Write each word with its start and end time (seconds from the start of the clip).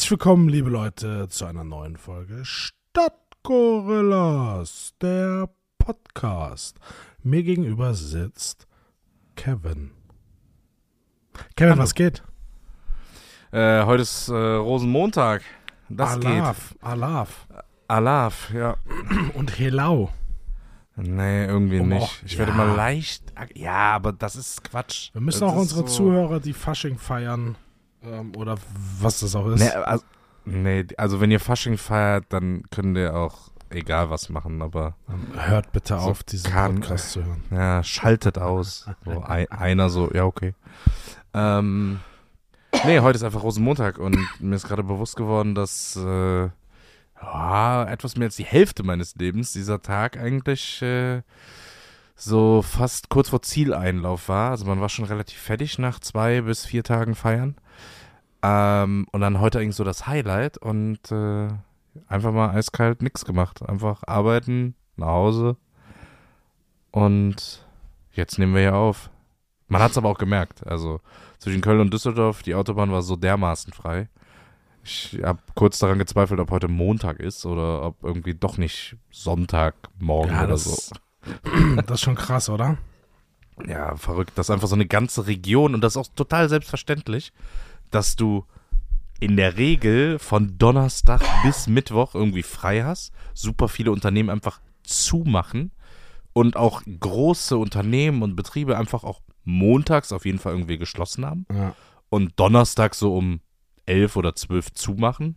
Herzlich 0.00 0.12
willkommen, 0.12 0.48
liebe 0.48 0.70
Leute, 0.70 1.28
zu 1.28 1.44
einer 1.44 1.62
neuen 1.62 1.98
Folge 1.98 2.42
Stadtgorillas, 2.42 4.94
der 5.02 5.50
Podcast. 5.76 6.78
Mir 7.22 7.42
gegenüber 7.42 7.92
sitzt 7.92 8.66
Kevin. 9.36 9.90
Kevin, 11.54 11.72
Hallo. 11.72 11.82
was 11.82 11.94
geht? 11.94 12.22
Äh, 13.52 13.84
heute 13.84 14.00
ist 14.00 14.30
äh, 14.30 14.34
Rosenmontag. 14.34 15.42
Das 15.90 16.14
Alaf, 16.14 16.74
Alaf 16.80 17.46
geht. 17.50 17.58
Alaf, 17.88 18.50
ja. 18.54 18.76
und 19.34 19.58
Helau. 19.58 20.08
Nee, 20.96 21.44
irgendwie 21.44 21.80
Um 21.80 21.90
nicht. 21.90 22.22
ich 22.24 22.38
werde 22.38 22.52
ja. 22.52 22.56
mal 22.56 22.74
leicht. 22.74 23.34
Ja, 23.52 23.96
aber 23.96 24.14
das 24.14 24.34
ist 24.34 24.64
Quatsch. 24.64 25.10
Wir 25.12 25.20
müssen 25.20 25.42
das 25.42 25.52
auch 25.52 25.56
unsere 25.56 25.80
so- 25.80 25.86
Zuhörer, 25.94 26.40
die 26.40 26.54
Fasching 26.54 26.96
feiern, 26.96 27.56
ähm, 28.02 28.32
oder 28.36 28.56
was 29.00 29.20
das 29.20 29.34
auch 29.34 29.46
ist. 29.48 29.60
Nee, 29.60 29.68
also, 29.70 30.04
nee, 30.44 30.86
also 30.96 31.20
wenn 31.20 31.30
ihr 31.30 31.40
Fasching 31.40 31.76
feiert, 31.78 32.24
dann 32.30 32.62
könnt 32.70 32.96
ihr 32.96 33.14
auch 33.16 33.50
egal 33.70 34.10
was 34.10 34.28
machen, 34.28 34.62
aber 34.62 34.94
Ähm, 35.08 35.28
Hört 35.34 35.70
bitte 35.72 35.94
So 36.00 36.10
auf, 36.10 36.22
diesen 36.24 36.50
kann- 36.50 36.76
Podcast 36.76 37.12
zu 37.12 37.24
hören. 37.24 37.42
ja, 37.50 37.82
schaltet 37.84 38.38
aus. 38.38 38.86
So, 39.04 39.20
ein, 39.24 39.50
einer 39.50 39.88
so, 39.90 40.10
ja, 40.12 40.24
okay. 40.24 40.54
Ähm, 41.34 42.00
nee, 42.84 42.98
heute 43.00 43.16
ist 43.16 43.22
einfach 43.22 43.42
Rosenmontag 43.44 43.98
und 43.98 44.18
mir 44.40 44.56
ist 44.56 44.66
gerade 44.66 44.82
bewusst 44.82 45.16
geworden, 45.16 45.54
dass 45.54 45.94
äh, 45.96 46.48
ja, 47.22 47.84
etwas 47.84 48.16
mehr 48.16 48.26
als 48.26 48.36
die 48.36 48.44
Hälfte 48.44 48.82
meines 48.82 49.14
Lebens 49.16 49.52
dieser 49.52 49.82
Tag 49.82 50.16
eigentlich 50.16 50.80
äh, 50.82 51.22
so 52.16 52.62
fast 52.62 53.08
kurz 53.08 53.28
vor 53.28 53.42
Zieleinlauf 53.42 54.28
war. 54.28 54.50
Also 54.50 54.64
man 54.64 54.80
war 54.80 54.88
schon 54.88 55.04
relativ 55.04 55.38
fertig 55.38 55.78
nach 55.78 56.00
zwei 56.00 56.40
bis 56.40 56.64
vier 56.66 56.82
Tagen 56.82 57.14
feiern. 57.14 57.56
Ähm, 58.42 59.06
und 59.12 59.20
dann 59.20 59.40
heute 59.40 59.58
eigentlich 59.58 59.76
so 59.76 59.84
das 59.84 60.06
Highlight 60.06 60.58
und 60.58 61.12
äh, 61.12 61.48
einfach 62.08 62.32
mal 62.32 62.50
eiskalt 62.50 63.02
nix 63.02 63.24
gemacht. 63.24 63.62
Einfach 63.68 64.02
arbeiten, 64.06 64.74
nach 64.96 65.08
Hause 65.08 65.56
und 66.90 67.64
jetzt 68.12 68.38
nehmen 68.38 68.54
wir 68.54 68.62
ja 68.62 68.74
auf. 68.74 69.10
Man 69.68 69.82
hat 69.82 69.92
es 69.92 69.98
aber 69.98 70.08
auch 70.08 70.18
gemerkt. 70.18 70.66
Also 70.66 71.00
zwischen 71.38 71.60
Köln 71.60 71.80
und 71.80 71.92
Düsseldorf, 71.92 72.42
die 72.42 72.54
Autobahn 72.54 72.90
war 72.90 73.02
so 73.02 73.16
dermaßen 73.16 73.72
frei. 73.72 74.08
Ich 74.82 75.18
habe 75.22 75.40
kurz 75.54 75.78
daran 75.78 75.98
gezweifelt, 75.98 76.40
ob 76.40 76.50
heute 76.50 76.68
Montag 76.68 77.20
ist 77.20 77.44
oder 77.46 77.82
ob 77.82 78.02
irgendwie 78.02 78.34
doch 78.34 78.56
nicht 78.56 78.96
Sonntagmorgen 79.10 80.32
Ja, 80.32 80.40
oder 80.40 80.48
das, 80.48 80.64
so. 80.64 80.94
das 81.76 81.90
ist 81.90 82.00
schon 82.00 82.14
krass, 82.14 82.48
oder? 82.48 82.78
Ja, 83.66 83.94
verrückt. 83.96 84.32
Das 84.36 84.46
ist 84.46 84.50
einfach 84.50 84.68
so 84.68 84.74
eine 84.74 84.86
ganze 84.86 85.26
Region 85.26 85.74
und 85.74 85.82
das 85.82 85.92
ist 85.92 85.96
auch 85.98 86.08
total 86.16 86.48
selbstverständlich, 86.48 87.32
dass 87.90 88.16
du 88.16 88.44
in 89.20 89.36
der 89.36 89.56
Regel 89.58 90.18
von 90.18 90.56
Donnerstag 90.56 91.22
bis 91.44 91.66
Mittwoch 91.66 92.14
irgendwie 92.14 92.42
frei 92.42 92.82
hast. 92.84 93.12
Super 93.34 93.68
viele 93.68 93.92
Unternehmen 93.92 94.30
einfach 94.30 94.60
zumachen 94.82 95.72
und 96.32 96.56
auch 96.56 96.82
große 97.00 97.56
Unternehmen 97.56 98.22
und 98.22 98.34
Betriebe 98.36 98.78
einfach 98.78 99.04
auch 99.04 99.20
montags 99.44 100.12
auf 100.12 100.24
jeden 100.24 100.38
Fall 100.38 100.52
irgendwie 100.52 100.78
geschlossen 100.78 101.26
haben 101.26 101.46
Ja. 101.52 101.74
und 102.08 102.38
Donnerstag 102.38 102.94
so 102.94 103.14
um 103.16 103.40
elf 103.86 104.16
oder 104.16 104.34
zwölf 104.34 104.72
zumachen. 104.72 105.36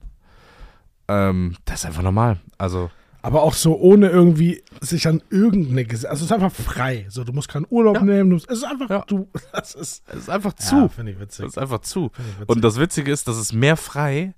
Ähm, 1.08 1.55
das 1.65 1.81
ist 1.81 1.86
einfach 1.86 2.03
normal. 2.03 2.39
Also 2.58 2.89
Aber 3.23 3.42
auch 3.44 3.54
so 3.54 3.78
ohne 3.80 4.10
irgendwie 4.10 4.61
sich 4.82 5.08
an 5.08 5.23
irgendeine 5.30 5.86
Gesetz. 5.86 6.10
Also 6.11 6.26
es 6.26 6.32
ist 6.32 6.34
einfach 6.34 6.52
frei. 6.52 7.06
So, 7.10 7.23
du 7.23 7.32
musst 7.34 7.48
keinen 7.48 7.66
Urlaub 7.70 7.95
Ja. 7.95 8.04
nehmen. 8.04 8.30
Du, 8.30 8.36
es 8.36 8.44
ist 8.44 8.64
einfach, 8.66 8.89
Ja. 8.89 9.04
du, 9.08 9.30
das 9.54 9.73
ist 9.76 10.04
es 10.08 10.16
ist 10.16 10.30
einfach 10.30 10.52
Ja, 10.60 10.66
zu. 10.66 10.89
finde 10.89 11.14
ich 11.14 11.20
witzig. 11.20 11.45
Es 11.45 11.54
ist 11.54 11.58
einfach 11.58 11.80
zu. 11.80 12.11
Und 12.48 12.61
das 12.64 12.78
Witzige 12.80 13.11
ist, 13.11 13.28
das 13.30 13.38
ist 13.38 13.54
mehr 13.54 13.78
frei 13.78 14.34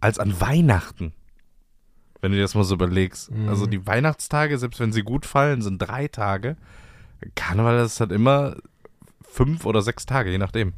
als 0.00 0.18
an 0.18 0.38
Weihnachten. 0.40 1.12
Wenn 2.20 2.32
du 2.32 2.36
dir 2.36 2.42
das 2.42 2.54
mal 2.54 2.64
so 2.64 2.74
überlegst. 2.74 3.30
Mhm. 3.30 3.48
Also 3.48 3.64
die 3.66 3.86
Weihnachtstage, 3.86 4.58
selbst 4.58 4.78
wenn 4.80 4.92
sie 4.92 5.02
gut 5.02 5.24
fallen, 5.24 5.62
sind 5.62 5.78
drei 5.78 6.06
Tage. 6.06 6.56
Karneval 7.34 7.82
ist 7.84 8.00
halt 8.00 8.12
immer 8.12 8.56
fünf 9.22 9.64
oder 9.64 9.80
sechs 9.80 10.04
Tage, 10.04 10.30
je 10.30 10.36
nachdem. 10.38 10.74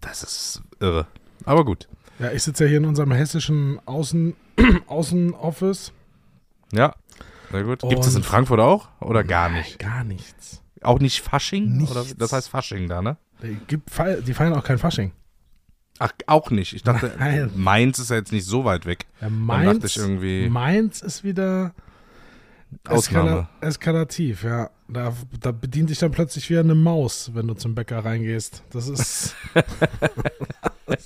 Das 0.00 0.22
ist 0.22 0.62
irre. 0.78 1.08
Aber 1.44 1.64
gut. 1.64 1.88
ja, 2.20 2.30
ich 2.30 2.44
sitze 2.44 2.64
ja 2.64 2.68
hier 2.70 2.78
in 2.78 2.84
unserem 2.84 3.10
hessischen 3.10 3.80
Außen, 3.84 4.34
Außenoffice. 4.86 5.92
Ja. 6.72 6.94
Sehr 7.50 7.64
gut. 7.64 7.80
Gibt 7.88 8.04
es 8.04 8.14
in 8.14 8.22
Frankfurt 8.22 8.60
auch? 8.60 8.88
Oder 9.00 9.24
gar 9.24 9.48
Nein, 9.48 9.58
nicht? 9.58 9.78
Gar 9.78 10.04
nichts. 10.04 10.62
Auch 10.82 10.98
nicht 10.98 11.20
Fasching? 11.20 11.76
Nichts. 11.76 11.92
Oder, 11.92 12.04
das 12.16 12.32
heißt 12.32 12.48
Fasching 12.48 12.88
da, 12.88 13.02
ne? 13.02 13.16
Die, 13.42 13.56
gibt, 13.66 13.90
Fe- 13.90 14.22
die 14.26 14.34
feiern 14.34 14.54
auch 14.54 14.64
kein 14.64 14.78
Fasching. 14.78 15.12
Ach, 15.98 16.12
auch 16.26 16.50
nicht. 16.50 16.72
Ich 16.72 16.82
dachte, 16.82 17.14
Nein. 17.18 17.50
Mainz 17.54 17.98
ist 17.98 18.10
ja 18.10 18.16
jetzt 18.16 18.32
nicht 18.32 18.46
so 18.46 18.64
weit 18.64 18.86
weg. 18.86 19.06
Ja, 19.20 19.28
dachte 19.28 19.34
Mainz, 19.34 19.84
ich 19.84 19.96
irgendwie- 19.98 20.48
Mainz 20.48 21.02
ist 21.02 21.22
wieder 21.24 21.74
Ausnahme. 22.88 23.48
eskala 23.60 23.68
eskalativ, 23.68 24.44
ja. 24.44 24.70
Da, 24.88 25.12
da 25.40 25.52
bedient 25.52 25.90
dich 25.90 25.98
dann 25.98 26.10
plötzlich 26.10 26.48
wie 26.50 26.58
eine 26.58 26.74
Maus, 26.74 27.30
wenn 27.34 27.46
du 27.46 27.54
zum 27.54 27.74
Bäcker 27.74 28.04
reingehst. 28.04 28.62
Das 28.70 28.88
ist. 28.88 29.34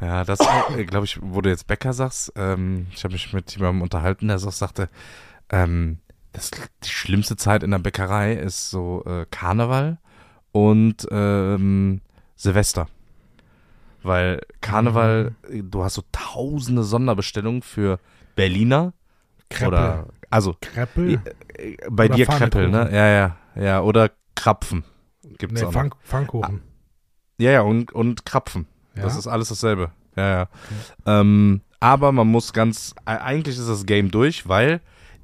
Ja, 0.00 0.24
das 0.24 0.38
glaube 0.86 1.04
ich, 1.06 1.18
wo 1.20 1.40
du 1.40 1.48
jetzt 1.50 1.66
Bäcker 1.66 1.92
sagst, 1.92 2.32
ähm, 2.36 2.86
ich 2.92 3.02
habe 3.04 3.14
mich 3.14 3.32
mit 3.32 3.54
jemandem 3.56 3.82
unterhalten, 3.82 4.28
der 4.28 4.38
so 4.38 4.50
sagte, 4.50 4.88
ähm, 5.50 5.98
das, 6.32 6.50
die 6.84 6.88
schlimmste 6.88 7.36
Zeit 7.36 7.62
in 7.62 7.70
der 7.72 7.78
Bäckerei 7.78 8.34
ist 8.34 8.70
so 8.70 9.02
äh, 9.06 9.26
Karneval 9.30 9.98
und 10.52 11.06
ähm, 11.10 12.00
Silvester. 12.36 12.86
Weil 14.02 14.40
Karneval, 14.60 15.34
du 15.50 15.82
hast 15.82 15.94
so 15.94 16.04
tausende 16.12 16.84
Sonderbestellungen 16.84 17.62
für 17.62 17.98
Berliner 18.36 18.92
Kreppel. 19.50 19.68
oder 19.68 20.06
also 20.30 20.54
Kreppel? 20.60 21.20
äh, 21.54 21.76
bei 21.90 22.04
Oder 22.06 22.14
dir 22.14 22.26
Kreppel, 22.26 22.68
ne? 22.68 22.88
Ja, 22.92 23.08
ja, 23.08 23.36
ja. 23.56 23.80
Oder 23.80 24.10
Krapfen 24.36 24.84
gibt's 25.38 25.60
Nee, 25.60 25.66
auch. 25.66 25.72
Pfannkuchen. 26.04 26.62
Ja, 27.38 27.50
ja, 27.50 27.60
und, 27.62 27.92
und 27.92 28.24
Krapfen. 28.24 28.66
Ja? 28.98 29.04
Das 29.04 29.16
ist 29.16 29.26
alles 29.26 29.48
dasselbe. 29.48 29.90
Ja, 30.16 30.28
ja. 30.28 30.48
Ähm, 31.06 31.60
aber 31.80 32.12
man 32.12 32.26
muss 32.28 32.52
ganz, 32.52 32.94
e- 33.06 33.10
eigentlich 33.10 33.56
ist 33.58 33.68
das 33.68 33.86
Game 33.86 34.10
durch, 34.10 34.48
weil 34.48 34.80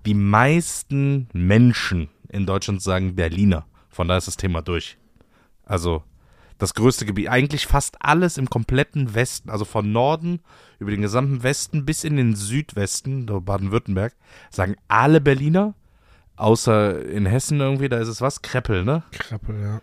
die 0.06 0.14
meisten 0.14 1.28
Menschen 1.32 2.08
in 2.28 2.46
Deutschland 2.46 2.82
sagen 2.82 3.14
Berliner. 3.16 3.66
Von 3.88 4.08
daher 4.08 4.18
ist 4.18 4.28
das 4.28 4.36
Thema 4.36 4.62
durch. 4.62 4.98
Also 5.64 6.02
das 6.58 6.74
größte 6.74 7.04
Gebiet, 7.06 7.28
eigentlich 7.28 7.66
fast 7.66 7.96
alles 8.00 8.38
im 8.38 8.48
kompletten 8.48 9.14
Westen, 9.14 9.50
also 9.50 9.64
von 9.64 9.90
Norden 9.90 10.40
über 10.78 10.90
den 10.90 11.02
gesamten 11.02 11.42
Westen 11.42 11.84
bis 11.84 12.04
in 12.04 12.16
den 12.16 12.36
Südwesten, 12.36 13.26
Baden-Württemberg, 13.26 14.14
sagen 14.50 14.76
alle 14.88 15.20
Berliner. 15.20 15.74
Außer 16.36 17.04
in 17.06 17.26
Hessen 17.26 17.60
irgendwie, 17.60 17.88
da 17.88 17.98
ist 17.98 18.08
es 18.08 18.20
was? 18.20 18.42
Kreppel, 18.42 18.84
ne? 18.84 19.04
Kreppel, 19.12 19.60
ja. 19.60 19.80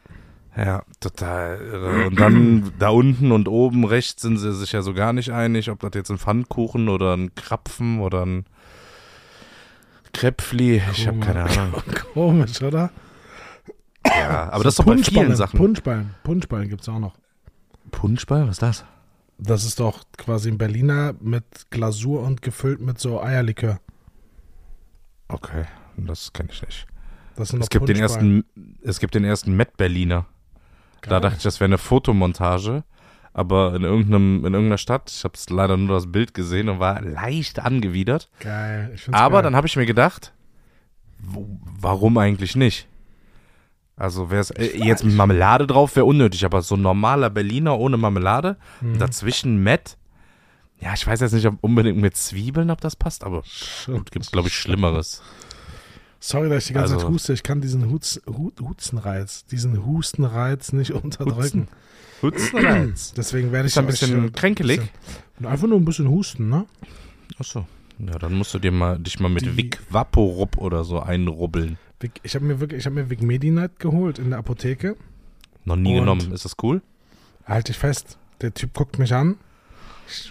Ja, 0.56 0.84
total. 1.00 2.08
Und 2.08 2.20
dann 2.20 2.74
da 2.80 2.90
unten 2.90 3.32
und 3.32 3.48
oben 3.48 3.86
rechts 3.86 4.22
sind 4.22 4.38
sie 4.38 4.54
sich 4.54 4.74
ja 4.74 4.82
so 4.82 4.94
gar 4.94 5.14
nicht 5.14 5.32
einig, 5.32 5.70
ob 5.70 5.80
das 5.80 5.92
jetzt 5.96 6.12
ein 6.12 6.18
Pfannkuchen 6.18 6.90
oder 6.90 7.16
ein 7.16 7.34
Krapfen 7.36 8.00
oder 8.00 8.26
ein 8.26 8.46
Krepfli. 10.14 10.82
Ich 10.92 11.08
habe 11.08 11.20
keine 11.20 11.44
Ahnung. 11.44 11.82
Komisch, 12.14 12.62
oder? 12.62 12.92
Ja, 14.06 14.50
aber 14.52 14.64
das 14.64 14.74
ist 14.74 14.80
doch 14.80 14.86
bei 14.86 14.94
vielen 14.94 15.04
Punschballen, 15.04 15.36
Sachen. 15.36 15.58
Punschballen. 15.58 16.16
Punschballen 16.24 16.70
gibt 16.70 16.82
es 16.82 16.90
auch 16.90 17.00
noch. 17.00 17.16
Punschball, 17.92 18.44
was 18.44 18.52
ist 18.52 18.62
das? 18.62 18.86
Das 19.38 19.64
ist 19.64 19.80
doch 19.80 20.04
quasi 20.18 20.50
ein 20.50 20.58
Berliner 20.58 21.14
mit 21.20 21.46
Glasur 21.70 22.22
und 22.22 22.42
gefüllt 22.42 22.82
mit 22.82 23.00
so 23.00 23.22
Eierlikör. 23.22 23.80
Okay, 25.28 25.66
das 25.98 26.34
kenne 26.34 26.50
ich 26.52 26.62
nicht. 26.62 26.88
Es 27.38 27.70
gibt 27.70 27.88
den 27.88 27.98
ersten, 27.98 28.44
es 28.82 29.00
gibt 29.00 29.16
den 29.16 29.24
ersten 29.24 29.56
Met 29.56 29.78
Berliner. 29.78 30.26
Da 31.10 31.20
dachte 31.20 31.38
ich, 31.38 31.44
das 31.44 31.60
wäre 31.60 31.68
eine 31.70 31.78
Fotomontage, 31.78 32.84
aber 33.34 33.74
in 33.76 33.84
irgendeinem, 33.84 34.40
in 34.46 34.54
irgendeiner 34.54 34.78
Stadt, 34.78 35.10
ich 35.10 35.24
habe 35.24 35.34
es 35.36 35.50
leider 35.50 35.78
nur 35.78 35.96
das 35.96 36.12
Bild 36.12 36.34
gesehen 36.34 36.70
und 36.70 36.80
war 36.80 37.02
leicht 37.02 37.60
angewidert. 37.60 38.30
Geil. 38.40 38.92
Ich 38.96 39.02
find's 39.02 39.20
Aber 39.20 39.38
geil. 39.38 39.44
dann 39.44 39.56
habe 39.56 39.68
ich 39.68 39.76
mir 39.76 39.86
gedacht, 39.86 40.34
warum 41.80 42.18
eigentlich 42.18 42.56
nicht? 42.56 42.88
Also 43.96 44.32
wäre 44.32 44.42
es 44.42 44.50
äh, 44.52 44.78
jetzt 44.78 45.04
mit 45.04 45.16
Marmelade 45.16 45.68
drauf, 45.68 45.96
wäre 45.96 46.06
unnötig, 46.06 46.44
aber 46.46 46.62
so 46.62 46.76
ein 46.76 46.82
normaler 46.82 47.30
Berliner 47.30 47.78
ohne 47.78 47.98
Marmelade, 47.98 48.58
Mhm. 48.82 48.94
und 48.94 49.00
dazwischen 49.00 49.62
Met. 49.62 49.98
Ja, 50.80 50.94
ich 50.96 51.06
weiß 51.06 51.20
jetzt 51.20 51.34
nicht, 51.34 51.46
ob 51.46 51.58
unbedingt 51.62 52.00
mit 52.00 52.18
Zwiebeln, 52.18 52.72
ob 52.72 52.82
das 52.82 52.96
passt, 52.96 53.24
aber 53.24 53.44
Schon- 53.46 54.04
gibt 54.06 54.32
glaube 54.32 54.48
ich 54.48 54.56
Schlimmeres. 54.56 55.22
Sorry, 56.24 56.50
dass 56.50 56.60
ich 56.64 56.68
die 56.68 56.74
ganze 56.74 56.94
Also- 56.94 57.06
Zeit 57.08 57.14
huste. 57.14 57.34
Ich 57.34 57.44
kann 57.44 57.60
diesen 57.62 57.90
Hutz, 57.90 58.22
Hu- 58.28 58.52
Hustenreiz, 58.62 59.46
diesen 59.48 59.84
Hustenreiz 59.86 60.72
nicht 60.72 60.92
unterdrücken. 61.04 61.68
Hutzenreiz. 62.22 63.14
Deswegen 63.18 63.52
werde 63.52 63.68
ich 63.68 63.74
Ist 63.74 63.78
ein 63.80 63.88
bisschen 63.88 64.28
äh, 64.28 64.30
kränkelig. 64.32 64.80
bisschen- 64.80 65.46
Einfach 65.48 65.68
nur 65.68 65.80
ein 65.80 65.86
bisschen 65.86 66.08
husten, 66.08 66.50
ne? 66.50 66.66
Achso. 67.40 67.66
Ja, 68.00 68.18
dann 68.20 68.34
musst 68.36 68.54
du 68.54 68.60
dir 68.60 68.72
mal 68.72 68.98
dich 69.00 69.20
mal 69.20 69.30
mit 69.30 69.44
Die- 69.46 69.58
Vic 69.58 69.80
Vaporub 69.90 70.58
oder 70.58 70.84
so 70.84 71.00
einrubbeln. 71.00 71.78
Ich 72.24 72.34
habe 72.36 72.46
mir 72.46 72.60
wirklich, 72.60 72.80
ich 72.80 72.86
habe 72.86 72.96
mir 72.96 73.10
Vic 73.10 73.22
Medi-Night 73.22 73.80
geholt 73.80 74.18
in 74.20 74.30
der 74.32 74.40
Apotheke. 74.40 74.96
Noch 75.66 75.76
nie 75.76 75.94
Und- 75.94 76.00
genommen. 76.02 76.32
Ist 76.32 76.46
das 76.46 76.56
cool? 76.64 76.82
Halt 77.46 77.68
dich 77.68 77.78
fest. 77.78 78.18
Der 78.42 78.54
Typ 78.54 78.74
guckt 78.74 78.98
mich 79.00 79.14
an. 79.14 79.38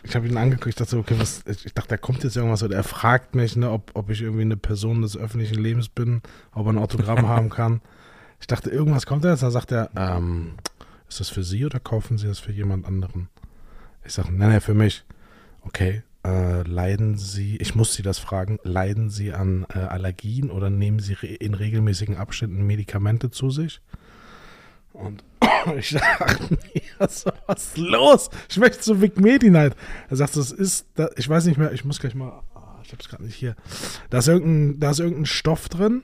Ich, 0.04 0.14
habe 0.14 0.28
ihn 0.28 0.36
angeguckt, 0.36 0.68
ich 0.68 0.74
dachte, 0.74 0.96
okay, 0.96 1.14
was, 1.18 1.44
ich 1.46 1.74
dachte, 1.74 1.88
da 1.88 1.96
kommt 1.96 2.24
jetzt 2.24 2.36
irgendwas 2.36 2.62
oder 2.62 2.76
er 2.76 2.84
fragt 2.84 3.34
mich, 3.34 3.56
ne, 3.56 3.70
ob, 3.70 3.90
ob 3.94 4.10
ich 4.10 4.22
irgendwie 4.22 4.42
eine 4.42 4.56
Person 4.56 5.02
des 5.02 5.16
öffentlichen 5.16 5.62
Lebens 5.62 5.88
bin, 5.88 6.22
ob 6.52 6.66
er 6.66 6.72
ein 6.72 6.78
Autogramm 6.78 7.28
haben 7.28 7.50
kann. 7.50 7.80
Ich 8.40 8.46
dachte, 8.46 8.70
irgendwas 8.70 9.06
kommt 9.06 9.24
jetzt. 9.24 9.42
Da 9.42 9.50
sagt 9.50 9.72
er, 9.72 9.90
ähm, 9.96 10.54
ist 11.08 11.20
das 11.20 11.28
für 11.28 11.42
Sie 11.42 11.64
oder 11.64 11.80
kaufen 11.80 12.18
Sie 12.18 12.26
das 12.26 12.38
für 12.38 12.52
jemand 12.52 12.86
anderen? 12.86 13.28
Ich 14.04 14.12
sage, 14.12 14.32
nein, 14.32 14.50
nein, 14.50 14.60
für 14.60 14.74
mich. 14.74 15.04
Okay, 15.62 16.02
äh, 16.24 16.62
leiden 16.62 17.16
Sie, 17.16 17.56
ich 17.56 17.74
muss 17.74 17.94
Sie 17.94 18.02
das 18.02 18.18
fragen, 18.18 18.58
leiden 18.62 19.10
Sie 19.10 19.32
an 19.32 19.66
äh, 19.74 19.78
Allergien 19.78 20.50
oder 20.50 20.70
nehmen 20.70 20.98
Sie 21.00 21.14
re 21.14 21.26
in 21.26 21.54
regelmäßigen 21.54 22.16
Abständen 22.16 22.66
Medikamente 22.66 23.30
zu 23.30 23.50
sich? 23.50 23.80
Und 24.92 25.24
ich 25.78 25.90
dachte 25.90 26.48
mir, 26.74 26.82
was 26.98 27.24
ist 27.56 27.78
los? 27.78 28.30
Ich 28.48 28.56
möchte 28.58 28.80
zu 28.80 29.00
Vic 29.00 29.18
Medi 29.20 29.50
Night. 29.50 29.74
Er 30.08 30.16
sagt, 30.16 30.36
das 30.36 30.50
ist, 30.52 30.86
da, 30.94 31.08
ich 31.16 31.28
weiß 31.28 31.46
nicht 31.46 31.58
mehr, 31.58 31.72
ich 31.72 31.84
muss 31.84 32.00
gleich 32.00 32.14
mal, 32.14 32.42
ah, 32.54 32.78
ich 32.82 32.92
habe 32.92 33.00
es 33.02 33.08
gerade 33.08 33.24
nicht 33.24 33.36
hier. 33.36 33.56
Da 34.10 34.18
ist, 34.18 34.28
irgendein, 34.28 34.80
da 34.80 34.90
ist 34.90 35.00
irgendein 35.00 35.26
Stoff 35.26 35.68
drin, 35.68 36.02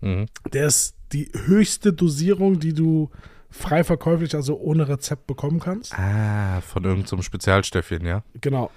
Mhm. 0.00 0.26
der 0.52 0.66
ist 0.66 0.96
die 1.12 1.30
höchste 1.46 1.92
Dosierung, 1.94 2.58
die 2.60 2.74
du 2.74 3.10
frei 3.48 3.84
verkäuflich, 3.84 4.34
also 4.34 4.58
ohne 4.58 4.86
Rezept 4.88 5.26
bekommen 5.26 5.60
kannst. 5.60 5.96
Ah, 5.98 6.60
von 6.60 6.84
irgendeinem 6.84 7.22
Spezialstöffchen, 7.22 8.04
ja? 8.04 8.22
Genau. 8.40 8.70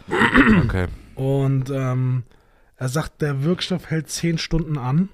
Okay. 0.63 0.87
Und 1.15 1.69
ähm, 1.69 2.23
er 2.77 2.87
sagt, 2.89 3.21
der 3.21 3.43
Wirkstoff 3.43 3.89
hält 3.89 4.09
10 4.09 4.37
Stunden 4.37 4.77
an. 4.77 5.09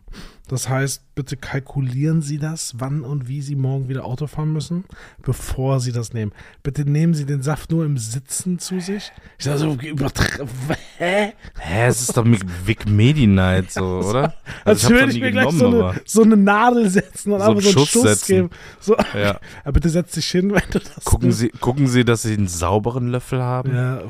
Das 0.49 0.67
heißt, 0.67 1.15
bitte 1.15 1.37
kalkulieren 1.37 2.21
Sie 2.21 2.37
das, 2.37 2.73
wann 2.77 3.03
und 3.05 3.29
wie 3.29 3.41
Sie 3.41 3.55
morgen 3.55 3.87
wieder 3.87 4.03
Auto 4.03 4.27
fahren 4.27 4.51
müssen, 4.51 4.83
bevor 5.21 5.79
Sie 5.79 5.93
das 5.93 6.11
nehmen. 6.13 6.33
Bitte 6.63 6.83
nehmen 6.83 7.13
Sie 7.13 7.25
den 7.25 7.41
Saft 7.41 7.71
nur 7.71 7.85
im 7.85 7.97
Sitzen 7.97 8.59
zu 8.59 8.81
sich. 8.81 9.11
Ich 9.39 9.45
sage 9.45 9.59
so, 9.59 9.77
hä? 10.97 11.33
Hä, 11.59 11.87
es 11.87 12.01
ist 12.01 12.17
doch 12.17 12.25
Vic 12.65 12.89
Medi 12.89 13.25
Night, 13.25 13.71
so, 13.71 13.99
oder? 14.09 14.33
Als 14.65 14.79
ich 14.79 14.85
hab's 14.89 14.99
würde 14.99 15.13
ich 15.13 15.21
mir 15.21 15.31
gleich 15.31 15.51
so 15.51 15.67
eine, 15.67 16.01
so 16.03 16.23
eine 16.23 16.35
Nadel 16.35 16.89
setzen 16.89 17.31
und 17.31 17.39
So 17.39 17.45
einfach 17.45 17.61
so 17.61 17.69
einen 17.69 17.77
Schuss 17.77 17.89
Schuss 17.89 18.03
setzen. 18.03 18.35
geben. 18.35 18.49
So, 18.81 18.97
Ja. 19.13 19.39
bitte 19.71 19.89
setz 19.89 20.11
dich 20.11 20.29
hin, 20.29 20.51
wenn 20.51 20.61
du 20.71 20.79
das 20.79 21.05
Gucken 21.05 21.29
nimmst. 21.29 21.39
Sie, 21.39 21.49
gucken 21.49 21.87
Sie, 21.87 22.03
dass 22.03 22.23
Sie 22.23 22.33
einen 22.33 22.47
sauberen 22.49 23.07
Löffel 23.07 23.41
haben? 23.41 23.73
Ja, 23.73 24.01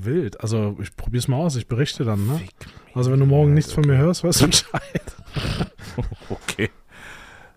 wild. 0.00 0.40
Also 0.40 0.76
ich 0.80 0.96
probier's 0.96 1.28
mal 1.28 1.36
aus, 1.36 1.56
ich 1.56 1.66
berichte 1.66 2.04
dann, 2.04 2.26
ne? 2.26 2.40
Vic 2.40 2.54
Also 2.98 3.10
wenn 3.12 3.20
du 3.20 3.26
morgen 3.26 3.54
nichts 3.54 3.72
von 3.72 3.84
mir 3.86 3.96
hörst, 3.96 4.24
weißt 4.24 4.42
du 4.42 4.46
Bescheid. 4.48 5.02
Okay. 6.30 6.70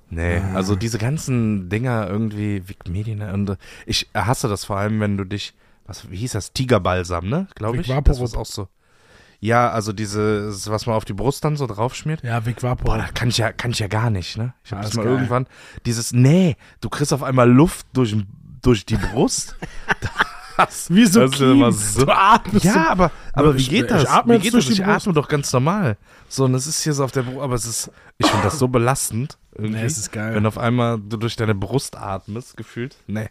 Nee, 0.10 0.38
Ah. 0.38 0.56
also 0.56 0.76
diese 0.76 0.98
ganzen 0.98 1.70
Dinger 1.70 2.08
irgendwie, 2.10 2.64
Medi 2.88 3.16
Night 3.16 3.34
und 3.34 3.50
äh, 3.52 3.58
ich 3.86 4.10
hasse 4.14 4.48
das 4.48 4.66
vor 4.66 4.78
allem, 4.78 5.00
wenn 5.00 5.18
du 5.18 5.24
dich, 5.26 5.54
was, 5.86 6.10
wie 6.10 6.18
hieß 6.18 6.34
das? 6.34 6.52
Tigerbalsam, 6.54 7.30
ne? 7.30 7.48
Glaube 7.56 7.78
ich. 7.82 7.88
Das 7.88 8.20
ist 8.20 8.36
auch 8.36 8.46
so. 8.46 8.68
Ja, 9.40 9.70
also 9.72 9.94
dieses, 9.94 10.70
was 10.70 10.86
man 10.86 10.96
auf 10.96 11.06
die 11.06 11.14
Brust 11.14 11.44
dann 11.44 11.56
so 11.56 11.66
draufschmiert. 11.66 12.24
Ja, 12.24 12.46
Vic 12.46 12.62
Vapor. 12.62 12.86
Boah, 12.86 12.98
da 12.98 13.08
kann 13.08 13.30
ich 13.30 13.38
ja, 13.38 13.52
kann 13.52 13.72
ich 13.72 13.80
ja 13.80 13.88
gar 13.88 14.10
nicht, 14.10 14.38
ne? 14.38 14.54
Ich 14.64 14.72
habe 14.72 14.82
Ah, 14.82 14.86
das 14.86 14.94
mal 14.96 15.04
geil. 15.04 15.14
irgendwann, 15.14 15.48
dieses, 15.86 16.14
nee, 16.14 16.58
du 16.82 16.90
kriegst 16.90 17.14
auf 17.14 17.24
einmal 17.24 17.50
Luft 17.50 17.88
durch, 17.94 18.16
durch 18.62 18.86
die 18.86 18.98
Brust. 18.98 19.56
Das, 20.58 20.90
Wie 20.94 21.06
so 21.06 21.22
das 21.28 21.40
ist 21.40 21.94
so. 21.96 22.06
Du 22.06 22.12
atmest 22.12 22.66
Ja, 22.66 22.90
aber, 22.90 23.12
aber 23.34 23.56
wie 23.56 23.60
ich- 23.62 23.70
geht 23.70 23.86
ich 23.86 23.90
das? 23.92 24.06
atme 24.08 24.36
wie 24.36 24.40
geht 24.40 24.54
durch 24.54 24.66
das? 24.68 24.76
die 24.76 24.82
Ich 24.82 24.88
atme 24.88 25.14
doch 25.14 25.28
ganz 25.28 25.52
normal. 25.54 25.98
So, 26.30 26.46
und 26.46 26.56
es 26.56 26.68
ist 26.68 26.84
hier 26.84 26.94
so 26.94 27.04
auf 27.04 27.12
der 27.12 27.24
Brust, 27.24 27.40
aber 27.42 27.56
es 27.56 27.66
ist, 27.66 27.92
ich 28.18 28.28
finde 28.28 28.44
das 28.46 28.60
so 28.60 28.68
belastend. 28.68 29.38
Irgendwie, 29.54 29.80
Nee, 29.80 29.86
es 29.86 29.98
ist 29.98 30.12
geil. 30.12 30.34
Wenn 30.36 30.46
auf 30.46 30.58
einmal 30.58 30.98
du 31.00 31.18
durch 31.18 31.36
deine 31.36 31.56
Brust 31.56 31.98
atmest, 31.98 32.56
gefühlt. 32.58 32.96
Nee, 33.08 33.30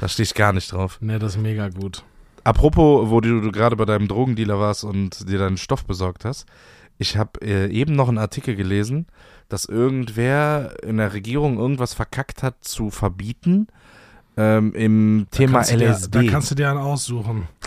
da 0.00 0.08
stehe 0.08 0.24
ich 0.24 0.34
gar 0.34 0.52
nicht 0.52 0.70
drauf. 0.72 0.98
Nee, 1.00 1.18
das 1.18 1.34
ist 1.36 1.42
mega 1.42 1.68
gut. 1.68 2.04
Apropos, 2.44 3.10
wo 3.10 3.20
du, 3.20 3.40
du 3.40 3.50
gerade 3.52 3.76
bei 3.76 3.84
deinem 3.84 4.08
Drogendealer 4.08 4.58
warst 4.58 4.84
und 4.84 5.28
dir 5.28 5.38
deinen 5.38 5.56
Stoff 5.56 5.84
besorgt 5.84 6.24
hast. 6.24 6.46
Ich 6.96 7.16
habe 7.16 7.40
äh, 7.42 7.68
eben 7.70 7.94
noch 7.94 8.08
einen 8.08 8.18
Artikel 8.18 8.56
gelesen, 8.56 9.06
dass 9.48 9.64
irgendwer 9.64 10.74
in 10.82 10.96
der 10.98 11.12
Regierung 11.12 11.58
irgendwas 11.58 11.94
verkackt 11.94 12.42
hat 12.42 12.56
zu 12.64 12.90
verbieten 12.90 13.68
ähm, 14.38 14.72
im 14.72 15.26
Thema 15.32 15.58
kannst 15.58 15.72
du 15.72 15.76
dir, 15.78 15.90
LSD. 15.90 16.10
Da 16.10 16.30
kannst 16.30 16.50
du 16.50 16.54
dir 16.54 16.70
einen 16.70 16.78
aussuchen. 16.78 17.48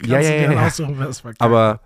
Da 0.00 0.06
Ja, 0.06 0.20
ja, 0.20 0.34
ja, 0.34 0.52
ja. 0.52 0.66
aussuchen, 0.66 0.96
aber, 1.38 1.80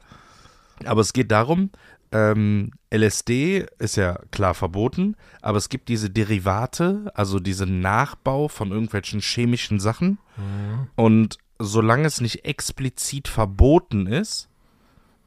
aber 0.85 1.01
es 1.01 1.13
geht 1.15 1.31
darum, 1.31 1.71
ähm, 2.13 2.73
LSD 2.93 3.67
ist 3.79 3.97
ja 3.97 4.19
klar 4.31 4.53
verboten, 4.55 5.17
aber 5.41 5.57
es 5.57 5.71
gibt 5.71 5.89
diese 5.89 6.11
Derivate, 6.11 7.11
also 7.15 7.41
diesen 7.41 7.81
Nachbau 7.81 8.49
von 8.49 8.71
irgendwelchen 8.71 9.21
chemischen 9.21 9.81
Sachen. 9.81 10.19
Mhm. 10.37 10.89
Und 10.95 11.39
solange 11.59 12.07
es 12.07 12.21
nicht 12.21 12.45
explizit 12.45 13.29
verboten 13.29 14.07
ist, 14.07 14.49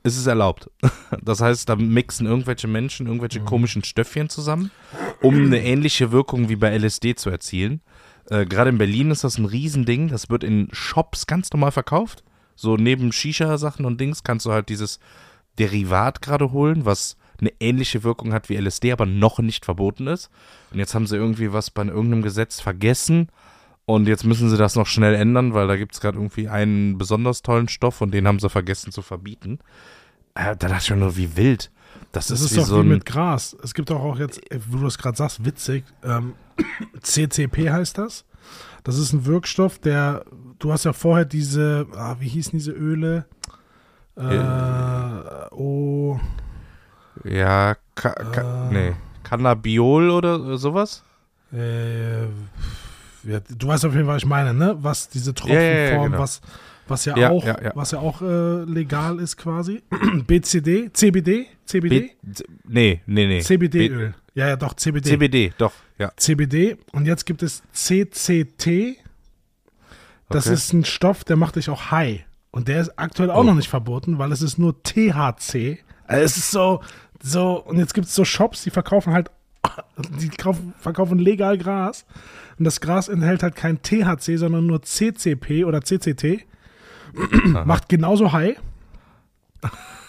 ist 0.03 0.17
es 0.17 0.27
erlaubt. 0.27 0.69
Das 1.23 1.41
heißt, 1.41 1.67
da 1.67 1.75
mixen 1.75 2.27
irgendwelche 2.27 2.67
Menschen 2.67 3.07
irgendwelche 3.07 3.39
Mhm. 3.39 3.45
komischen 3.45 3.83
Stöffchen 3.83 4.29
zusammen, 4.29 4.69
um 5.21 5.33
eine 5.45 5.63
ähnliche 5.63 6.11
Wirkung 6.11 6.49
wie 6.49 6.55
bei 6.55 6.69
LSD 6.77 7.15
zu 7.15 7.31
erzielen. 7.31 7.81
Äh, 8.29 8.45
Gerade 8.45 8.69
in 8.69 8.77
Berlin 8.77 9.11
ist 9.11 9.23
das 9.23 9.37
ein 9.37 9.45
Riesending. 9.45 10.07
Das 10.09 10.29
wird 10.29 10.43
in 10.43 10.69
Shops 10.71 11.27
ganz 11.27 11.51
normal 11.51 11.71
verkauft. 11.71 12.23
So 12.55 12.77
neben 12.77 13.11
Shisha-Sachen 13.11 13.85
und 13.85 13.99
Dings 13.99 14.23
kannst 14.23 14.45
du 14.45 14.51
halt 14.51 14.69
dieses 14.69 14.99
Derivat 15.59 16.21
gerade 16.21 16.51
holen, 16.51 16.85
was 16.85 17.17
eine 17.39 17.51
ähnliche 17.59 18.03
Wirkung 18.03 18.33
hat 18.33 18.49
wie 18.49 18.55
LSD, 18.55 18.91
aber 18.91 19.05
noch 19.05 19.39
nicht 19.39 19.65
verboten 19.65 20.07
ist. 20.07 20.29
Und 20.71 20.79
jetzt 20.79 20.95
haben 20.95 21.07
sie 21.07 21.17
irgendwie 21.17 21.51
was 21.51 21.69
bei 21.69 21.83
irgendeinem 21.83 22.21
Gesetz 22.21 22.61
vergessen. 22.61 23.29
Und 23.85 24.07
jetzt 24.07 24.25
müssen 24.25 24.49
sie 24.49 24.57
das 24.57 24.75
noch 24.75 24.87
schnell 24.87 25.13
ändern, 25.13 25.53
weil 25.53 25.67
da 25.67 25.75
gibt 25.75 25.93
es 25.93 26.01
gerade 26.01 26.17
irgendwie 26.17 26.47
einen 26.47 26.97
besonders 26.97 27.41
tollen 27.43 27.67
Stoff 27.67 28.01
und 28.01 28.11
den 28.11 28.27
haben 28.27 28.39
sie 28.39 28.49
vergessen 28.49 28.91
zu 28.91 29.01
verbieten. 29.01 29.59
Äh, 30.33 30.55
da 30.55 30.67
dachte 30.67 30.83
ich 30.83 30.89
mir 30.89 30.97
nur, 30.97 31.17
wie 31.17 31.37
wild. 31.37 31.71
Das, 32.11 32.27
Das 32.27 32.39
ist, 32.39 32.45
ist 32.45 32.51
wie 32.53 32.59
doch 32.61 32.65
so 32.65 32.83
wie 32.83 32.87
mit 32.87 33.05
Gras. 33.05 33.55
Es 33.63 33.73
gibt 33.73 33.89
doch 33.89 33.99
auch 33.99 34.17
jetzt, 34.17 34.41
wo 34.69 34.79
du 34.79 34.87
es 34.87 34.97
gerade 34.97 35.17
sagst, 35.17 35.45
witzig, 35.45 35.83
ähm, 36.03 36.33
CCP 37.01 37.69
heißt 37.71 37.97
das. 37.97 38.25
Das 38.83 38.97
ist 38.97 39.13
ein 39.13 39.25
Wirkstoff, 39.25 39.79
der, 39.79 40.25
du 40.59 40.71
hast 40.71 40.85
ja 40.85 40.93
vorher 40.93 41.25
diese, 41.25 41.87
ah, 41.95 42.17
wie 42.19 42.27
hießen 42.27 42.51
diese 42.51 42.71
Öle? 42.71 43.25
Äh, 44.15 45.53
oh, 45.55 46.19
ja, 47.23 47.75
ka, 47.95 48.09
ka, 48.11 48.69
Äh. 48.69 48.73
nee. 48.73 48.93
Cannabiol 49.23 50.09
oder 50.11 50.57
sowas? 50.57 51.03
äh, 51.51 52.23
ja, 52.25 53.39
du 53.57 53.67
weißt 53.67 53.85
auf 53.85 53.93
jeden 53.93 54.05
Fall, 54.05 54.15
was 54.15 54.23
ich 54.23 54.29
meine, 54.29 54.53
ne? 54.53 54.77
Was 54.79 55.09
diese 55.09 55.33
Ja, 55.45 55.47
ja, 55.47 55.61
ja, 55.61 55.89
Tropfenform, 55.89 56.11
genau. 56.11 56.23
was, 56.23 56.41
was 56.87 57.05
ja, 57.05 57.29
auch, 57.31 57.43
was 57.73 57.91
ja 57.91 57.99
auch 57.99 58.21
äh, 58.21 58.63
legal 58.65 59.19
ist 59.19 59.35
quasi. 59.37 59.81
BCD, 60.27 60.91
CBD, 60.93 61.47
CBD, 61.65 61.99
B, 61.99 62.09
nee, 62.67 63.01
nee, 63.07 63.27
nee. 63.27 63.39
CBD-Öl. 63.41 64.13
Ja, 64.35 64.49
ja, 64.49 64.55
doch, 64.57 64.73
CBD. 64.75 65.09
CBD, 65.09 65.53
doch, 65.57 65.71
ja. 65.97 66.11
CBD 66.17 66.77
und 66.91 67.05
jetzt 67.05 67.25
gibt 67.25 67.41
es 67.41 67.63
CCT. 67.73 68.97
Das 70.29 70.45
Okay. 70.47 70.53
ist 70.55 70.73
ein 70.73 70.85
Stoff, 70.85 71.23
der 71.23 71.35
macht 71.37 71.55
dich 71.55 71.69
auch 71.69 71.89
high. 71.91 72.25
Und 72.51 72.67
der 72.67 72.81
ist 72.81 72.97
aktuell 72.99 73.31
auch 73.31 73.39
Oh. 73.39 73.43
noch 73.43 73.53
nicht 73.55 73.69
verboten, 73.69 74.17
weil 74.17 74.31
es 74.31 74.41
ist 74.41 74.57
nur 74.57 74.81
THC. 74.83 75.79
Also 76.07 76.23
es 76.23 76.37
ist 76.37 76.51
so, 76.51 76.81
so, 77.21 77.63
und 77.63 77.77
jetzt 77.79 77.93
gibt 77.93 78.07
es 78.07 78.15
so 78.15 78.23
Shops, 78.25 78.63
die 78.63 78.69
verkaufen 78.71 79.13
halt, 79.13 79.31
die 80.19 80.29
kaufen, 80.29 80.73
verkaufen 80.79 81.17
legal 81.19 81.57
Gras. 81.57 82.05
Und 82.59 82.65
das 82.65 82.81
Gras 82.81 83.07
enthält 83.07 83.41
halt 83.43 83.55
kein 83.55 83.81
THC, 83.81 84.37
sondern 84.37 84.65
nur 84.65 84.81
CCP 84.81 85.63
oder 85.65 85.81
CCT. 85.81 86.45
Macht 87.65 87.87
genauso 87.89 88.31
high. 88.33 88.57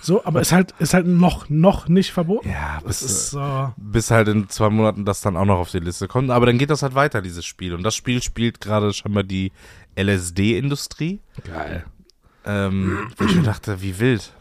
So, 0.06 0.24
aber 0.24 0.40
ist 0.40 0.52
halt, 0.52 0.72
ist 0.78 0.94
halt 0.94 1.04
noch, 1.04 1.48
noch 1.48 1.88
nicht 1.88 2.12
verboten. 2.12 2.48
Ja, 2.48 2.78
bis, 2.86 3.02
ist 3.02 3.30
so. 3.30 3.72
bis 3.76 4.12
halt 4.12 4.28
in 4.28 4.48
zwei 4.48 4.70
Monaten 4.70 5.04
das 5.04 5.20
dann 5.20 5.36
auch 5.36 5.44
noch 5.44 5.58
auf 5.58 5.72
die 5.72 5.80
Liste 5.80 6.06
kommt. 6.06 6.30
Aber 6.30 6.46
dann 6.46 6.58
geht 6.58 6.70
das 6.70 6.84
halt 6.84 6.94
weiter, 6.94 7.20
dieses 7.22 7.44
Spiel. 7.44 7.74
Und 7.74 7.82
das 7.82 7.96
Spiel 7.96 8.22
spielt 8.22 8.60
gerade 8.60 8.92
scheinbar 8.92 9.24
die 9.24 9.50
LSD-Industrie. 9.98 11.18
Geil. 11.44 11.84
Ähm, 12.44 13.10
wo 13.16 13.24
ich 13.24 13.34
mir 13.34 13.42
dachte, 13.42 13.82
wie 13.82 13.98
wild. 13.98 14.32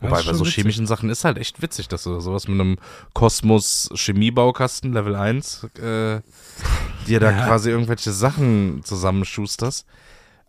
Wobei 0.00 0.22
bei 0.22 0.32
so 0.32 0.40
witzig. 0.40 0.54
chemischen 0.54 0.86
Sachen 0.86 1.10
ist 1.10 1.24
halt 1.24 1.36
echt 1.36 1.60
witzig, 1.60 1.88
dass 1.88 2.04
du 2.04 2.18
sowas 2.20 2.48
mit 2.48 2.58
einem 2.58 2.78
Kosmos 3.12 3.90
Chemiebaukasten 3.94 4.94
Level 4.94 5.16
1 5.16 5.64
äh, 5.76 6.20
dir 7.06 7.20
da 7.20 7.30
Ja. 7.30 7.46
quasi 7.46 7.68
irgendwelche 7.68 8.12
Sachen 8.12 8.80
zusammenschusterst. 8.84 9.84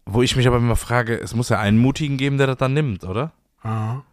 Wo 0.05 0.21
ich 0.21 0.37
mich 0.37 0.47
aber 0.47 0.57
immer 0.57 0.77
frage, 0.77 1.19
es 1.19 1.35
muss 1.35 1.49
ja 1.49 1.59
einen 1.59 1.77
Mutigen 1.77 2.15
geben, 2.15 2.37
der 2.37 2.47
das 2.47 2.57
dann 2.57 2.73
nimmt, 2.73 3.03
oder? 3.03 3.33
Aha. 3.63 4.03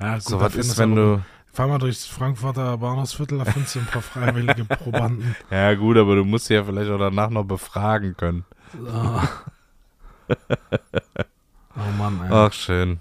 Ja, 0.00 0.14
gut, 0.14 0.22
so 0.22 0.40
was 0.40 0.54
ist, 0.56 0.78
wenn 0.78 0.94
du. 0.94 1.22
Fahr 1.52 1.68
mal 1.68 1.78
durchs 1.78 2.06
Frankfurter 2.06 2.78
Bahnhofsviertel, 2.78 3.38
da 3.38 3.44
findest 3.44 3.74
du 3.74 3.80
ein 3.80 3.86
paar 3.86 4.00
freiwillige 4.00 4.64
Probanden. 4.64 5.36
Ja, 5.50 5.74
gut, 5.74 5.98
aber 5.98 6.16
du 6.16 6.24
musst 6.24 6.46
sie 6.46 6.54
ja 6.54 6.64
vielleicht 6.64 6.90
auch 6.90 6.98
danach 6.98 7.28
noch 7.28 7.44
befragen 7.44 8.16
können. 8.16 8.44
Ah. 8.88 9.28
Oh 11.76 11.90
Mann, 11.98 12.20
ey. 12.24 12.28
Ach, 12.30 12.52
schön. 12.52 13.00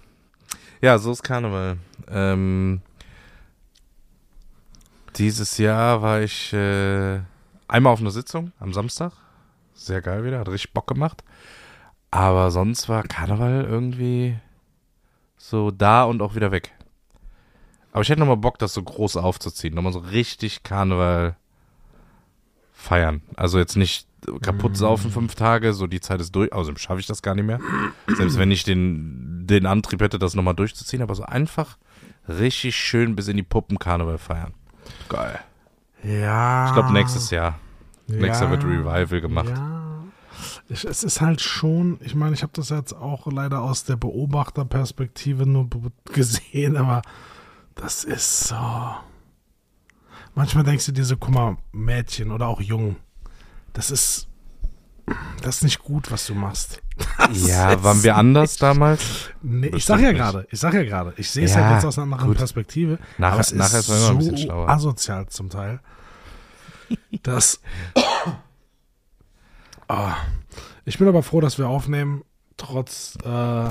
Ja, 0.82 0.98
so 0.98 1.12
ist 1.12 1.24
Karneval. 1.24 1.78
Ähm, 2.10 2.82
dieses 5.16 5.58
Jahr 5.58 6.02
war 6.02 6.22
ich 6.22 6.52
äh, 6.52 7.20
einmal 7.68 7.94
auf 7.94 8.02
einer 8.02 8.12
Sitzung 8.12 8.52
am 8.60 8.74
Samstag. 8.74 9.14
Sehr 9.74 10.02
geil 10.02 10.26
wieder, 10.26 10.40
hat 10.40 10.50
richtig 10.50 10.74
Bock 10.74 10.88
gemacht. 10.88 11.24
Aber 12.12 12.52
sonst 12.52 12.90
war 12.90 13.04
Karneval 13.04 13.66
irgendwie 13.70 14.38
so 15.42 15.72
da 15.72 16.04
und 16.04 16.22
auch 16.22 16.36
wieder 16.36 16.52
weg. 16.52 16.72
Aber 17.92 18.02
ich 18.02 18.10
hätte 18.10 18.20
nochmal 18.20 18.38
Bock, 18.38 18.60
das 18.60 18.74
so 18.74 18.84
groß 18.84 19.18
aufzuziehen. 19.18 19.74
Nochmal 19.74 19.92
so 19.92 20.00
richtig 20.00 20.64
Karneval 20.64 21.36
feiern. 22.72 23.22
Also 23.36 23.58
jetzt 23.58 23.76
nicht 23.76 24.08
kaputt 24.42 24.78
saufen 24.78 25.12
fünf 25.12 25.36
Tage, 25.36 25.74
so 25.74 25.88
die 25.88 26.00
Zeit 26.00 26.22
ist 26.22 26.36
durch. 26.36 26.54
Außerdem 26.54 26.78
schaffe 26.78 27.00
ich 27.00 27.08
das 27.08 27.22
gar 27.22 27.36
nicht 27.36 27.46
mehr. 27.46 27.60
Selbst 28.16 28.38
wenn 28.38 28.52
ich 28.52 28.64
den, 28.64 29.46
den 29.46 29.66
Antrieb 29.66 30.02
hätte, 30.02 30.20
das 30.20 30.36
nochmal 30.36 30.56
durchzuziehen. 30.56 31.02
Aber 31.02 31.16
so 31.16 31.24
einfach 31.24 31.78
richtig 32.30 32.76
schön 32.76 33.16
bis 33.16 33.28
in 33.28 33.36
die 33.36 33.44
Puppen 33.44 33.80
Karneval 33.80 34.20
feiern. 34.20 34.54
Geil. 35.10 35.40
Ja. 36.04 36.68
Ich 36.68 36.74
glaube 36.74 36.94
nächstes 36.94 37.30
Jahr. 37.32 37.60
Nächstes 38.08 38.42
Jahr 38.42 38.52
wird 38.52 38.64
Revival 38.64 39.22
gemacht. 39.22 39.50
Ja. 39.50 39.71
Ich, 40.70 40.86
es 40.86 41.04
ist 41.04 41.22
halt 41.22 41.42
schon, 41.42 42.00
ich 42.02 42.16
meine, 42.16 42.34
ich 42.34 42.44
habe 42.44 42.54
das 42.56 42.70
jetzt 42.70 42.94
auch 42.94 43.28
leider 43.32 43.62
aus 43.62 43.84
der 43.84 43.96
Beobachterperspektive 43.98 45.46
nur 45.46 45.68
gesehen, 46.06 46.78
aber 46.78 47.02
das 47.76 48.04
ist 48.04 48.48
so. 48.48 48.56
Manchmal 50.34 50.64
denkst 50.64 50.86
du 50.86 50.92
dir 50.94 51.04
so, 51.04 51.18
guck 51.18 51.34
mal, 51.34 51.58
Mädchen 51.74 52.32
oder 52.32 52.48
auch 52.48 52.62
Jungen, 52.62 52.96
das 53.74 53.92
ist, 53.92 54.30
das 55.42 55.58
ist 55.58 55.64
nicht 55.64 55.80
gut, 55.84 56.10
was 56.12 56.26
du 56.26 56.34
machst. 56.36 56.82
Das 57.18 57.48
Ja, 57.48 57.84
waren 57.84 58.02
wir 58.04 58.16
anders 58.16 58.52
nicht- 58.52 58.62
damals? 58.62 59.02
Nee, 59.42 59.68
ich 59.76 59.84
sag 59.84 60.00
ja 60.00 60.12
gerade, 60.14 60.48
ich 60.52 60.60
sag 60.60 60.74
ja 60.74 60.84
gerade, 60.84 61.14
ich 61.18 61.30
sehe 61.30 61.44
es 61.46 61.56
Ja, 61.56 61.66
halt 61.66 61.76
jetzt 61.76 61.86
aus 61.86 61.98
einer 61.98 62.14
anderen 62.14 62.28
gut. 62.30 62.38
Perspektive. 62.38 63.00
Nachher- 63.18 63.34
aber 63.34 63.42
es 63.42 63.54
nachher 63.54 63.80
ist 63.80 63.90
ist 63.90 63.98
immer 63.98 63.98
ein 63.98 64.14
so 64.14 64.18
bisschen 64.18 64.38
schlauer. 64.38 64.70
asozial 64.70 65.28
zum 65.28 65.50
Teil, 65.50 65.82
dass 67.24 67.60
Ah, 69.92 70.16
ich 70.86 70.98
bin 70.98 71.08
aber 71.10 71.22
froh, 71.22 71.42
dass 71.42 71.58
wir 71.58 71.68
aufnehmen, 71.68 72.24
trotz 72.56 73.18
äh, 73.26 73.70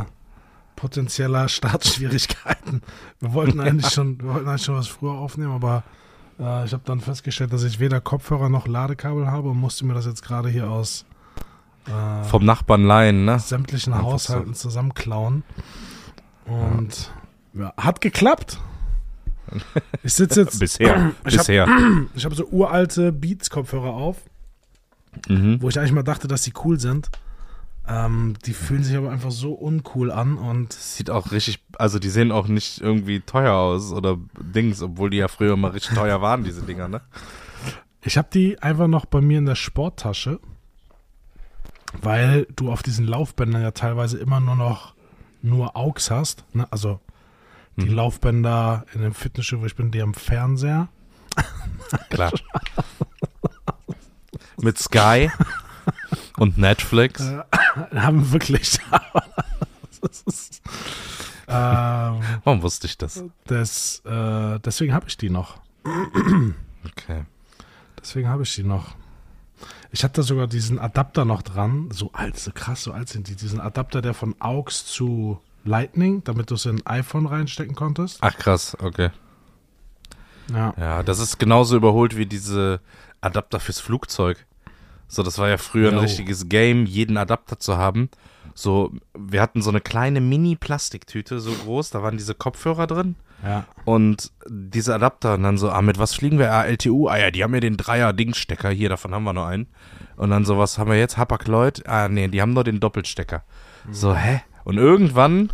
potenzieller 0.76 1.48
Startschwierigkeiten. 1.48 2.82
Wir 3.20 3.32
wollten 3.32 3.58
eigentlich 3.60 3.88
schon, 3.90 4.20
wir 4.20 4.34
wollten 4.34 4.48
eigentlich 4.48 4.64
schon 4.64 4.74
was 4.76 4.86
früher 4.88 5.12
aufnehmen, 5.12 5.52
aber 5.52 5.82
äh, 6.38 6.66
ich 6.66 6.72
habe 6.74 6.82
dann 6.84 7.00
festgestellt, 7.00 7.54
dass 7.54 7.62
ich 7.62 7.80
weder 7.80 8.02
Kopfhörer 8.02 8.50
noch 8.50 8.66
Ladekabel 8.66 9.30
habe 9.30 9.48
und 9.48 9.56
musste 9.58 9.86
mir 9.86 9.94
das 9.94 10.04
jetzt 10.04 10.22
gerade 10.22 10.50
hier 10.50 10.68
aus 10.68 11.06
äh, 11.86 12.24
Vom 12.24 12.44
Nachbarn 12.44 12.84
leihen, 12.84 13.24
ne? 13.24 13.38
sämtlichen 13.38 13.94
Einfach 13.94 14.06
Haushalten 14.06 14.52
zusammenklauen. 14.54 15.42
Und 16.44 17.10
ja, 17.54 17.72
hat 17.78 18.00
geklappt. 18.00 18.58
Ich 20.04 20.14
sitze 20.14 20.42
jetzt. 20.42 20.60
Bisher. 20.60 21.12
Ich 21.26 21.34
hab- 21.36 21.46
Bisher. 21.46 21.66
Ich 22.14 22.24
habe 22.24 22.34
so 22.36 22.44
uralte 22.46 23.10
Beats-Kopfhörer 23.10 23.90
auf, 23.94 24.16
Mhm. 25.28 25.60
wo 25.60 25.68
ich 25.68 25.78
eigentlich 25.78 25.92
mal 25.92 26.02
dachte, 26.02 26.28
dass 26.28 26.42
die 26.42 26.52
cool 26.64 26.78
sind. 26.78 27.10
Ähm, 27.88 28.34
die 28.46 28.52
fühlen 28.52 28.84
sich 28.84 28.96
aber 28.96 29.10
einfach 29.10 29.30
so 29.32 29.52
uncool 29.52 30.12
an 30.12 30.36
und 30.38 30.72
Sieht 30.72 31.10
auch 31.10 31.32
richtig, 31.32 31.58
also 31.78 31.98
die 31.98 32.10
sehen 32.10 32.30
auch 32.30 32.46
nicht 32.46 32.80
irgendwie 32.80 33.20
teuer 33.20 33.54
aus 33.54 33.92
oder 33.92 34.18
Dings, 34.38 34.80
obwohl 34.82 35.10
die 35.10 35.16
ja 35.16 35.28
früher 35.28 35.56
mal 35.56 35.72
richtig 35.72 35.96
teuer 35.96 36.20
waren, 36.22 36.44
diese 36.44 36.62
Dinger, 36.62 36.86
ne? 36.88 37.00
ich 38.02 38.16
habe 38.16 38.28
die 38.32 38.62
einfach 38.62 38.86
noch 38.86 39.06
bei 39.06 39.20
mir 39.20 39.38
in 39.38 39.46
der 39.46 39.56
Sporttasche, 39.56 40.38
weil 42.00 42.46
du 42.56 42.70
auf 42.70 42.82
diesen 42.82 43.06
Laufbändern 43.06 43.62
ja 43.62 43.72
teilweise 43.72 44.18
immer 44.18 44.40
nur 44.40 44.56
noch 44.56 44.94
nur 45.42 45.76
AUX 45.76 46.10
hast. 46.10 46.44
Ne? 46.54 46.66
Also 46.70 47.00
die 47.76 47.86
Mhm. 47.88 47.94
Laufbänder 47.94 48.84
in 48.94 49.00
dem 49.02 49.14
Fitnessstudio, 49.14 49.62
wo 49.62 49.66
ich 49.66 49.76
bin, 49.76 49.90
die 49.90 50.02
am 50.02 50.14
Fernseher. 50.14 50.88
Klar. 52.10 52.32
Mit 54.62 54.78
Sky 54.78 55.30
und 56.36 56.58
Netflix. 56.58 57.20
Äh, 57.20 57.42
haben 57.96 58.32
wirklich. 58.32 58.78
ist, 60.26 60.62
ähm, 61.48 62.20
Warum 62.44 62.62
wusste 62.62 62.86
ich 62.86 62.98
das? 62.98 63.24
das, 63.46 64.02
äh, 64.04 64.58
deswegen 64.60 64.94
habe 64.94 65.08
ich 65.08 65.16
die 65.16 65.30
noch. 65.30 65.58
Okay. 66.86 67.24
Deswegen 68.00 68.28
habe 68.28 68.42
ich 68.42 68.54
die 68.54 68.62
noch. 68.62 68.94
Ich 69.92 70.04
hatte 70.04 70.22
sogar 70.22 70.46
diesen 70.46 70.78
Adapter 70.78 71.24
noch 71.24 71.42
dran. 71.42 71.90
So 71.92 72.10
alt, 72.12 72.38
so 72.38 72.52
krass, 72.52 72.82
so 72.82 72.92
alt 72.92 73.08
sind 73.08 73.28
die. 73.28 73.36
Diesen 73.36 73.60
Adapter, 73.60 74.02
der 74.02 74.14
von 74.14 74.34
AUX 74.38 74.86
zu 74.86 75.40
Lightning, 75.64 76.22
damit 76.24 76.50
du 76.50 76.54
es 76.54 76.64
in 76.64 76.76
ein 76.76 76.86
iPhone 76.86 77.26
reinstecken 77.26 77.74
konntest. 77.74 78.18
Ach 78.20 78.36
krass, 78.36 78.76
okay. 78.80 79.10
Ja. 80.52 80.74
Ja, 80.78 81.02
das 81.02 81.18
ist 81.18 81.38
genauso 81.38 81.76
überholt 81.76 82.16
wie 82.16 82.26
diese 82.26 82.80
Adapter 83.20 83.60
fürs 83.60 83.80
Flugzeug. 83.80 84.46
So, 85.12 85.24
das 85.24 85.38
war 85.38 85.48
ja 85.48 85.56
früher 85.58 85.88
ein 85.88 85.96
Jo. 85.96 86.00
richtiges 86.02 86.48
Game, 86.48 86.86
jeden 86.86 87.16
Adapter 87.16 87.58
zu 87.58 87.76
haben. 87.76 88.08
So, 88.54 88.92
wir 89.18 89.42
hatten 89.42 89.60
so 89.60 89.70
eine 89.70 89.80
kleine 89.80 90.20
Mini-Plastiktüte, 90.20 91.40
so 91.40 91.50
groß, 91.50 91.90
da 91.90 92.02
waren 92.04 92.16
diese 92.16 92.34
Kopfhörer 92.34 92.86
drin 92.86 93.16
Ja. 93.44 93.64
und 93.84 94.30
diese 94.48 94.94
Adapter 94.94 95.34
und 95.34 95.42
dann 95.42 95.58
so, 95.58 95.68
ah, 95.70 95.82
mit 95.82 95.98
was 95.98 96.14
fliegen 96.14 96.38
wir? 96.38 96.52
Ah, 96.52 96.64
LTU, 96.64 97.08
ah 97.08 97.16
ja, 97.18 97.30
die 97.32 97.42
haben 97.42 97.54
ja 97.54 97.60
den 97.60 97.76
Dreier-Dingstecker, 97.76 98.70
hier, 98.70 98.88
davon 98.88 99.12
haben 99.12 99.24
wir 99.24 99.32
noch 99.32 99.46
einen. 99.46 99.66
Und 100.16 100.30
dann 100.30 100.44
so, 100.44 100.58
was 100.58 100.78
haben 100.78 100.90
wir 100.90 100.98
jetzt? 100.98 101.16
Hapag-Lloyd? 101.16 101.86
Ah, 101.88 102.08
nee, 102.08 102.28
die 102.28 102.40
haben 102.40 102.52
nur 102.52 102.64
den 102.64 102.78
Doppelstecker. 102.78 103.42
So, 103.90 104.14
hä? 104.14 104.42
Und 104.64 104.76
irgendwann, 104.78 105.50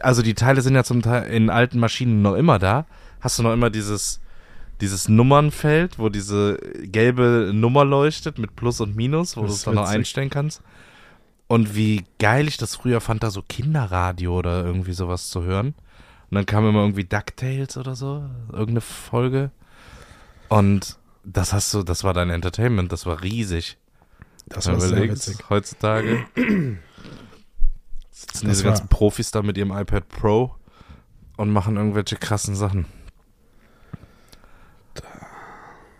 also 0.00 0.22
die 0.22 0.34
Teile 0.34 0.62
sind 0.62 0.74
ja 0.74 0.82
zum 0.82 1.02
Teil 1.02 1.30
in 1.30 1.48
alten 1.50 1.78
Maschinen 1.78 2.22
noch 2.22 2.34
immer 2.34 2.58
da, 2.58 2.86
hast 3.20 3.38
du 3.38 3.42
noch 3.44 3.52
immer 3.52 3.70
dieses, 3.70 4.20
dieses 4.84 5.08
Nummernfeld, 5.08 5.98
wo 5.98 6.10
diese 6.10 6.58
gelbe 6.82 7.52
Nummer 7.54 7.86
leuchtet 7.86 8.38
mit 8.38 8.54
Plus 8.54 8.80
und 8.80 8.94
Minus, 8.94 9.36
wo 9.36 9.42
du 9.42 9.48
es 9.48 9.62
dann 9.62 9.76
noch 9.76 9.88
einstellen 9.88 10.28
kannst. 10.28 10.62
Und 11.46 11.74
wie 11.74 12.04
geil 12.18 12.48
ich 12.48 12.58
das 12.58 12.76
früher 12.76 13.00
fand, 13.00 13.22
da 13.22 13.30
so 13.30 13.42
Kinderradio 13.42 14.38
oder 14.38 14.62
irgendwie 14.62 14.92
sowas 14.92 15.30
zu 15.30 15.42
hören. 15.42 15.68
Und 16.30 16.34
dann 16.34 16.44
kam 16.46 16.68
immer 16.68 16.80
irgendwie 16.80 17.04
DuckTales 17.04 17.78
oder 17.78 17.94
so, 17.94 18.24
irgendeine 18.50 18.82
Folge. 18.82 19.50
Und 20.48 20.98
das 21.24 21.54
hast 21.54 21.72
du, 21.72 21.82
das 21.82 22.04
war 22.04 22.12
dein 22.12 22.28
Entertainment, 22.28 22.92
das 22.92 23.06
war 23.06 23.22
riesig. 23.22 23.78
Das 24.46 24.66
war 24.66 24.78
sehr 24.78 25.08
witzig. 25.10 25.38
heutzutage 25.48 26.26
sitzen 26.34 26.80
Das 28.10 28.40
diese 28.42 28.64
ganzen 28.64 28.88
Profis 28.88 29.30
da 29.30 29.40
mit 29.40 29.56
ihrem 29.56 29.70
iPad 29.70 30.06
Pro 30.08 30.54
und 31.38 31.50
machen 31.50 31.76
irgendwelche 31.76 32.16
krassen 32.16 32.54
Sachen. 32.54 32.84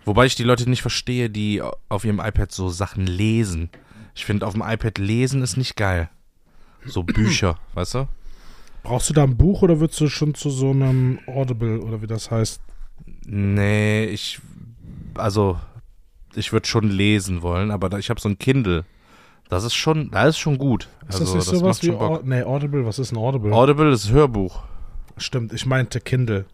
Wobei 0.05 0.25
ich 0.27 0.35
die 0.35 0.43
Leute 0.43 0.69
nicht 0.69 0.81
verstehe, 0.81 1.29
die 1.29 1.61
auf 1.89 2.05
ihrem 2.05 2.19
iPad 2.19 2.51
so 2.51 2.69
Sachen 2.69 3.07
lesen. 3.07 3.69
Ich 4.13 4.25
finde, 4.25 4.45
auf 4.47 4.53
dem 4.53 4.61
iPad 4.61 4.97
lesen 4.97 5.41
ist 5.41 5.57
nicht 5.57 5.75
geil. 5.75 6.09
So 6.85 7.03
Bücher, 7.03 7.57
weißt 7.73 7.95
du? 7.95 8.07
Brauchst 8.83 9.09
du 9.09 9.13
da 9.13 9.23
ein 9.23 9.35
Buch 9.35 9.63
oder 9.63 9.79
würdest 9.79 9.99
du 9.99 10.07
schon 10.07 10.35
zu 10.35 10.51
so 10.51 10.69
einem 10.69 11.19
Audible 11.25 11.79
oder 11.81 12.03
wie 12.03 12.07
das 12.07 12.29
heißt? 12.29 12.61
Nee, 13.25 14.05
ich, 14.05 14.39
also, 15.15 15.59
ich 16.35 16.53
würde 16.53 16.67
schon 16.67 16.89
lesen 16.89 17.41
wollen, 17.41 17.71
aber 17.71 17.89
da, 17.89 17.97
ich 17.97 18.11
habe 18.11 18.21
so 18.21 18.29
ein 18.29 18.37
Kindle. 18.37 18.85
Das 19.49 19.63
ist 19.63 19.73
schon, 19.73 20.11
da 20.11 20.27
ist 20.27 20.37
schon 20.37 20.57
gut. 20.59 20.87
Ist 21.07 21.19
Also, 21.19 21.35
das 21.35 21.47
nicht 21.47 21.59
sowas 21.59 21.83
macht 21.83 21.83
wie. 21.83 21.91
Au 21.91 22.21
nee, 22.23 22.43
Audible? 22.43 22.85
Was 22.85 22.99
ist 22.99 23.11
ein 23.11 23.17
Audible? 23.17 23.51
Audible 23.53 23.91
ist 23.91 24.11
Hörbuch. 24.11 24.63
Stimmt, 25.17 25.53
ich 25.53 25.65
meinte 25.65 25.99
Kindle. 25.99 26.45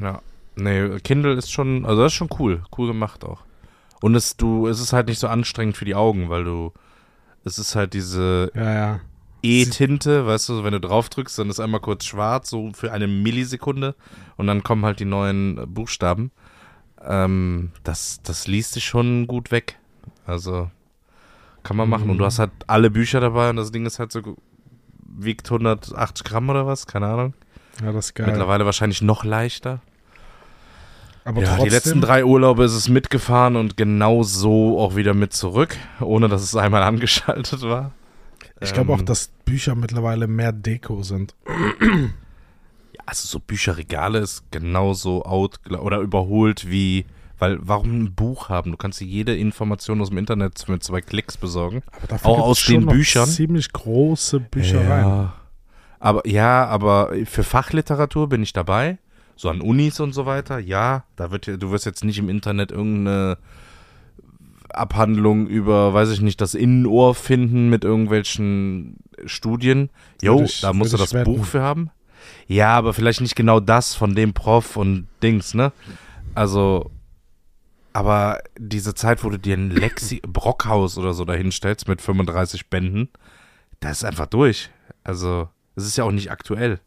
Ja. 0.00 0.20
Nee, 0.56 0.98
Kindle 1.00 1.34
ist 1.34 1.52
schon, 1.52 1.84
also 1.84 2.02
das 2.02 2.12
ist 2.12 2.16
schon 2.16 2.30
cool. 2.38 2.62
Cool 2.76 2.88
gemacht 2.88 3.24
auch. 3.24 3.42
Und 4.00 4.14
es, 4.14 4.36
du, 4.36 4.66
es 4.66 4.80
ist 4.80 4.92
halt 4.92 5.08
nicht 5.08 5.18
so 5.18 5.28
anstrengend 5.28 5.76
für 5.76 5.84
die 5.84 5.94
Augen, 5.94 6.28
weil 6.28 6.44
du, 6.44 6.72
es 7.44 7.58
ist 7.58 7.76
halt 7.76 7.94
diese 7.94 8.50
Ja, 8.54 8.72
ja. 8.72 9.00
E-Tinte, 9.42 10.26
weißt 10.26 10.48
du, 10.48 10.64
wenn 10.64 10.72
du 10.72 10.80
drauf 10.80 11.08
drückst, 11.08 11.38
dann 11.38 11.50
ist 11.50 11.60
einmal 11.60 11.80
kurz 11.80 12.04
schwarz, 12.04 12.50
so 12.50 12.72
für 12.72 12.92
eine 12.92 13.06
Millisekunde 13.06 13.94
und 14.36 14.46
dann 14.46 14.62
kommen 14.64 14.84
halt 14.84 14.98
die 14.98 15.04
neuen 15.04 15.72
Buchstaben. 15.72 16.32
Ähm, 17.04 17.70
das, 17.84 18.20
das 18.24 18.48
liest 18.48 18.72
sich 18.72 18.84
schon 18.84 19.26
gut 19.26 19.52
weg. 19.52 19.78
Also, 20.26 20.70
kann 21.62 21.76
man 21.76 21.88
machen. 21.88 22.10
Und 22.10 22.18
du 22.18 22.24
hast 22.24 22.38
halt 22.38 22.50
alle 22.66 22.90
Bücher 22.90 23.20
dabei 23.20 23.50
und 23.50 23.56
das 23.56 23.70
Ding 23.70 23.86
ist 23.86 23.98
halt 23.98 24.10
so, 24.10 24.36
wiegt 25.04 25.46
180 25.46 26.24
Gramm 26.24 26.48
oder 26.48 26.66
was, 26.66 26.86
keine 26.86 27.06
Ahnung. 27.06 27.34
Ja, 27.82 27.92
das 27.92 28.06
ist 28.06 28.14
geil. 28.14 28.26
Mittlerweile 28.26 28.64
wahrscheinlich 28.64 29.02
noch 29.02 29.22
leichter. 29.24 29.80
Aber 31.26 31.42
ja, 31.42 31.48
trotzdem, 31.48 31.64
die 31.64 31.70
letzten 31.74 32.00
drei 32.00 32.24
Urlaube 32.24 32.64
ist 32.64 32.72
es 32.74 32.88
mitgefahren 32.88 33.56
und 33.56 33.76
genau 33.76 34.22
so 34.22 34.78
auch 34.78 34.94
wieder 34.94 35.12
mit 35.12 35.32
zurück, 35.32 35.76
ohne 36.00 36.28
dass 36.28 36.42
es 36.42 36.54
einmal 36.54 36.82
angeschaltet 36.84 37.62
war. 37.62 37.90
ich 38.60 38.72
glaube 38.72 38.92
auch, 38.92 39.00
Ähm, 39.00 39.06
dass 39.06 39.28
Bücher 39.44 39.74
mittlerweile 39.74 40.28
mehr 40.28 40.52
Deko 40.52 41.02
sind. 41.02 41.34
Ja, 42.92 43.00
also 43.06 43.26
so 43.26 43.40
Bücherregale 43.40 44.18
ist 44.20 44.44
genauso 44.52 45.24
out 45.24 45.58
oder 45.68 45.98
überholt 45.98 46.70
wie, 46.70 47.06
weil 47.38 47.58
warum 47.60 48.04
ein 48.04 48.14
Buch 48.14 48.48
haben? 48.48 48.70
Du 48.70 48.76
kannst 48.76 49.00
dir 49.00 49.06
jede 49.06 49.36
Information 49.36 50.00
aus 50.00 50.10
dem 50.10 50.18
Internet 50.18 50.68
mit 50.68 50.82
zwei 50.84 51.00
Klicks 51.00 51.36
besorgen. 51.36 51.82
Aber 51.90 52.06
dafür 52.06 52.30
Auch 52.30 52.38
aus 52.40 52.64
den 52.64 52.86
Büchern? 52.86 53.26
ziemlich 53.28 53.72
große 53.72 54.38
Büchereien. 54.40 55.06
Ja. 55.08 55.34
Aber 55.98 56.26
ja, 56.26 56.66
aber 56.66 57.10
für 57.24 57.42
Fachliteratur 57.42 58.28
bin 58.28 58.42
ich 58.44 58.52
dabei. 58.52 58.98
So 59.36 59.50
an 59.50 59.60
Unis 59.60 60.00
und 60.00 60.12
so 60.14 60.24
weiter. 60.26 60.58
Ja, 60.58 61.04
da 61.16 61.30
wird 61.30 61.46
ja- 61.46 61.56
du 61.58 61.70
wirst 61.70 61.84
jetzt 61.86 62.04
nicht 62.04 62.18
im 62.18 62.28
Internet 62.28 62.72
irgendeine 62.72 63.36
Abhandlung 64.70 65.46
über, 65.46 65.94
weiß 65.94 66.10
ich 66.10 66.20
nicht, 66.20 66.40
das 66.40 66.54
Innenohr 66.54 67.14
finden 67.14 67.68
mit 67.70 67.84
irgendwelchen 67.84 68.96
Studien. 69.24 69.90
Jo, 70.22 70.42
ich- 70.42 70.60
da 70.60 70.72
musst 70.72 70.92
du 70.92 70.96
das. 70.96 71.12
Buch 71.24 71.44
für 71.44 71.62
haben. 71.62 71.90
Ja, 72.48 72.74
aber 72.74 72.92
vielleicht 72.92 73.20
nicht 73.20 73.36
genau 73.36 73.60
das 73.60 73.94
von 73.94 74.14
dem 74.14 74.32
Prof 74.34 74.76
und 74.76 75.06
Dings, 75.22 75.54
ne? 75.54 75.72
Also, 76.34 76.90
aber 77.92 78.40
diese 78.58 78.94
Zeit, 78.94 79.22
wo 79.24 79.30
du 79.30 79.38
dir 79.38 79.56
ein 79.56 79.70
Lexi 79.70 80.20
Brockhaus 80.26 80.98
oder 80.98 81.14
so 81.14 81.24
dahinstellst 81.24 81.88
mit 81.88 82.02
35 82.02 82.68
Bänden, 82.68 83.08
das 83.80 83.98
ist 83.98 84.04
einfach 84.04 84.26
durch. 84.26 84.70
Also, 85.04 85.48
es 85.76 85.86
ist 85.86 85.96
ja 85.96 86.04
auch 86.04 86.10
nicht 86.10 86.30
aktuell. 86.30 86.80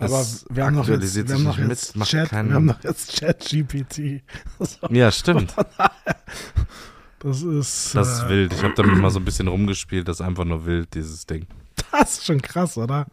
Aber 0.00 0.24
wir 0.50 0.64
haben 0.66 0.76
noch 0.76 0.88
jetzt, 0.88 1.14
wir 1.28 1.34
haben 1.36 1.68
jetzt 1.68 1.96
mit, 1.96 2.06
Chat, 2.08 2.32
wir 2.32 2.38
haben 2.38 2.64
noch 2.66 2.82
jetzt 2.82 3.12
Chat 3.16 3.38
GPT. 3.40 4.22
So, 4.58 4.86
Ja, 4.90 5.10
stimmt. 5.12 5.54
Das 7.20 7.42
ist, 7.42 7.94
Das 7.94 8.08
ist 8.08 8.22
äh, 8.24 8.28
wild. 8.30 8.52
Ich 8.54 8.62
habe 8.62 8.74
damit 8.74 8.96
mal 8.96 9.10
so 9.10 9.18
ein 9.20 9.24
bisschen 9.24 9.46
rumgespielt. 9.48 10.08
Das 10.08 10.20
ist 10.20 10.26
einfach 10.26 10.44
nur 10.44 10.64
wild, 10.64 10.94
dieses 10.94 11.26
Ding. 11.26 11.46
das 11.92 12.14
ist 12.18 12.24
schon 12.26 12.40
krass, 12.40 12.78
oder? 12.78 13.06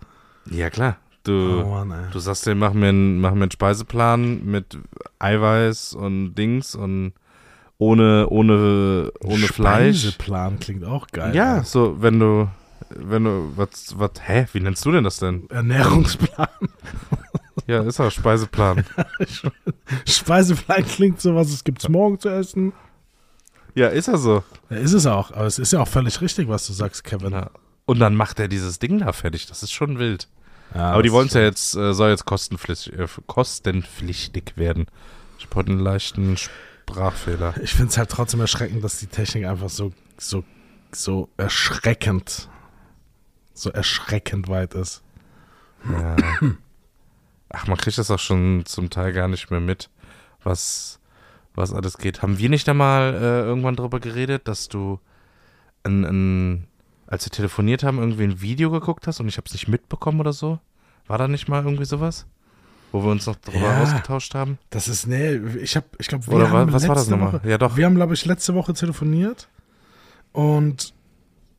Ja, 0.50 0.70
klar. 0.70 0.98
Oh 1.00 1.04
Du, 1.30 1.66
Mann, 1.68 1.92
ey. 1.92 2.10
du 2.14 2.20
sagst 2.20 2.46
dir, 2.46 2.56
mach 2.56 2.72
mir, 2.72 2.88
einen, 2.88 3.20
mach 3.20 3.34
mir 3.34 3.42
einen 3.44 3.52
Speiseplan 3.52 4.46
mit 4.46 4.78
Eiweiß 5.20 5.94
und 5.94 6.36
Dings 6.36 6.74
und 6.74 7.12
ohne, 7.78 8.28
ohne, 8.30 9.12
ohne 9.22 9.48
Fleisch. 9.48 10.00
Speiseplan 10.04 10.60
klingt 10.60 10.86
auch 10.86 11.08
geil. 11.08 11.36
Ja, 11.36 11.58
ey. 11.58 11.64
so, 11.66 12.02
wenn 12.02 12.18
du, 12.18 12.48
wenn 12.90 13.24
du, 13.24 13.54
was, 13.56 13.98
was, 13.98 14.12
hä, 14.26 14.48
wie 14.54 14.60
nennst 14.60 14.86
du 14.86 14.92
denn 14.92 15.04
das 15.04 15.18
denn? 15.18 15.50
Ernährungsplan. 15.50 16.48
Ja, 17.68 17.84
ist 17.84 18.00
auch 18.00 18.12
Speiseplan. 18.12 18.86
Speiseplan 20.06 20.86
klingt 20.86 21.20
so, 21.22 21.36
was 21.36 21.50
es 21.52 21.64
gibt's 21.64 21.90
morgen 21.90 22.20
zu 22.20 22.30
essen. 22.30 22.72
ja, 23.76 23.88
ist 23.90 24.08
er 24.08 24.18
so. 24.18 24.44
Ja, 24.70 24.78
ist 24.78 24.94
es 24.94 25.06
auch. 25.06 25.32
Aber 25.32 25.46
es 25.46 25.60
ist 25.60 25.74
ja 25.74 25.82
auch 25.82 25.88
völlig 25.88 26.22
richtig, 26.22 26.48
was 26.48 26.66
du 26.66 26.74
sagst, 26.74 27.04
Kevin. 27.04 27.34
Ja. 27.34 27.52
Und 27.86 28.00
dann 28.00 28.16
macht 28.16 28.40
er 28.40 28.48
dieses 28.48 28.80
Ding 28.80 29.00
da 29.00 29.12
fertig. 29.12 29.48
Das 29.48 29.64
ist 29.64 29.72
schon 29.74 30.00
wild. 30.00 30.30
Ja, 30.74 30.92
Aber 30.92 31.04
die 31.04 31.12
wollen 31.12 31.28
es 31.28 31.34
ja 31.34 31.42
jetzt, 31.42 31.76
äh, 31.76 31.94
soll 31.94 32.10
jetzt 32.10 32.26
kostenpflichtig, 32.26 32.98
äh, 32.98 33.08
kostenpflichtig 33.28 34.54
werden. 34.56 34.86
Ich 35.38 35.46
habe 35.46 35.56
heute 35.56 35.72
einen 35.72 35.80
leichten 35.80 36.38
Sprachfehler. 36.38 37.54
Ich 37.62 37.74
finde 37.74 37.90
es 37.90 37.98
halt 37.98 38.10
trotzdem 38.10 38.40
erschreckend, 38.42 38.84
dass 38.84 39.00
die 39.00 39.08
Technik 39.08 39.46
einfach 39.46 39.70
so, 39.70 39.92
so, 40.18 40.44
so 40.92 41.30
erschreckend, 41.38 42.50
so 43.58 43.70
erschreckend 43.72 44.48
weit 44.48 44.74
ist. 44.74 45.04
Ja. 45.92 46.16
Ach, 47.50 47.68
man 47.68 47.78
kriegt 47.78 47.98
das 47.98 48.12
auch 48.12 48.20
schon 48.20 48.66
zum 48.66 48.90
Teil 48.90 49.14
gar 49.14 49.28
nicht 49.28 49.50
mehr 49.52 49.60
mit, 49.62 49.90
was, 50.44 51.00
was 51.56 51.72
alles 51.74 51.98
geht. 51.98 52.22
Haben 52.22 52.38
wir 52.38 52.50
nicht 52.50 52.68
einmal 52.68 53.14
äh, 53.14 53.42
irgendwann 53.42 53.76
drüber 53.78 54.00
geredet, 54.00 54.48
dass 54.48 54.68
du 54.68 55.00
ein, 55.84 56.04
ein, 56.04 56.68
als 57.08 57.26
wir 57.26 57.32
telefoniert 57.32 57.84
haben, 57.84 58.00
irgendwie 58.00 58.26
ein 58.26 58.42
Video 58.42 58.70
geguckt 58.70 59.08
hast 59.08 59.20
und 59.22 59.28
ich 59.30 59.38
habe 59.38 59.46
es 59.48 59.54
nicht 59.54 59.68
mitbekommen 59.70 60.20
oder 60.20 60.34
so? 60.34 60.60
War 61.08 61.18
da 61.18 61.28
nicht 61.30 61.48
mal 61.48 61.64
irgendwie 61.64 61.86
sowas? 61.86 62.26
Wo 62.92 63.02
wir 63.04 63.12
uns 63.12 63.26
noch 63.26 63.36
drüber 63.38 63.60
Ja. 63.68 63.82
ausgetauscht 63.82 64.36
haben? 64.36 64.58
Das 64.70 64.88
ist, 64.90 65.08
nee, 65.08 65.36
ich 65.62 65.76
habe, 65.78 65.86
ich 66.00 66.08
glaube, 66.08 66.28
wir 66.28 66.34
Oder 66.36 66.50
haben 66.52 66.74
was 66.74 66.88
war 66.88 66.96
das 66.96 67.08
nochmal? 67.08 67.34
Woche, 67.34 67.50
Ja, 67.50 67.58
doch. 67.58 67.78
Wir 67.78 67.86
haben, 67.86 67.96
glaube 67.96 68.14
ich, 68.14 68.26
letzte 68.26 68.56
Woche 68.56 68.74
telefoniert 68.74 69.48
und 70.34 70.94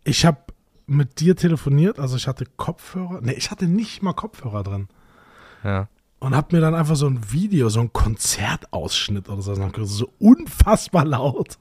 ich 0.04 0.26
habe 0.26 0.38
mit 0.88 1.20
dir 1.20 1.36
telefoniert, 1.36 1.98
also 1.98 2.16
ich 2.16 2.26
hatte 2.26 2.44
Kopfhörer, 2.56 3.20
nee, 3.22 3.32
ich 3.32 3.50
hatte 3.50 3.66
nicht 3.66 4.02
mal 4.02 4.14
Kopfhörer 4.14 4.62
drin 4.62 4.88
Ja. 5.62 5.88
und 6.18 6.34
habe 6.34 6.56
mir 6.56 6.60
dann 6.62 6.74
einfach 6.74 6.96
so 6.96 7.06
ein 7.06 7.30
Video, 7.30 7.68
so 7.68 7.80
ein 7.80 7.92
Konzertausschnitt 7.92 9.28
oder 9.28 9.42
so, 9.42 9.54
so 9.84 10.10
unfassbar 10.18 11.04
laut. 11.04 11.58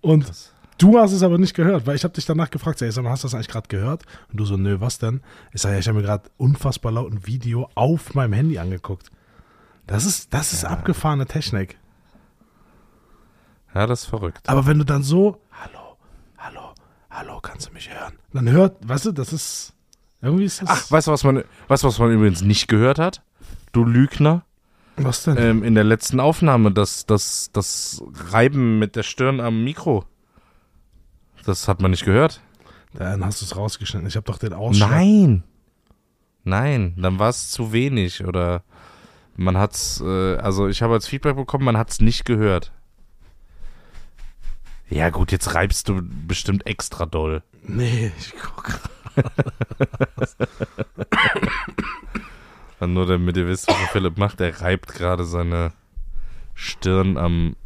Und 0.00 0.30
du 0.78 0.98
hast 0.98 1.12
es 1.12 1.22
aber 1.24 1.36
nicht 1.38 1.54
gehört, 1.54 1.86
weil 1.86 1.96
ich 1.96 2.04
habe 2.04 2.14
dich 2.14 2.24
danach 2.26 2.50
gefragt, 2.50 2.80
ey, 2.80 2.92
sag 2.92 3.02
mal, 3.02 3.10
hast 3.10 3.24
du 3.24 3.26
das 3.26 3.34
eigentlich 3.34 3.48
gerade 3.48 3.66
gehört? 3.68 4.04
Und 4.30 4.38
du 4.38 4.44
so, 4.44 4.56
nö, 4.56 4.76
was 4.80 4.98
denn? 4.98 5.20
Ich 5.52 5.60
sage, 5.60 5.74
ja, 5.74 5.80
ich 5.80 5.88
habe 5.88 5.98
mir 5.98 6.04
gerade 6.04 6.30
unfassbar 6.36 6.92
laut 6.92 7.12
ein 7.12 7.26
Video 7.26 7.68
auf 7.74 8.14
meinem 8.14 8.32
Handy 8.34 8.58
angeguckt. 8.58 9.10
Das 9.88 10.04
ist, 10.06 10.32
das 10.32 10.52
ist 10.52 10.64
abgefahrene 10.64 11.26
Technik. 11.26 11.76
Ja, 13.74 13.86
das 13.86 14.02
ist 14.02 14.06
verrückt. 14.06 14.48
Aber 14.48 14.66
wenn 14.66 14.78
du 14.78 14.84
dann 14.84 15.02
so, 15.02 15.40
hallo, 17.18 17.40
kannst 17.40 17.68
du 17.68 17.72
mich 17.72 17.90
hören? 17.92 18.14
Dann 18.32 18.48
hört, 18.48 18.76
weißt 18.88 19.06
du, 19.06 19.12
das 19.12 19.32
ist, 19.32 19.74
irgendwie 20.22 20.44
ist 20.44 20.62
das, 20.62 20.68
Ach, 20.70 20.90
weißt 20.90 21.08
du, 21.08 21.12
was 21.12 21.24
man, 21.24 21.44
weißt 21.66 21.82
du, 21.82 21.88
was 21.88 21.98
man 21.98 22.12
übrigens 22.12 22.42
nicht 22.42 22.68
gehört 22.68 22.98
hat? 22.98 23.22
Du 23.72 23.84
Lügner. 23.84 24.44
was 24.96 25.24
denn? 25.24 25.36
ähm, 25.36 25.64
in 25.64 25.74
der 25.74 25.84
letzten 25.84 26.20
Aufnahme, 26.20 26.72
das, 26.72 27.06
das, 27.06 27.50
das 27.52 28.02
Reiben 28.30 28.78
mit 28.78 28.96
der 28.96 29.02
Stirn 29.02 29.40
am 29.40 29.64
Mikro. 29.64 30.04
Das 31.44 31.66
hat 31.66 31.80
man 31.80 31.90
nicht 31.90 32.04
gehört. 32.04 32.40
dann 32.94 33.24
hast 33.24 33.40
du 33.40 33.46
es 33.46 33.56
rausgeschnitten. 33.56 34.08
Ich 34.08 34.16
habe 34.16 34.26
doch 34.26 34.38
den 34.38 34.52
Ausschlag. 34.52 34.90
Nein. 34.90 35.42
Nein, 36.44 36.94
dann 36.96 37.18
war 37.18 37.30
es 37.30 37.50
zu 37.50 37.72
wenig 37.72 38.24
oder 38.24 38.62
man 39.36 39.56
hat's, 39.56 40.00
äh, 40.00 40.36
also 40.36 40.68
ich 40.68 40.82
habe 40.82 40.94
als 40.94 41.06
Feedback 41.06 41.36
bekommen, 41.36 41.64
man 41.64 41.76
hat's 41.76 42.00
nicht 42.00 42.24
gehört. 42.24 42.72
Ja 44.90 45.10
gut, 45.10 45.32
jetzt 45.32 45.54
reibst 45.54 45.88
du 45.88 46.00
bestimmt 46.26 46.66
extra 46.66 47.06
doll. 47.06 47.42
Nee, 47.66 48.10
ich 48.18 48.32
guck. 48.40 48.80
Nur 52.80 53.06
damit 53.06 53.36
ihr 53.36 53.46
wisst, 53.46 53.68
was 53.68 53.76
Philipp 53.92 54.16
macht, 54.18 54.40
er 54.40 54.60
reibt 54.60 54.88
gerade 54.94 55.24
seine 55.24 55.72
Stirn 56.54 57.16
am, 57.18 57.56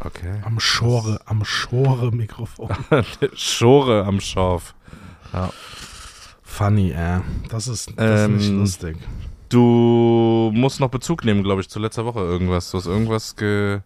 okay, 0.00 0.40
Am 0.44 0.60
Schore, 0.60 1.20
am 1.26 1.44
Schore-Mikrofon. 1.44 2.70
Schore 3.34 4.04
am 4.04 4.20
Schorf. 4.20 4.74
Funny, 6.42 6.90
äh. 6.92 7.20
Das 7.48 7.66
ist, 7.68 7.92
das 7.96 8.22
ist 8.22 8.28
nicht 8.30 8.48
Ähm, 8.48 8.58
lustig. 8.60 8.96
Du 9.48 10.50
musst 10.54 10.80
noch 10.80 10.88
Bezug 10.88 11.24
nehmen, 11.24 11.42
glaube 11.42 11.60
ich, 11.60 11.68
zu 11.68 11.78
letzter 11.78 12.04
Woche 12.04 12.20
irgendwas. 12.20 12.70
Du 12.70 12.78
hast 12.78 12.86
irgendwas 12.86 13.36
ge... 13.36 13.80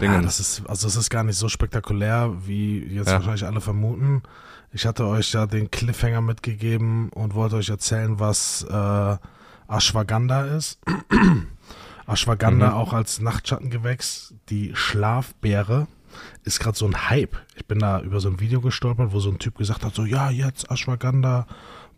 Ja, 0.00 0.08
Dingen. 0.12 0.22
das 0.22 0.40
ist, 0.40 0.62
also 0.68 0.86
es 0.88 0.96
ist 0.96 1.08
gar 1.10 1.24
nicht 1.24 1.36
so 1.36 1.48
spektakulär, 1.48 2.32
wie 2.46 2.80
jetzt 2.84 3.08
Ja. 3.08 3.14
wahrscheinlich 3.14 3.44
alle 3.46 3.60
vermuten. 3.60 4.22
Ich 4.72 4.84
hatte 4.86 5.06
euch 5.06 5.32
ja 5.32 5.46
den 5.46 5.70
Cliffhanger 5.70 6.20
mitgegeben 6.20 7.08
und 7.10 7.34
wollte 7.34 7.56
euch 7.56 7.70
erzählen, 7.70 8.18
was 8.20 8.66
äh, 8.68 9.16
Ashwagandha 9.68 10.42
ist. 10.56 10.78
Ashwagandha 12.06 12.68
Mhm. 12.70 12.74
auch 12.74 12.92
als 12.92 13.20
Nachtschattengewächs, 13.20 14.34
die 14.48 14.72
Schlafbeere, 14.74 15.86
ist 16.44 16.60
gerade 16.60 16.76
so 16.78 16.86
ein 16.86 17.08
Hype. 17.10 17.36
Ich 17.56 17.66
bin 17.66 17.78
da 17.78 18.00
über 18.00 18.20
so 18.20 18.28
ein 18.28 18.40
Video 18.40 18.60
gestolpert, 18.60 19.12
wo 19.12 19.20
so 19.20 19.30
ein 19.30 19.38
Typ 19.38 19.56
gesagt 19.58 19.84
hat, 19.84 19.94
so 19.94 20.04
ja, 20.04 20.30
jetzt 20.30 20.70
Ashwagandha, 20.70 21.46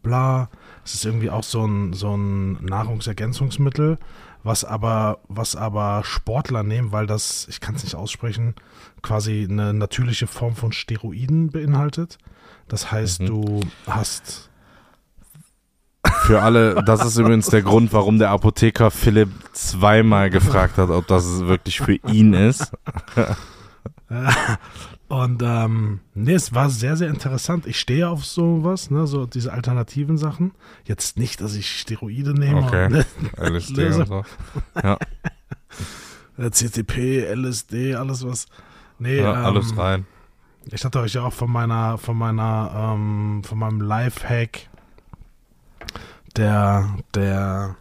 bla. 0.02 0.48
Es 0.84 0.94
ist 0.94 1.04
irgendwie 1.04 1.30
auch 1.30 1.42
so 1.44 1.66
ein, 1.66 1.92
so 1.92 2.16
ein 2.16 2.52
Nahrungsergänzungsmittel, 2.64 3.98
was 4.44 4.64
aber, 4.64 5.18
was 5.29 5.57
aber 5.57 6.03
Sportler 6.05 6.62
nehmen, 6.62 6.92
weil 6.92 7.07
das, 7.07 7.46
ich 7.48 7.61
kann 7.61 7.74
es 7.74 7.85
nicht 7.85 7.94
aussprechen, 7.96 8.55
quasi 9.03 9.46
eine 9.48 9.74
natürliche 9.74 10.27
Form 10.27 10.55
von 10.57 10.72
Steroiden 10.72 11.51
beinhaltet. 11.51 12.18
Das 12.68 12.90
heißt, 12.92 13.20
Mhm. 13.22 13.27
du 13.27 13.61
hast 13.87 14.51
Für 16.22 16.42
alle, 16.42 16.83
das 16.85 17.05
ist 17.05 17.16
übrigens 17.18 17.46
der 17.48 17.62
Grund, 17.62 17.92
warum 17.92 18.18
der 18.18 18.31
Apotheker 18.31 18.90
Philipp 18.90 19.31
zweimal 19.53 20.31
gefragt 20.31 20.79
hat, 20.79 20.90
ob 20.90 21.07
das 21.07 21.40
wirklich 21.40 21.81
für 21.81 21.94
ihn 21.94 22.33
ist. 22.35 22.72
Und 25.09 25.42
ähm, 25.42 26.01
nee, 26.14 26.35
es 26.35 26.53
war 26.53 26.68
sehr, 26.68 26.97
sehr 26.97 27.09
interessant. 27.09 27.66
Ich 27.66 27.81
stehe 27.81 28.09
auf 28.11 28.27
sowas, 28.27 28.90
ne, 28.90 29.07
so 29.07 29.25
diese 29.25 29.53
alternativen 29.55 30.18
Sachen. 30.18 30.53
Jetzt 30.85 31.16
nicht, 31.16 31.40
dass 31.40 31.55
ich 31.55 31.81
Steroide 31.81 32.35
nehme. 32.35 32.62
Okay. 32.64 32.85
Und, 32.87 32.92
ne, 32.92 33.07
LSD 33.38 33.87
und 33.94 34.07
so. 34.07 34.25
Ja, 34.83 34.99
äh, 36.37 36.51
CTP, 36.51 37.25
LSD, 37.35 37.94
alles 37.94 38.25
was. 38.27 38.47
Nee, 38.99 39.18
ja 39.21 39.33
ähm, 39.40 39.44
alles 39.47 39.77
rein. 39.79 40.07
Ich 40.71 40.85
hatte 40.85 41.01
euch 41.01 41.14
ja 41.14 41.23
auch 41.23 41.33
von 41.33 41.51
meiner, 41.51 41.97
von 41.97 42.16
meiner, 42.16 42.92
ähm, 42.94 43.42
von 43.44 43.59
meinem 43.59 43.81
Lifehack 43.81 44.68
der, 46.37 46.97
der 47.14 47.77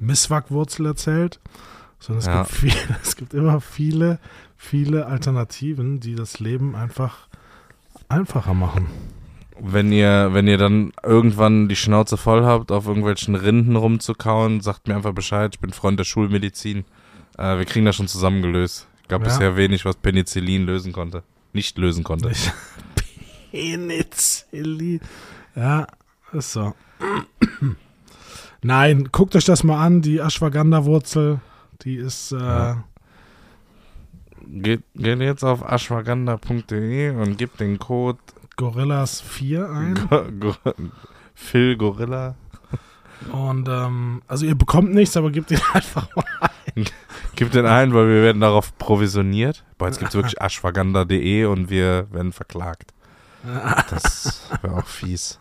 Misswackwurzel 0.00 0.86
erzählt. 0.86 1.40
Sondern 2.00 2.18
es, 2.18 2.26
Ja. 2.26 2.42
gibt 2.42 2.50
viele, 2.54 2.74
es 3.02 3.14
gibt 3.16 3.34
immer 3.34 3.60
viele, 3.60 4.18
viele 4.62 5.06
Alternativen, 5.06 5.98
die 5.98 6.14
das 6.14 6.38
Leben 6.38 6.76
einfach 6.76 7.26
einfacher 8.08 8.54
machen. 8.54 8.86
Wenn 9.60 9.92
ihr, 9.92 10.30
wenn 10.32 10.46
ihr 10.46 10.56
dann 10.56 10.92
irgendwann 11.02 11.68
die 11.68 11.76
Schnauze 11.76 12.16
voll 12.16 12.44
habt, 12.44 12.70
auf 12.72 12.86
irgendwelchen 12.86 13.34
Rinden 13.34 13.76
rumzukauen, 13.76 14.60
sagt 14.60 14.86
mir 14.88 14.94
einfach 14.96 15.12
Bescheid. 15.12 15.54
Ich 15.54 15.60
bin 15.60 15.72
Freund 15.72 15.98
der 15.98 16.04
Schulmedizin. 16.04 16.84
Äh, 17.36 17.58
wir 17.58 17.64
kriegen 17.64 17.84
das 17.84 17.96
schon 17.96 18.08
zusammengelöst. 18.08 18.86
Gab 19.08 19.22
Ja. 19.22 19.28
bisher 19.28 19.56
wenig, 19.56 19.84
was 19.84 19.96
Penicillin 19.96 20.64
lösen 20.64 20.92
konnte. 20.92 21.22
Nicht 21.52 21.76
lösen 21.76 22.04
konnte. 22.04 22.30
Ich, 22.30 22.50
Penicillin. 23.52 25.00
Ja, 25.56 25.86
ist 26.32 26.52
so. 26.52 26.74
Nein, 28.62 29.08
guckt 29.10 29.34
euch 29.36 29.44
das 29.44 29.64
mal 29.64 29.84
an, 29.84 30.02
die 30.02 30.18
Ashwagandha-Wurzel. 30.20 31.40
Die 31.82 31.96
ist, 31.96 32.32
äh, 32.32 32.36
Ja. 32.38 32.84
Geht, 34.46 34.82
geht 34.94 35.20
jetzt 35.20 35.44
auf 35.44 35.62
ashwagandha.de 35.62 37.10
und 37.10 37.38
gibt 37.38 37.60
den 37.60 37.78
Code 37.78 38.18
Gorillas 38.56 39.20
4 39.20 39.70
ein. 39.70 40.08
Go 40.08 40.24
Go 40.38 40.54
Phil 41.34 41.76
Gorilla. 41.76 42.34
Und 43.30 43.68
ähm, 43.68 44.22
also 44.26 44.46
ihr 44.46 44.54
bekommt 44.54 44.94
nichts, 44.94 45.16
aber 45.16 45.30
gebt 45.30 45.50
ihn 45.50 45.60
einfach 45.72 46.08
mal. 46.16 46.50
Gib 47.34 47.50
den 47.52 47.66
ein, 47.66 47.94
weil 47.94 48.08
wir 48.08 48.22
werden 48.22 48.40
darauf 48.40 48.76
provisioniert. 48.78 49.64
Boah, 49.78 49.86
jetzt 49.86 49.98
gibt 49.98 50.10
es 50.10 50.14
wirklich 50.14 50.40
ashwagandha.de 50.40 51.44
und 51.46 51.70
wir 51.70 52.06
werden 52.12 52.32
verklagt. 52.32 52.92
Das 53.90 54.48
wäre 54.62 54.76
auch 54.76 54.86
fies. 54.86 55.38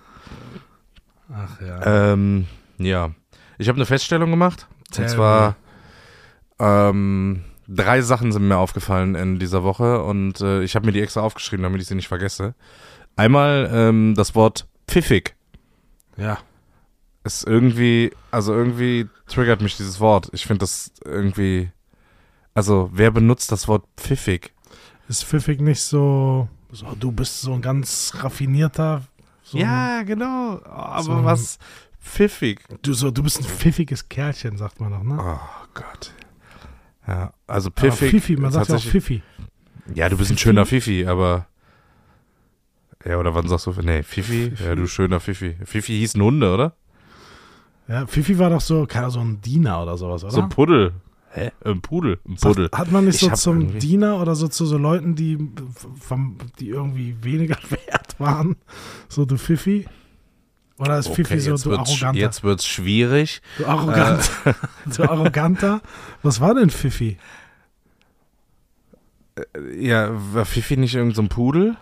Ach 1.31 1.61
ja. 1.61 2.13
Ähm, 2.13 2.47
ja. 2.77 3.11
Ich 3.57 3.67
habe 3.67 3.77
eine 3.77 3.85
Feststellung 3.85 4.31
gemacht. 4.31 4.67
Tell 4.91 5.05
Und 5.05 5.09
zwar 5.11 5.55
ähm, 6.59 7.43
drei 7.67 8.01
Sachen 8.01 8.31
sind 8.31 8.47
mir 8.47 8.57
aufgefallen 8.57 9.15
in 9.15 9.39
dieser 9.39 9.63
Woche 9.63 10.03
und 10.03 10.41
äh, 10.41 10.63
ich 10.63 10.75
habe 10.75 10.85
mir 10.85 10.91
die 10.91 11.01
extra 11.01 11.21
aufgeschrieben, 11.21 11.63
damit 11.63 11.81
ich 11.81 11.87
sie 11.87 11.95
nicht 11.95 12.07
vergesse. 12.07 12.55
Einmal 13.15 13.69
ähm, 13.73 14.13
das 14.15 14.35
Wort 14.35 14.67
pfiffig. 14.87 15.35
Ja. 16.17 16.39
Ist 17.23 17.45
irgendwie, 17.45 18.11
also 18.31 18.53
irgendwie 18.53 19.07
triggert 19.27 19.61
mich 19.61 19.77
dieses 19.77 19.99
Wort. 19.99 20.29
Ich 20.33 20.45
finde 20.45 20.59
das 20.59 20.91
irgendwie, 21.05 21.71
also 22.53 22.89
wer 22.93 23.11
benutzt 23.11 23.51
das 23.51 23.67
Wort 23.67 23.85
pfiffig? 23.97 24.53
Ist 25.07 25.23
pfiffig 25.23 25.61
nicht 25.61 25.81
so, 25.81 26.49
so, 26.71 26.87
du 26.99 27.11
bist 27.11 27.41
so 27.41 27.53
ein 27.53 27.61
ganz 27.61 28.13
raffinierter. 28.17 29.03
So 29.43 29.57
ja, 29.57 30.03
genau. 30.03 30.61
Aber 30.63 31.03
so 31.03 31.23
was 31.23 31.59
pfiffig? 32.01 32.61
Du, 32.81 32.93
so, 32.93 33.11
du 33.11 33.21
bist 33.21 33.39
ein 33.39 33.45
pfiffiges 33.45 34.09
Kerlchen, 34.09 34.57
sagt 34.57 34.79
man 34.79 34.91
doch, 34.91 35.03
ne? 35.03 35.17
Oh 35.19 35.67
Gott. 35.73 36.13
Ja, 37.11 37.33
also 37.47 37.69
Aber 37.75 37.75
pfiffig. 37.91 38.09
Fifi, 38.11 38.37
man 38.37 38.51
sagt 38.51 38.69
ja 38.69 38.75
auch 38.77 38.81
Fifi. 38.81 39.21
Ja, 39.93 40.07
du 40.07 40.15
bist 40.17 40.31
ein 40.31 40.35
Fifi? 40.37 40.43
schöner 40.43 40.65
Fifi, 40.65 41.05
aber. 41.05 41.47
Ja, 43.03 43.17
oder 43.17 43.33
wann 43.35 43.47
sagst 43.47 43.65
du, 43.65 43.71
nee, 43.81 44.03
Fifi? 44.03 44.53
Ja, 44.63 44.75
du 44.75 44.87
schöner 44.87 45.19
Fifi. 45.19 45.57
Fifi 45.65 45.91
hieß 45.99 46.15
ein 46.15 46.21
Hunde, 46.21 46.53
oder? 46.53 46.75
Ja, 47.87 48.05
Fifi 48.07 48.37
war 48.39 48.49
doch 48.49 48.61
so, 48.61 48.85
keine 48.85 49.09
so 49.11 49.19
ein 49.19 49.41
Diener 49.41 49.81
oder 49.83 49.97
sowas, 49.97 50.23
oder? 50.23 50.31
So 50.31 50.41
ein 50.41 50.49
Puddel. 50.49 50.93
Hä? 51.33 51.51
Ein 51.65 51.81
Pudel. 51.81 52.19
Ein 52.27 52.37
Sagt- 52.37 52.55
Puddel. 52.55 52.69
Hat 52.73 52.91
man 52.91 53.05
nicht 53.05 53.15
Ich 53.15 53.21
so 53.29 53.35
zum 53.35 53.61
irgendwie- 53.61 53.79
Diener 53.79 54.21
oder 54.21 54.35
so 54.35 54.47
zu 54.47 54.65
so 54.65 54.77
Leuten, 54.77 55.15
die, 55.15 55.37
vom, 55.99 56.37
die 56.59 56.69
irgendwie 56.69 57.15
weniger 57.23 57.57
wert 57.69 58.17
waren? 58.19 58.55
So, 59.09 59.25
du 59.25 59.37
Fifi? 59.37 59.85
Oder 60.81 60.97
ist 60.97 61.09
Fifi 61.09 61.39
so, 61.39 61.51
jetzt 61.51 61.65
du 61.65 61.75
Arroganter? 61.75 62.19
jetzt 62.19 62.43
wird's 62.43 62.65
schwierig. 62.65 63.41
Du 63.59 63.67
Arroganter. 63.67 64.55
du 64.97 65.03
Arroganter. 65.03 65.81
Was 66.23 66.41
war 66.41 66.55
denn 66.55 66.71
Fifi? 66.71 67.19
Ja, 69.77 70.09
war 70.33 70.45
Fifi 70.45 70.77
nicht 70.77 70.95
irgendein 70.95 71.15
so 71.15 71.21
ein 71.21 71.29
Pudel? 71.29 71.77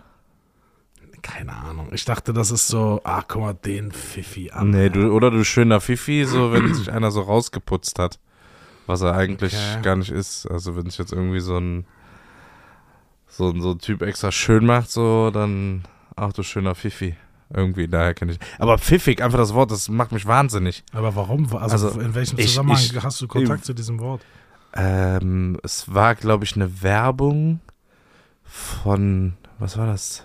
Keine 1.22 1.54
Ahnung. 1.54 1.88
Ich 1.92 2.04
dachte, 2.04 2.32
das 2.32 2.50
ist 2.50 2.68
so, 2.68 3.00
ah, 3.04 3.22
guck 3.26 3.40
mal, 3.42 3.54
den 3.54 3.90
Fifi 3.92 4.50
an. 4.50 4.70
Nee, 4.70 4.90
du, 4.90 5.10
oder 5.12 5.30
du 5.30 5.44
schöner 5.44 5.80
Fifi, 5.80 6.24
so 6.24 6.52
wenn 6.52 6.74
sich 6.74 6.92
einer 6.92 7.10
so 7.10 7.22
rausgeputzt 7.22 7.98
hat. 7.98 8.18
Was 8.86 9.00
er 9.02 9.14
eigentlich 9.14 9.54
Okay. 9.54 9.82
gar 9.82 9.96
nicht 9.96 10.10
ist. 10.10 10.46
Also 10.46 10.76
wenn 10.76 10.86
sich 10.90 10.98
jetzt 10.98 11.12
irgendwie 11.12 11.40
so 11.40 11.56
ein 11.56 11.86
so, 13.28 13.58
so 13.60 13.70
ein 13.72 13.78
Typ 13.78 14.02
extra 14.02 14.30
schön 14.32 14.66
macht, 14.66 14.90
so, 14.90 15.30
dann, 15.30 15.84
ach 16.16 16.32
du 16.32 16.42
schöner 16.42 16.74
Fifi. 16.74 17.14
Irgendwie, 17.52 17.88
daher 17.88 18.14
kenne 18.14 18.32
ich. 18.32 18.38
Aber 18.58 18.78
pfiffig, 18.78 19.22
einfach 19.22 19.38
das 19.38 19.54
Wort, 19.54 19.70
das 19.70 19.88
macht 19.88 20.12
mich 20.12 20.26
wahnsinnig. 20.26 20.84
Aber 20.92 21.16
warum? 21.16 21.44
Also, 21.56 21.88
Also, 21.88 22.00
in 22.00 22.14
welchem 22.14 22.38
ich- 22.38 22.48
Zusammenhang 22.48 22.78
ich- 22.82 23.02
hast 23.02 23.20
du 23.20 23.26
Kontakt 23.28 23.64
zu 23.64 23.74
diesem 23.74 23.98
Wort? 23.98 24.22
Ähm, 24.72 25.58
es 25.64 25.92
war, 25.92 26.14
glaube 26.14 26.44
ich, 26.44 26.54
eine 26.54 26.82
Werbung 26.82 27.60
von, 28.44 29.34
was 29.58 29.76
war 29.76 29.86
das? 29.86 30.24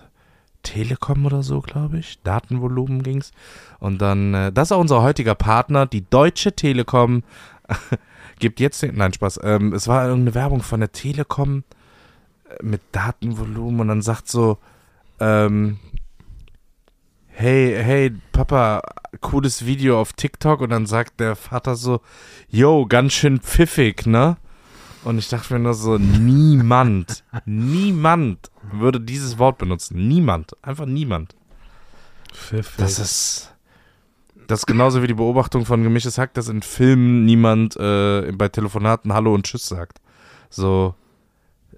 Telekom 0.62 1.26
oder 1.26 1.42
so, 1.44 1.60
glaube 1.60 1.98
ich. 1.98 2.20
Datenvolumen 2.24 3.02
ging's. 3.04 3.30
Und 3.78 3.98
dann, 4.02 4.34
äh, 4.34 4.52
das 4.52 4.68
ist 4.68 4.72
auch 4.72 4.80
unser 4.80 5.00
heutiger 5.02 5.34
Partner, 5.36 5.86
die 5.86 6.08
Deutsche 6.08 6.52
Telekom. 6.54 7.22
gibt 8.40 8.58
jetzt 8.60 8.82
den, 8.82 8.96
nein, 8.96 9.12
Spaß. 9.12 9.40
Ähm, 9.44 9.72
es 9.72 9.86
war 9.88 10.04
irgendeine 10.06 10.34
Werbung 10.34 10.62
von 10.62 10.80
der 10.80 10.92
Telekom 10.92 11.62
mit 12.62 12.80
Datenvolumen 12.92 13.80
und 13.80 13.88
dann 13.88 14.02
sagt 14.02 14.28
so, 14.28 14.58
ähm, 15.20 15.78
hey, 17.36 17.76
hey, 17.82 18.12
Papa, 18.32 18.80
cooles 19.20 19.66
Video 19.66 20.00
auf 20.00 20.14
TikTok 20.14 20.62
und 20.62 20.70
dann 20.70 20.86
sagt 20.86 21.20
der 21.20 21.36
Vater 21.36 21.76
so, 21.76 22.00
yo, 22.48 22.86
ganz 22.86 23.12
schön 23.12 23.40
pfiffig, 23.40 24.06
ne? 24.06 24.38
Und 25.04 25.18
ich 25.18 25.28
dachte 25.28 25.52
mir 25.52 25.60
nur 25.60 25.74
so, 25.74 25.98
niemand, 25.98 27.24
niemand 27.44 28.50
würde 28.72 29.00
dieses 29.00 29.38
Wort 29.38 29.58
benutzen. 29.58 30.08
Niemand. 30.08 30.56
Einfach 30.62 30.86
niemand. 30.86 31.36
Pfiffig. 32.32 32.76
Das 32.78 32.98
ist, 32.98 33.54
das 34.48 34.60
ist 34.60 34.66
genauso 34.66 35.02
wie 35.02 35.06
die 35.06 35.14
Beobachtung 35.14 35.66
von 35.66 35.82
Gemischtes 35.82 36.16
Hack, 36.16 36.32
dass 36.34 36.48
in 36.48 36.62
Filmen 36.62 37.26
niemand 37.26 37.76
äh, 37.76 38.32
bei 38.32 38.48
Telefonaten 38.48 39.12
Hallo 39.12 39.34
und 39.34 39.44
Tschüss 39.44 39.68
sagt. 39.68 40.00
So, 40.48 40.94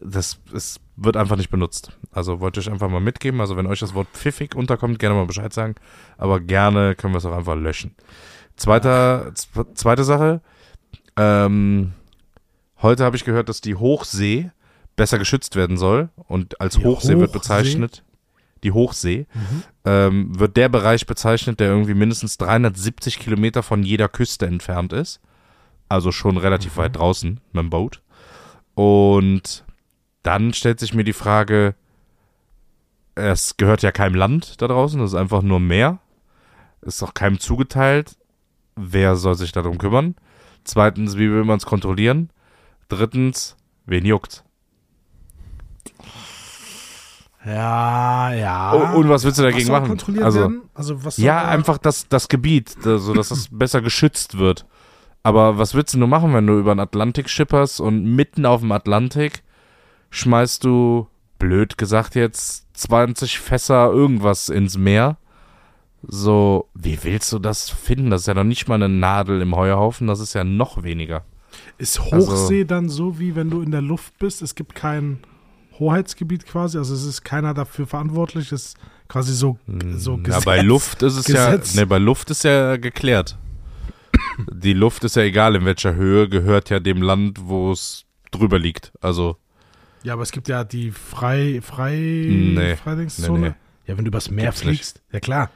das 0.00 0.40
es 0.54 0.80
wird 0.96 1.16
einfach 1.16 1.36
nicht 1.36 1.50
benutzt. 1.50 1.92
Also 2.10 2.40
wollte 2.40 2.60
ich 2.60 2.70
einfach 2.70 2.88
mal 2.88 3.00
mitgeben. 3.00 3.40
Also 3.40 3.56
wenn 3.56 3.66
euch 3.66 3.80
das 3.80 3.94
Wort 3.94 4.08
pfiffig 4.12 4.54
unterkommt, 4.54 4.98
gerne 4.98 5.14
mal 5.14 5.26
Bescheid 5.26 5.52
sagen. 5.52 5.74
Aber 6.16 6.40
gerne 6.40 6.94
können 6.94 7.14
wir 7.14 7.18
es 7.18 7.24
auch 7.26 7.36
einfach 7.36 7.54
löschen. 7.56 7.94
Zweiter, 8.56 9.30
zwe- 9.34 9.74
zweite 9.74 10.02
Sache. 10.04 10.40
Ähm, 11.16 11.92
heute 12.82 13.04
habe 13.04 13.16
ich 13.16 13.24
gehört, 13.24 13.48
dass 13.48 13.60
die 13.60 13.74
Hochsee 13.76 14.50
besser 14.96 15.18
geschützt 15.18 15.54
werden 15.56 15.76
soll. 15.76 16.08
Und 16.26 16.60
als 16.60 16.76
Die 16.76 16.84
Hochsee, 16.84 17.18
wird 17.18 17.28
Hochsee? 17.30 17.38
bezeichnet, 17.38 18.02
die 18.64 18.72
Hochsee, 18.72 19.26
Mhm. 19.32 19.62
ähm, 19.84 20.38
wird 20.40 20.56
der 20.56 20.68
Bereich 20.68 21.06
bezeichnet, 21.06 21.60
der 21.60 21.68
irgendwie 21.68 21.94
mindestens 21.94 22.36
370 22.38 23.20
Kilometer 23.20 23.62
von 23.62 23.84
jeder 23.84 24.08
Küste 24.08 24.46
entfernt 24.46 24.92
ist. 24.92 25.20
Also 25.88 26.10
schon 26.10 26.36
relativ 26.36 26.74
Mhm. 26.76 26.80
weit 26.80 26.96
draußen 26.96 27.40
mit 27.52 27.62
dem 27.62 27.70
Boot. 27.70 28.02
Und 28.74 29.64
dann 30.22 30.52
stellt 30.52 30.80
sich 30.80 30.94
mir 30.94 31.04
die 31.04 31.12
Frage, 31.12 31.74
es 33.14 33.56
gehört 33.56 33.82
ja 33.82 33.92
keinem 33.92 34.14
Land 34.14 34.60
da 34.60 34.68
draußen, 34.68 35.00
das 35.00 35.12
ist 35.12 35.18
einfach 35.18 35.42
nur 35.42 35.60
Meer. 35.60 35.98
Ist 36.80 37.02
auch 37.02 37.14
keinem 37.14 37.40
zugeteilt. 37.40 38.16
Wer 38.76 39.16
soll 39.16 39.34
sich 39.34 39.50
darum 39.50 39.78
kümmern? 39.78 40.14
Zweitens, 40.64 41.16
wie 41.16 41.30
will 41.30 41.44
man 41.44 41.58
es 41.58 41.66
kontrollieren? 41.66 42.30
Drittens, 42.88 43.56
wen 43.86 44.04
juckt? 44.04 44.44
Ja, 47.44 48.32
ja. 48.32 48.72
Oh, 48.74 48.98
und 48.98 49.08
was 49.08 49.24
willst 49.24 49.38
du 49.38 49.42
dagegen 49.42 49.66
soll 49.66 49.80
machen? 49.80 50.22
Also? 50.22 50.52
Also 50.74 51.04
was 51.04 51.16
Ja, 51.16 51.48
einfach 51.48 51.78
das, 51.78 52.08
das 52.08 52.28
Gebiet, 52.28 52.76
so 52.82 53.14
dass 53.14 53.30
es 53.30 53.48
besser 53.50 53.80
geschützt 53.80 54.38
wird. 54.38 54.66
Aber 55.22 55.58
was 55.58 55.74
willst 55.74 55.94
du 55.94 55.98
nur 55.98 56.08
machen, 56.08 56.34
wenn 56.34 56.46
du 56.46 56.58
über 56.58 56.74
den 56.74 56.80
Atlantik 56.80 57.28
schipperst 57.28 57.80
und 57.80 58.04
mitten 58.04 58.46
auf 58.46 58.60
dem 58.60 58.72
Atlantik 58.72 59.42
schmeißt 60.10 60.64
du, 60.64 61.06
blöd 61.38 61.78
gesagt 61.78 62.14
jetzt, 62.14 62.66
20 62.74 63.38
Fässer 63.38 63.90
irgendwas 63.90 64.48
ins 64.48 64.76
Meer? 64.78 65.16
So, 66.02 66.68
wie 66.74 66.98
willst 67.02 67.32
du 67.32 67.38
das 67.38 67.70
finden? 67.70 68.10
Das 68.10 68.22
ist 68.22 68.26
ja 68.28 68.34
noch 68.34 68.44
nicht 68.44 68.68
mal 68.68 68.76
eine 68.76 68.88
Nadel 68.88 69.40
im 69.42 69.56
Heuhaufen, 69.56 70.06
das 70.06 70.20
ist 70.20 70.34
ja 70.34 70.44
noch 70.44 70.82
weniger. 70.82 71.24
Ist 71.76 71.98
Also- 72.00 72.32
Hochsee 72.32 72.64
dann 72.64 72.88
so, 72.88 73.18
wie 73.18 73.34
wenn 73.34 73.50
du 73.50 73.62
in 73.62 73.70
der 73.72 73.82
Luft 73.82 74.16
bist? 74.18 74.42
Es 74.42 74.54
gibt 74.54 74.74
kein 74.74 75.18
Hoheitsgebiet 75.78 76.46
quasi, 76.46 76.78
also 76.78 76.94
es 76.94 77.04
ist 77.04 77.24
keiner 77.24 77.54
dafür 77.54 77.86
verantwortlich, 77.86 78.52
es 78.52 78.66
ist 78.66 78.76
quasi 79.08 79.32
so, 79.32 79.58
so 79.96 80.14
Hm, 80.16 80.24
ja, 80.26 80.40
bei 80.40 80.56
Gesetz- 80.58 80.66
Luft 80.66 81.02
ist 81.02 81.16
es 81.16 81.24
Gesetz. 81.26 81.74
ja, 81.74 81.80
ne, 81.80 81.86
bei 81.86 81.98
Luft 81.98 82.30
ist 82.30 82.44
ja 82.44 82.76
geklärt. 82.76 83.38
Die 84.52 84.72
Luft 84.72 85.04
ist 85.04 85.16
ja 85.16 85.22
egal, 85.22 85.56
in 85.56 85.64
welcher 85.64 85.94
Höhe 85.94 86.28
gehört 86.28 86.70
ja 86.70 86.78
dem 86.80 87.02
Land, 87.02 87.38
wo 87.44 87.72
es 87.72 88.04
drüber 88.30 88.58
liegt. 88.58 88.92
Also, 89.00 89.36
Ja, 90.08 90.14
aber 90.14 90.22
es 90.22 90.32
gibt 90.32 90.48
ja 90.48 90.64
die 90.64 90.90
frei, 90.90 91.60
frei, 91.62 91.94
Nee. 91.94 92.76
Freidingszone. 92.76 93.38
Nee, 93.38 93.48
nee. 93.48 93.54
Ja, 93.84 93.98
wenn 93.98 94.06
du 94.06 94.08
übers 94.08 94.30
Meer 94.30 94.46
Gibt's 94.46 94.64
nicht. 94.64 94.76
fliegst. 94.78 95.02
Ja, 95.12 95.20
klar. 95.20 95.50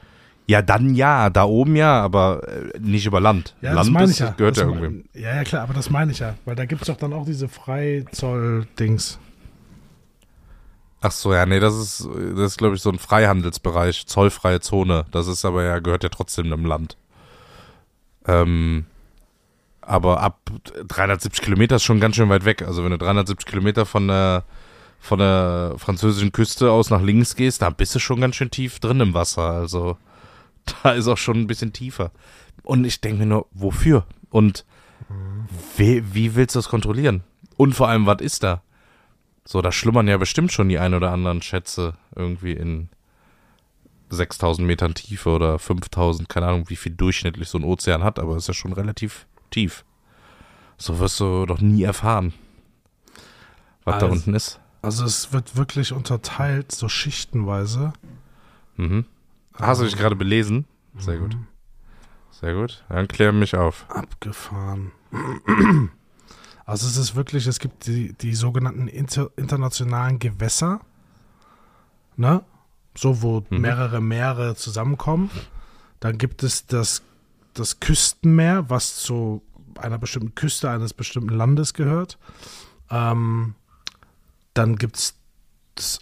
ja, 0.45 0.61
dann 0.61 0.93
ja, 0.93 1.31
da 1.31 1.45
oben 1.45 1.75
ja, 1.75 1.99
aber 2.03 2.47
äh, 2.47 2.77
nicht 2.79 3.07
über 3.07 3.19
Land. 3.19 3.55
Ja, 3.61 3.73
Land 3.73 3.87
das 3.87 3.91
meine 3.91 4.05
ist, 4.05 4.11
ich 4.11 4.19
ja. 4.19 4.29
gehört 4.37 4.57
das 4.57 4.63
ja 4.63 4.69
irgendwie. 4.69 5.05
Ja, 5.19 5.33
ja, 5.37 5.43
klar, 5.43 5.63
aber 5.63 5.73
das 5.73 5.89
meine 5.89 6.11
ich 6.11 6.19
ja. 6.19 6.35
Weil 6.45 6.55
da 6.55 6.65
gibt 6.65 6.83
es 6.83 6.87
doch 6.87 6.97
dann 6.97 7.13
auch 7.13 7.25
diese 7.25 7.47
Freizoll-Dings. 7.49 9.17
Ach 11.01 11.11
so, 11.11 11.33
ja, 11.33 11.47
nee, 11.47 11.59
das 11.59 11.75
ist, 11.75 12.07
das 12.35 12.51
ist, 12.51 12.57
glaube 12.59 12.75
ich, 12.75 12.81
so 12.83 12.91
ein 12.91 12.99
Freihandelsbereich, 12.99 14.05
zollfreie 14.05 14.59
Zone. 14.59 15.05
Das 15.09 15.25
ist 15.25 15.45
aber 15.45 15.63
ja, 15.63 15.79
gehört 15.79 16.03
ja 16.03 16.09
trotzdem 16.09 16.45
einem 16.45 16.67
Land. 16.67 16.95
Ähm, 18.27 18.85
aber 19.85 20.21
ab 20.21 20.51
370 20.87 21.43
Kilometer 21.43 21.75
ist 21.75 21.83
schon 21.83 21.99
ganz 21.99 22.15
schön 22.15 22.29
weit 22.29 22.45
weg. 22.45 22.61
Also 22.61 22.83
wenn 22.83 22.91
du 22.91 22.97
370 22.97 23.45
Kilometer 23.45 23.85
von 23.85 24.07
der, 24.07 24.43
von 24.99 25.19
der 25.19 25.75
französischen 25.77 26.31
Küste 26.31 26.71
aus 26.71 26.89
nach 26.89 27.01
links 27.01 27.35
gehst, 27.35 27.61
da 27.61 27.69
bist 27.69 27.93
du 27.95 27.99
schon 27.99 28.21
ganz 28.21 28.35
schön 28.35 28.51
tief 28.51 28.79
drin 28.79 28.99
im 28.99 29.13
Wasser. 29.13 29.49
Also 29.49 29.97
da 30.83 30.91
ist 30.91 31.07
auch 31.07 31.17
schon 31.17 31.37
ein 31.37 31.47
bisschen 31.47 31.73
tiefer. 31.73 32.11
Und 32.63 32.85
ich 32.85 33.01
denke 33.01 33.19
mir 33.19 33.25
nur, 33.25 33.47
wofür? 33.51 34.05
Und 34.29 34.65
wie, 35.77 36.03
wie 36.13 36.35
willst 36.35 36.55
du 36.55 36.59
das 36.59 36.69
kontrollieren? 36.69 37.23
Und 37.57 37.73
vor 37.73 37.89
allem, 37.89 38.05
was 38.05 38.21
ist 38.21 38.43
da? 38.43 38.61
So, 39.45 39.61
da 39.61 39.71
schlummern 39.71 40.07
ja 40.07 40.17
bestimmt 40.17 40.51
schon 40.51 40.69
die 40.69 40.79
ein 40.79 40.93
oder 40.93 41.11
anderen 41.11 41.41
Schätze 41.41 41.95
irgendwie 42.15 42.53
in 42.53 42.89
6000 44.09 44.65
Metern 44.65 44.93
Tiefe 44.93 45.29
oder 45.29 45.59
5000, 45.59 46.29
keine 46.29 46.47
Ahnung, 46.47 46.69
wie 46.69 46.75
viel 46.75 46.93
durchschnittlich 46.93 47.49
so 47.49 47.57
ein 47.57 47.63
Ozean 47.63 48.03
hat, 48.03 48.19
aber 48.19 48.37
ist 48.37 48.47
ja 48.47 48.53
schon 48.53 48.73
relativ 48.73 49.25
tief. 49.53 49.85
So 50.77 50.99
wirst 50.99 51.19
du 51.19 51.45
doch 51.45 51.61
nie 51.61 51.83
erfahren, 51.83 52.33
was 53.85 53.95
Also- 53.95 54.07
da 54.07 54.11
unten 54.11 54.33
ist. 54.33 54.59
Also 54.81 55.05
es 55.05 55.31
wird 55.31 55.55
wirklich 55.55 55.93
unterteilt, 55.93 56.71
so 56.73 56.89
schichtenweise. 56.89 57.93
Mhm. 58.75 59.05
Hast 59.53 59.79
du 59.79 59.85
dich 59.85 59.95
gerade 59.95 60.15
belesen? 60.17 60.65
Sehr 60.97 61.19
gut. 61.19 61.37
Sehr 62.31 62.53
gut. 62.53 62.83
Dann 62.89 63.07
klär 63.07 63.31
mich 63.31 63.55
auf. 63.55 63.85
Abgefahren. 63.89 64.91
Also 66.65 66.87
es 66.87 66.95
ist 66.95 67.15
wirklich, 67.15 67.45
es 67.45 67.59
gibt 67.59 67.87
die, 67.87 68.13
die 68.13 68.33
sogenannten 68.35 68.87
inter, 68.87 69.29
internationalen 69.35 70.17
Gewässer, 70.17 70.79
ne? 72.15 72.41
So, 72.95 73.21
wo 73.21 73.43
Mhm. 73.49 73.59
mehrere 73.59 73.99
Meere 73.99 74.55
zusammenkommen. 74.55 75.29
Dann 75.99 76.17
gibt 76.17 76.41
es 76.41 76.65
das, 76.65 77.01
das 77.53 77.79
Küstenmeer, 77.79 78.69
was 78.69 78.97
zu 78.97 79.41
einer 79.79 79.97
bestimmten 79.97 80.35
Küste 80.35 80.69
eines 80.69 80.93
bestimmten 80.93 81.35
Landes 81.35 81.73
gehört. 81.73 82.17
Ähm, 82.89 83.55
dann 84.53 84.75
gibt 84.75 84.97
es 84.97 85.15
das 85.75 85.99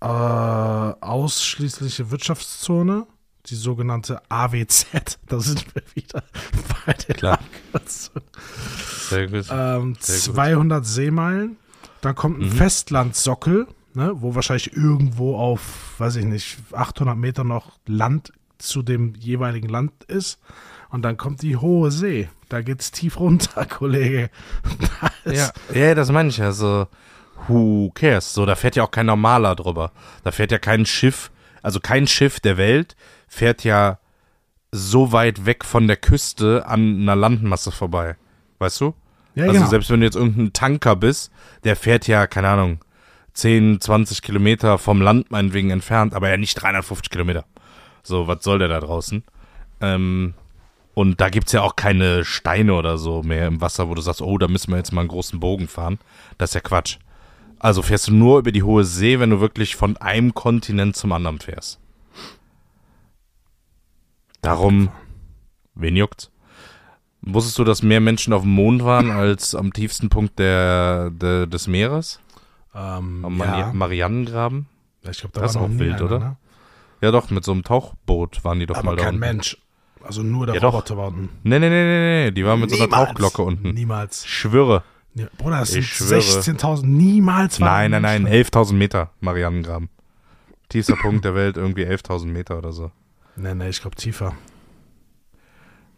äh, 0.00 0.06
ausschließliche 0.06 2.10
Wirtschaftszone, 2.10 3.06
die 3.46 3.54
sogenannte 3.54 4.20
AWZ. 4.28 4.86
Da 5.26 5.40
sind 5.40 5.64
wir 5.74 5.82
wieder 5.94 6.22
bei 6.86 6.92
der 6.92 7.14
Klar. 7.14 7.38
Abkürzung. 7.72 8.22
Sehr 9.08 9.26
gut. 9.26 9.46
Ähm, 9.50 9.96
Sehr 10.00 10.16
gut. 10.16 10.34
200 10.36 10.86
Seemeilen. 10.86 11.56
Dann 12.00 12.14
kommt 12.14 12.40
ein 12.40 12.46
Mhm. 12.48 12.52
Festlandsockel, 12.52 13.66
ne, 13.94 14.12
wo 14.16 14.34
wahrscheinlich 14.34 14.76
irgendwo 14.76 15.36
auf, 15.36 15.94
weiß 15.98 16.16
ich 16.16 16.24
nicht, 16.24 16.58
800 16.72 17.16
Meter 17.16 17.44
noch 17.44 17.78
Land 17.86 18.32
zu 18.58 18.82
dem 18.82 19.14
jeweiligen 19.14 19.68
Land 19.68 20.04
ist. 20.04 20.38
Und 20.90 21.02
dann 21.02 21.16
kommt 21.16 21.42
die 21.42 21.56
hohe 21.56 21.90
See. 21.90 22.28
Da 22.48 22.62
geht's 22.62 22.90
tief 22.90 23.20
runter, 23.20 23.64
Kollege. 23.68 24.30
Da 25.24 25.32
Ja, 25.32 25.50
ja, 25.74 25.94
das 25.94 26.10
meine 26.10 26.30
ich 26.30 26.38
ja. 26.38 26.52
So, 26.52 26.86
who 27.46 27.90
cares? 27.94 28.32
So, 28.32 28.46
da 28.46 28.54
fährt 28.54 28.76
ja 28.76 28.84
auch 28.84 28.90
kein 28.90 29.06
normaler 29.06 29.54
drüber. 29.54 29.92
Da 30.24 30.32
fährt 30.32 30.50
ja 30.50 30.58
kein 30.58 30.86
Schiff, 30.86 31.30
also 31.62 31.80
kein 31.80 32.06
Schiff 32.06 32.40
der 32.40 32.56
Welt 32.56 32.96
fährt 33.26 33.64
ja 33.64 33.98
so 34.72 35.12
weit 35.12 35.46
weg 35.46 35.64
von 35.64 35.86
der 35.86 35.96
Küste 35.96 36.66
an 36.66 37.02
einer 37.02 37.16
Landmasse 37.16 37.70
vorbei. 37.70 38.16
Weißt 38.58 38.80
du? 38.80 38.94
ja, 39.34 39.44
also 39.44 39.54
genau. 39.54 39.70
selbst 39.70 39.90
wenn 39.90 40.00
du 40.00 40.06
jetzt 40.06 40.16
irgendein 40.16 40.52
Tanker 40.52 40.96
bist, 40.96 41.30
der 41.64 41.76
fährt 41.76 42.06
ja, 42.08 42.26
keine 42.26 42.48
Ahnung, 42.48 42.80
10, 43.34 43.80
20 43.80 44.22
Kilometer 44.22 44.78
vom 44.78 45.00
Land 45.00 45.30
meinetwegen 45.30 45.70
entfernt, 45.70 46.14
aber 46.14 46.28
ja 46.28 46.36
nicht 46.36 46.60
350 46.60 47.10
Kilometer. 47.10 47.44
So, 48.02 48.26
was 48.26 48.42
soll 48.42 48.58
der 48.58 48.68
da 48.68 48.80
draußen? 48.80 49.22
Ähm, 49.80 50.34
und 50.98 51.20
da 51.20 51.28
gibt's 51.28 51.52
ja 51.52 51.62
auch 51.62 51.76
keine 51.76 52.24
Steine 52.24 52.74
oder 52.74 52.98
so 52.98 53.22
mehr 53.22 53.46
im 53.46 53.60
Wasser, 53.60 53.88
wo 53.88 53.94
du 53.94 54.00
sagst, 54.00 54.20
oh, 54.20 54.36
da 54.36 54.48
müssen 54.48 54.72
wir 54.72 54.78
jetzt 54.78 54.92
mal 54.92 55.02
einen 55.02 55.08
großen 55.08 55.38
Bogen 55.38 55.68
fahren. 55.68 56.00
Das 56.38 56.50
ist 56.50 56.54
ja 56.54 56.60
Quatsch. 56.60 56.98
Also 57.60 57.82
fährst 57.82 58.08
du 58.08 58.12
nur 58.12 58.40
über 58.40 58.50
die 58.50 58.64
hohe 58.64 58.82
See, 58.82 59.20
wenn 59.20 59.30
du 59.30 59.40
wirklich 59.40 59.76
von 59.76 59.96
einem 59.98 60.34
Kontinent 60.34 60.96
zum 60.96 61.12
anderen 61.12 61.38
fährst. 61.38 61.78
Darum, 64.40 64.88
wen 65.76 65.94
juckt's? 65.94 66.32
Wusstest 67.20 67.60
du, 67.60 67.62
dass 67.64 67.84
mehr 67.84 68.00
Menschen 68.00 68.32
auf 68.32 68.42
dem 68.42 68.50
Mond 68.50 68.84
waren 68.84 69.12
als 69.12 69.54
am 69.54 69.72
tiefsten 69.72 70.08
Punkt 70.08 70.36
der, 70.40 71.10
der, 71.10 71.46
des 71.46 71.68
Meeres? 71.68 72.18
ähm, 72.74 73.24
Am 73.24 73.36
Mari 73.36 73.60
ja. 73.60 73.72
Marianengraben? 73.72 74.66
Ich 75.08 75.18
glaube, 75.18 75.34
da 75.34 75.42
das 75.42 75.54
war 75.54 75.68
ist 75.68 75.74
auch 75.74 75.78
wild, 75.78 75.94
einer, 75.94 76.04
oder? 76.04 76.18
Ne? 76.18 76.36
Ja 77.02 77.12
doch, 77.12 77.30
mit 77.30 77.44
so 77.44 77.52
einem 77.52 77.62
Tauchboot 77.62 78.42
waren 78.42 78.58
die 78.58 78.66
doch 78.66 78.78
Aber 78.78 78.86
mal 78.86 78.96
da 78.96 79.04
kein 79.04 79.14
unten. 79.14 79.20
Mensch. 79.20 79.56
Also 80.02 80.22
nur 80.22 80.46
der 80.46 80.56
Ja, 80.56 80.60
doch. 80.60 80.72
Roboter 80.74 80.96
war 80.96 81.08
unten. 81.08 81.28
Nee, 81.42 81.58
nee, 81.58 81.68
nee, 81.68 81.84
nee, 81.84 82.24
nee, 82.24 82.30
die 82.30 82.44
waren 82.44 82.60
mit 82.60 82.70
so 82.70 82.76
einer 82.76 82.86
Niemals. 82.86 83.08
Tauchglocke 83.08 83.42
unten. 83.42 83.70
Niemals. 83.74 84.26
Schwöre. 84.26 84.82
Ja, 85.14 85.26
Bruder, 85.36 85.60
das 85.60 85.70
sind 85.70 85.80
Ich 85.80 85.92
schwöre. 85.94 86.20
16.000. 86.20 86.86
Niemals 86.86 87.60
war 87.60 87.68
Nein, 87.68 87.90
nein, 87.90 88.04
ein 88.04 88.22
nein, 88.22 88.32
Mensch 88.32 88.48
11.000 88.48 88.72
Meter 88.74 89.10
Marianengraben. 89.20 89.88
Tiefster 90.68 90.96
Punkt 90.96 91.24
der 91.24 91.34
Welt, 91.34 91.56
irgendwie 91.56 91.84
11.000 91.86 92.26
Meter 92.26 92.58
oder 92.58 92.72
so. 92.72 92.90
Nee, 93.36 93.54
nee, 93.54 93.68
ich 93.70 93.80
glaube 93.80 93.96
tiefer. 93.96 94.34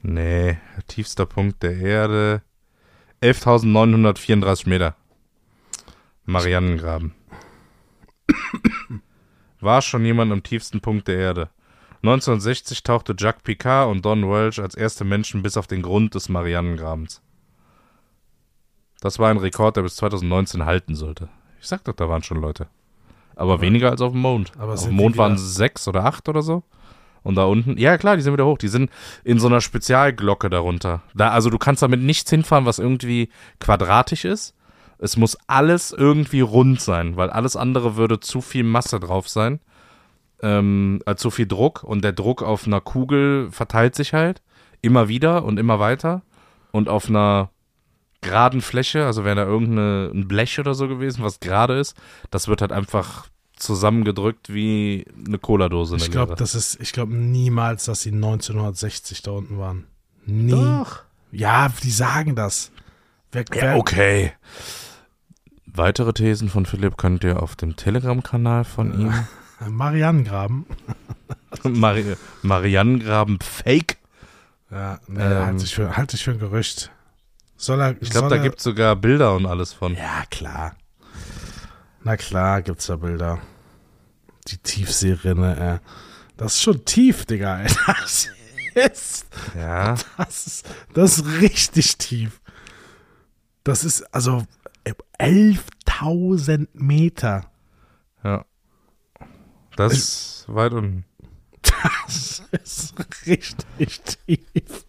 Nee, 0.02 0.58
tiefster 0.86 1.26
Punkt 1.26 1.62
der 1.62 1.76
Erde. 1.76 2.42
11.934 3.22 4.68
Meter. 4.68 4.94
Marianengraben. 6.24 7.14
War 9.60 9.82
schon 9.82 10.04
jemand 10.04 10.32
am 10.32 10.42
tiefsten 10.42 10.80
Punkt 10.80 11.08
der 11.08 11.18
Erde. 11.18 11.50
1960 12.02 12.82
tauchte 12.82 13.14
Jacques 13.18 13.42
Picard 13.42 13.90
und 13.90 14.04
Don 14.04 14.30
Welch 14.30 14.60
als 14.60 14.74
erste 14.74 15.04
Menschen 15.04 15.42
bis 15.42 15.56
auf 15.56 15.66
den 15.66 15.82
Grund 15.82 16.14
des 16.14 16.28
Marianengrabens. 16.30 17.20
Das 19.00 19.18
war 19.18 19.30
ein 19.30 19.36
Rekord, 19.38 19.76
der 19.76 19.82
bis 19.82 19.96
2019 19.96 20.64
halten 20.64 20.94
sollte. 20.94 21.28
Ich 21.60 21.66
sag 21.68 21.84
doch, 21.84 21.94
da 21.94 22.08
waren 22.08 22.22
schon 22.22 22.40
Leute. 22.40 22.68
Aber, 23.36 23.54
Aber- 23.54 23.62
weniger 23.62 23.90
als 23.90 24.00
auf 24.00 24.12
dem 24.12 24.20
Mond. 24.22 24.52
aber 24.58 24.74
auf 24.74 24.82
dem 24.84 24.94
Mond 24.94 25.16
waren 25.18 25.36
sechs 25.38 25.86
oder 25.88 26.04
acht 26.04 26.28
oder 26.28 26.42
so. 26.42 26.62
Und 27.22 27.34
da 27.34 27.44
unten, 27.44 27.76
ja 27.76 27.98
klar, 27.98 28.16
die 28.16 28.22
sind 28.22 28.32
wieder 28.32 28.46
hoch. 28.46 28.56
Die 28.56 28.68
sind 28.68 28.90
in 29.24 29.38
so 29.38 29.46
einer 29.46 29.60
Spezialglocke 29.60 30.48
darunter. 30.48 31.02
Da, 31.14 31.30
also 31.30 31.50
du 31.50 31.58
kannst 31.58 31.82
damit 31.82 32.00
nichts 32.00 32.30
hinfahren, 32.30 32.64
was 32.64 32.78
irgendwie 32.78 33.28
quadratisch 33.58 34.24
ist. 34.24 34.54
Es 34.96 35.18
muss 35.18 35.36
alles 35.46 35.92
irgendwie 35.92 36.40
rund 36.40 36.80
sein, 36.80 37.16
weil 37.16 37.28
alles 37.28 37.56
andere 37.56 37.96
würde 37.96 38.20
zu 38.20 38.40
viel 38.40 38.64
Masse 38.64 39.00
drauf 39.00 39.28
sein. 39.28 39.60
Ähm, 40.42 41.02
äh, 41.06 41.16
zu 41.16 41.30
viel 41.30 41.46
Druck 41.46 41.82
und 41.82 42.02
der 42.02 42.12
Druck 42.12 42.42
auf 42.42 42.66
einer 42.66 42.80
Kugel 42.80 43.50
verteilt 43.50 43.94
sich 43.94 44.14
halt 44.14 44.40
immer 44.80 45.08
wieder 45.08 45.44
und 45.44 45.58
immer 45.58 45.78
weiter. 45.78 46.22
Und 46.72 46.88
auf 46.88 47.08
einer 47.08 47.50
geraden 48.20 48.60
Fläche, 48.60 49.06
also 49.06 49.24
wäre 49.24 49.36
da 49.36 49.44
irgendein 49.44 50.28
Blech 50.28 50.58
oder 50.58 50.74
so 50.74 50.88
gewesen, 50.88 51.22
was 51.22 51.40
gerade 51.40 51.78
ist, 51.78 51.96
das 52.30 52.48
wird 52.48 52.60
halt 52.60 52.72
einfach 52.72 53.28
zusammengedrückt 53.56 54.52
wie 54.52 55.04
eine 55.26 55.38
Cola-Dose. 55.38 55.96
Ich 55.96 56.10
glaube, 56.10 56.34
das 56.34 56.54
ist, 56.54 56.80
ich 56.80 56.92
glaube 56.92 57.14
niemals, 57.14 57.84
dass 57.84 58.02
sie 58.02 58.12
1960 58.12 59.22
da 59.22 59.32
unten 59.32 59.58
waren. 59.58 59.86
Nie. 60.26 60.52
Doch. 60.52 61.02
Ja, 61.32 61.68
die 61.82 61.90
sagen 61.90 62.34
das. 62.34 62.72
Wer, 63.32 63.44
Ja, 63.54 63.62
wer, 63.62 63.76
okay. 63.76 64.32
Weitere 65.66 66.12
Thesen 66.12 66.48
von 66.48 66.66
Philipp 66.66 66.96
könnt 66.96 67.22
ihr 67.22 67.42
auf 67.42 67.54
dem 67.54 67.76
Telegram-Kanal 67.76 68.64
von 68.64 68.98
ihm. 68.98 69.14
Marianengraben. 69.68 70.66
Mari 71.64 72.16
Marianengraben 72.42 73.38
Fake. 73.40 73.98
Ja, 74.70 75.00
nee, 75.06 75.20
Ähm. 75.22 75.46
halt, 75.46 75.62
dich 75.62 75.74
für, 75.74 75.96
halt 75.96 76.12
dich 76.12 76.24
für 76.24 76.30
ein 76.32 76.38
Gerücht. 76.38 76.90
Soll 77.56 77.80
er, 77.80 78.00
Ich 78.00 78.10
glaube, 78.10 78.28
da 78.28 78.38
gibt 78.38 78.58
es 78.58 78.64
sogar 78.64 78.96
Bilder 78.96 79.34
und 79.34 79.44
alles 79.46 79.72
von. 79.72 79.94
Ja, 79.94 80.24
klar. 80.30 80.76
Na 82.02 82.16
klar, 82.16 82.62
gibt's 82.62 82.86
da 82.86 82.96
Bilder. 82.96 83.38
Die 84.48 84.56
Tiefseerinne, 84.56 85.80
äh. 85.82 85.86
Das 86.38 86.54
ist 86.54 86.62
schon 86.62 86.84
tief, 86.86 87.26
Digga, 87.26 87.60
ey. 87.60 87.68
Das 88.74 88.92
ist, 88.92 89.26
Ja. 89.58 89.96
das 90.16 90.46
ist, 90.46 90.66
das 90.94 91.18
ist 91.18 91.26
richtig 91.42 91.98
tief. 91.98 92.40
Das 93.64 93.84
ist, 93.84 94.02
also, 94.14 94.44
11.000 95.18 96.68
Meter. 96.72 97.50
Ja. 98.24 98.44
Das 99.80 99.92
ist 99.94 100.44
weit 100.48 100.72
unten. 100.72 101.04
Das 102.12 102.42
ist 102.64 102.94
richtig 103.26 104.00
tief. 104.26 104.84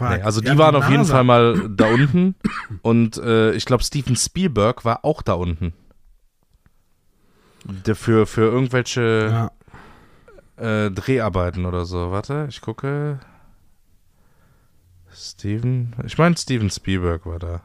Nee, 0.00 0.22
also 0.22 0.40
die 0.40 0.48
Ja, 0.48 0.58
waren 0.58 0.74
auf 0.74 0.88
jeden. 0.88 1.04
Fall 1.04 1.22
mal 1.24 1.68
da 1.68 1.86
unten. 1.86 2.34
Und 2.82 3.16
äh, 3.18 3.52
ich 3.52 3.64
glaube, 3.64 3.84
Steven 3.84 4.16
Spielberg 4.16 4.84
war 4.84 5.04
auch 5.04 5.22
da 5.22 5.34
unten. 5.34 5.72
Der 7.64 7.94
für, 7.94 8.26
für 8.26 8.42
irgendwelche 8.42 9.50
Ja. 10.58 10.84
äh, 10.86 10.90
Dreharbeiten 10.90 11.66
oder 11.66 11.84
so. 11.84 12.10
Warte, 12.10 12.46
ich 12.48 12.60
gucke. 12.60 13.20
Steven. 15.14 15.94
Ich 16.04 16.18
meine, 16.18 16.36
Steven 16.36 16.70
Spielberg 16.70 17.26
war 17.26 17.38
da. 17.38 17.62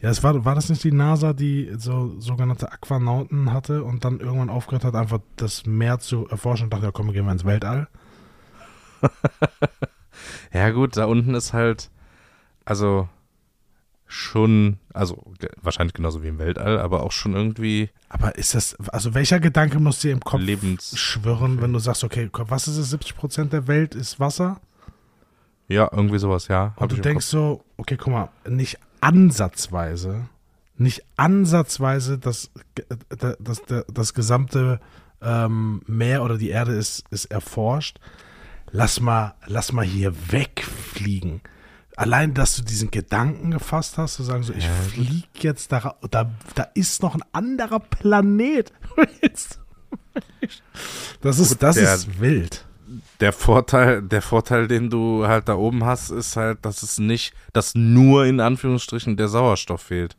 Ja, 0.00 0.10
es 0.10 0.22
war, 0.22 0.44
war 0.44 0.54
das 0.54 0.68
nicht 0.68 0.82
die 0.84 0.92
NASA, 0.92 1.32
die 1.32 1.72
so 1.76 2.18
sogenannte 2.20 2.72
Aquanauten 2.72 3.52
hatte 3.52 3.84
und 3.84 4.04
dann 4.04 4.20
irgendwann 4.20 4.50
aufgehört 4.50 4.84
hat, 4.84 4.94
einfach 4.94 5.20
das 5.36 5.66
Meer 5.66 5.98
zu 5.98 6.26
erforschen 6.28 6.64
und 6.64 6.72
dachte, 6.72 6.86
ja 6.86 6.92
komm, 6.92 7.06
wir 7.06 7.12
gehen 7.14 7.24
mal 7.24 7.32
ins 7.32 7.44
Weltall? 7.44 7.88
Ja, 10.52 10.70
gut, 10.70 10.96
da 10.96 11.06
unten 11.06 11.34
ist 11.34 11.52
halt. 11.52 11.90
Also. 12.64 13.08
Schon. 14.06 14.78
Also, 14.92 15.24
wahrscheinlich 15.60 15.94
genauso 15.94 16.22
wie 16.22 16.28
im 16.28 16.38
Weltall, 16.38 16.78
aber 16.78 17.02
auch 17.02 17.10
schon 17.10 17.34
irgendwie 17.34 17.90
Aber 18.08 18.36
ist 18.36 18.54
das, 18.54 18.78
also 18.90 19.12
welcher 19.14 19.40
Gedanke 19.40 19.80
muss 19.80 19.98
dir 20.00 20.12
im 20.12 20.20
Kopf 20.20 20.40
Lebens. 20.40 20.96
schwirren, 20.96 21.60
wenn 21.60 21.72
du 21.72 21.80
sagst, 21.80 22.04
okay, 22.04 22.30
was 22.32 22.68
ist 22.68 22.76
es, 22.76 22.90
70 22.90 23.16
Prozent 23.16 23.52
der 23.52 23.66
Welt 23.66 23.96
ist 23.96 24.20
Wasser? 24.20 24.60
Ja, 25.74 25.88
irgendwie 25.92 26.18
sowas, 26.18 26.48
ja. 26.48 26.72
Und 26.76 26.92
du 26.92 26.96
denkst 26.96 27.26
so, 27.26 27.64
okay, 27.76 27.96
guck 27.96 28.12
mal, 28.12 28.28
nicht 28.48 28.78
ansatzweise 29.00 30.28
nicht 30.76 31.04
ansatzweise 31.16 32.18
das, 32.18 32.50
das, 33.08 33.36
das, 33.38 33.62
das 33.92 34.14
gesamte 34.14 34.80
ähm, 35.22 35.82
Meer 35.86 36.22
oder 36.24 36.36
die 36.36 36.48
Erde 36.50 36.72
ist, 36.72 37.04
ist 37.10 37.26
erforscht. 37.26 37.98
Lass 38.72 38.98
mal, 39.00 39.34
lass 39.46 39.72
mal 39.72 39.84
hier 39.84 40.12
wegfliegen. 40.32 41.42
Allein, 41.96 42.34
dass 42.34 42.56
du 42.56 42.62
diesen 42.62 42.90
Gedanken 42.90 43.52
gefasst 43.52 43.98
hast, 43.98 44.14
zu 44.14 44.24
sagen, 44.24 44.42
so, 44.42 44.52
ich 44.52 44.66
fliege 44.66 45.26
jetzt 45.40 45.70
da, 45.70 45.94
da, 46.10 46.28
da 46.56 46.64
ist 46.74 47.02
noch 47.02 47.14
ein 47.14 47.22
anderer 47.32 47.80
Planet. 47.80 48.72
Das 51.20 51.38
ist, 51.38 51.62
das 51.62 51.76
der- 51.76 51.94
ist 51.94 52.20
wild. 52.20 52.66
Der 53.20 53.32
Vorteil, 53.32 54.02
der 54.02 54.22
Vorteil, 54.22 54.66
den 54.66 54.90
du 54.90 55.26
halt 55.26 55.48
da 55.48 55.54
oben 55.54 55.84
hast, 55.84 56.10
ist 56.10 56.36
halt, 56.36 56.64
dass 56.64 56.82
es 56.82 56.98
nicht, 56.98 57.32
dass 57.52 57.74
nur 57.74 58.26
in 58.26 58.40
Anführungsstrichen 58.40 59.16
der 59.16 59.28
Sauerstoff 59.28 59.82
fehlt. 59.82 60.16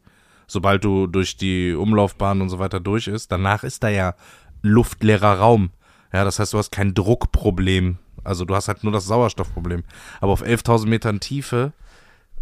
Sobald 0.48 0.84
du 0.84 1.08
durch 1.08 1.38
die 1.38 1.74
Umlaufbahn 1.74 2.42
und 2.42 2.50
so 2.50 2.60
weiter 2.60 2.80
durch 2.80 3.08
ist, 3.08 3.32
danach 3.32 3.64
ist 3.64 3.84
da 3.84 3.90
ja 3.90 4.16
luftleerer 4.62 5.40
Raum. 5.40 5.72
Ja, 6.14 6.24
das 6.24 6.40
heißt, 6.40 6.54
du 6.54 6.58
hast 6.58 6.72
kein 6.72 6.94
Druckproblem. 6.94 7.98
Also 8.24 8.46
du 8.46 8.56
hast 8.56 8.68
halt 8.68 8.84
nur 8.84 8.94
das 8.94 9.06
Sauerstoffproblem. 9.06 9.84
Aber 10.22 10.32
auf 10.32 10.44
11.000 10.44 10.88
Metern 10.88 11.20
Tiefe, 11.20 11.74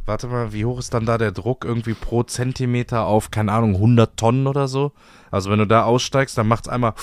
warte 0.05 0.27
mal, 0.27 0.53
wie 0.53 0.65
hoch 0.65 0.79
ist 0.79 0.93
dann 0.93 1.05
da 1.05 1.17
der 1.17 1.31
Druck? 1.31 1.65
Irgendwie 1.65 1.93
pro 1.93 2.23
Zentimeter 2.23 3.05
auf, 3.05 3.31
keine 3.31 3.51
Ahnung, 3.51 3.75
100 3.75 4.15
Tonnen 4.15 4.47
oder 4.47 4.67
so. 4.67 4.91
Also 5.31 5.49
wenn 5.49 5.59
du 5.59 5.67
da 5.67 5.83
aussteigst, 5.83 6.37
dann 6.37 6.47
macht's 6.47 6.69
einmal, 6.69 6.93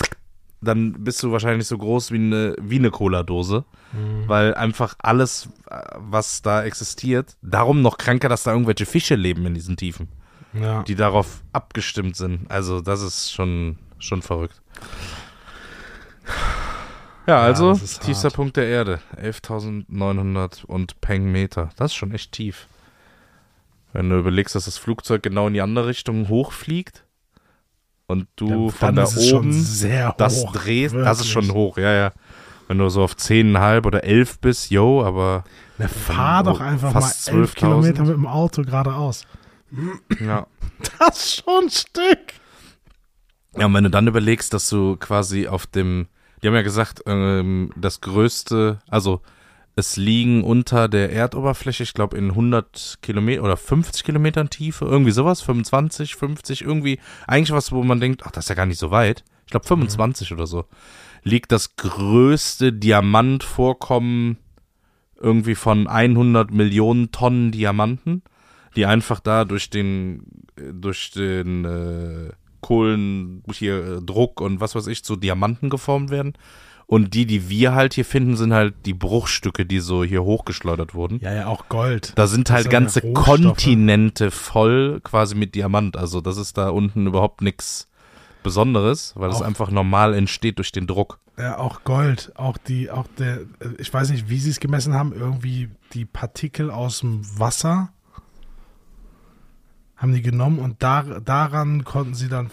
dann 0.62 0.92
bist 1.04 1.22
du 1.22 1.32
wahrscheinlich 1.32 1.66
so 1.66 1.78
groß 1.78 2.10
wie 2.12 2.16
eine, 2.16 2.54
wie 2.60 2.78
eine 2.78 2.90
Cola-Dose. 2.90 3.64
Weil 4.28 4.54
einfach 4.54 4.94
alles, 5.02 5.48
äh, 5.68 5.80
was 5.96 6.42
da 6.42 6.62
existiert, 6.62 7.36
darum 7.42 7.82
noch 7.82 7.98
kranker, 7.98 8.28
dass 8.28 8.44
da 8.44 8.52
irgendwelche 8.52 8.86
Fische 8.86 9.16
leben 9.16 9.44
in 9.46 9.54
diesen 9.54 9.76
Tiefen, 9.76 10.06
Ja. 10.52 10.84
die 10.84 10.94
darauf 10.94 11.42
abgestimmt 11.52 12.14
sind. 12.14 12.48
Also 12.50 12.80
das 12.80 13.02
ist 13.02 13.32
schon, 13.32 13.78
schon 13.98 14.22
verrückt. 14.22 14.60
Ja, 17.26 17.40
also 17.40 17.70
das 17.70 17.82
ist 17.82 18.02
tiefster 18.02 18.24
hart. 18.28 18.34
Punkt 18.36 18.56
der 18.56 18.66
Erde, 18.66 19.00
11.900 19.20 20.64
und 20.64 21.00
Peng 21.00 21.30
Meter. 21.30 21.70
Das 21.76 21.90
ist 21.92 21.96
schon 21.96 22.12
echt 22.12 22.32
tief. 22.32 22.66
Wenn 23.92 24.08
du 24.08 24.18
überlegst, 24.18 24.54
dass 24.54 24.64
das 24.66 24.78
Flugzeug 24.78 25.22
genau 25.22 25.48
in 25.48 25.54
die 25.54 25.60
andere 25.60 25.88
Richtung 25.88 26.28
hochfliegt 26.28 27.04
und 28.10 28.26
du 28.36 28.70
Dann 28.80 28.94
von 28.94 28.96
da 28.96 29.06
oben 29.36 29.52
sehr 29.52 30.14
das 30.18 30.42
hoch, 30.44 30.52
drehst, 30.52 30.94
das 30.94 31.20
ist 31.20 31.28
schon 31.28 31.46
wirklich. 31.48 31.56
hoch, 31.56 31.78
ja, 31.78 31.92
ja. 31.92 32.12
Wenn 32.68 32.78
du 32.78 32.88
so 32.88 33.02
auf 33.02 33.14
10,5 33.14 33.86
oder 33.86 34.04
11 34.04 34.38
bist, 34.40 34.70
yo, 34.70 35.02
aber 35.04 35.44
Na, 35.78 35.88
fahr 35.88 36.44
doch 36.44 36.60
einfach 36.60 36.92
fast 36.92 37.32
mal 37.32 37.40
elf 37.40 37.52
12.000. 37.52 37.54
Kilometer 37.56 38.02
mit 38.04 38.14
dem 38.14 38.26
Auto 38.26 38.62
geradeaus. 38.62 39.24
ja. 40.20 40.46
Das 40.98 41.18
ist 41.18 41.42
schon 41.44 41.64
ein 41.64 41.70
Stück. 41.70 42.32
Ja, 43.58 43.66
und 43.66 43.74
wenn 43.74 43.84
du 43.84 43.90
dann 43.90 44.06
überlegst, 44.06 44.54
dass 44.54 44.68
du 44.70 44.96
quasi 44.96 45.46
auf 45.46 45.66
dem, 45.66 46.06
die 46.42 46.46
haben 46.48 46.54
ja 46.54 46.62
gesagt, 46.62 47.02
ähm, 47.06 47.70
das 47.76 48.00
größte, 48.00 48.78
also 48.88 49.20
es 49.80 49.96
liegen 49.96 50.44
unter 50.44 50.88
der 50.88 51.12
Erdoberfläche, 51.12 51.82
ich 51.82 51.94
glaube 51.94 52.16
in 52.16 52.30
100 52.30 52.98
Kilometer 53.02 53.42
oder 53.42 53.56
50 53.56 54.04
Kilometern 54.04 54.48
Tiefe, 54.48 54.84
irgendwie 54.84 55.10
sowas, 55.10 55.40
25, 55.40 56.14
50, 56.14 56.62
irgendwie, 56.62 57.00
eigentlich 57.26 57.52
was, 57.52 57.72
wo 57.72 57.82
man 57.82 58.00
denkt, 58.00 58.22
ach, 58.24 58.30
das 58.30 58.44
ist 58.44 58.48
ja 58.50 58.54
gar 58.54 58.66
nicht 58.66 58.78
so 58.78 58.90
weit. 58.90 59.24
Ich 59.46 59.50
glaube 59.50 59.66
25 59.66 60.32
oder 60.32 60.46
so. 60.46 60.66
Liegt 61.24 61.50
das 61.50 61.74
größte 61.76 62.72
Diamantvorkommen 62.72 64.38
irgendwie 65.20 65.54
von 65.54 65.86
100 65.86 66.50
Millionen 66.52 67.10
Tonnen 67.10 67.50
Diamanten, 67.50 68.22
die 68.76 68.86
einfach 68.86 69.20
da 69.20 69.44
durch 69.44 69.68
den, 69.68 70.22
durch 70.56 71.10
den 71.10 71.64
äh, 71.64 72.30
Kohlen, 72.60 73.42
hier 73.52 73.84
äh, 73.84 74.02
Druck 74.02 74.40
und 74.40 74.60
was 74.60 74.74
weiß 74.74 74.86
ich, 74.86 75.04
zu 75.04 75.16
Diamanten 75.16 75.68
geformt 75.68 76.10
werden. 76.10 76.34
Und 76.90 77.14
die, 77.14 77.24
die 77.24 77.48
wir 77.48 77.72
halt 77.72 77.94
hier 77.94 78.04
finden, 78.04 78.36
sind 78.36 78.52
halt 78.52 78.74
die 78.84 78.94
Bruchstücke, 78.94 79.64
die 79.64 79.78
so 79.78 80.02
hier 80.02 80.24
hochgeschleudert 80.24 80.92
wurden. 80.92 81.20
Ja, 81.20 81.32
ja, 81.32 81.46
auch 81.46 81.68
Gold. 81.68 82.14
Da 82.16 82.26
sind 82.26 82.50
halt 82.50 82.64
ja 82.64 82.70
ganze. 82.72 83.12
Kontinente 83.12 84.32
voll 84.32 85.00
quasi 85.04 85.36
mit 85.36 85.54
Diamant. 85.54 85.96
Also 85.96 86.20
das 86.20 86.36
ist 86.36 86.58
da 86.58 86.70
unten 86.70 87.06
überhaupt 87.06 87.42
nichts 87.42 87.86
Besonderes, 88.42 89.12
weil 89.14 89.30
es 89.30 89.40
einfach 89.40 89.70
normal 89.70 90.14
entsteht 90.14 90.58
durch 90.58 90.72
den 90.72 90.88
Druck. 90.88 91.20
Ja, 91.38 91.58
auch 91.58 91.84
Gold. 91.84 92.32
Auch 92.34 92.58
die, 92.58 92.90
auch 92.90 93.06
der, 93.18 93.42
äh, 93.60 93.68
ich 93.78 93.94
weiß 93.94 94.10
nicht, 94.10 94.28
wie 94.28 94.40
sie 94.40 94.50
es 94.50 94.58
gemessen 94.58 94.92
haben, 94.92 95.12
irgendwie 95.12 95.68
die 95.92 96.06
Partikel 96.06 96.72
aus 96.72 97.02
dem 97.02 97.20
Wasser 97.38 97.92
haben 99.96 100.12
die 100.12 100.22
genommen 100.22 100.58
und 100.58 100.82
da, 100.82 101.02
daran 101.02 101.84
konnten 101.84 102.14
sie 102.14 102.28
dann 102.28 102.50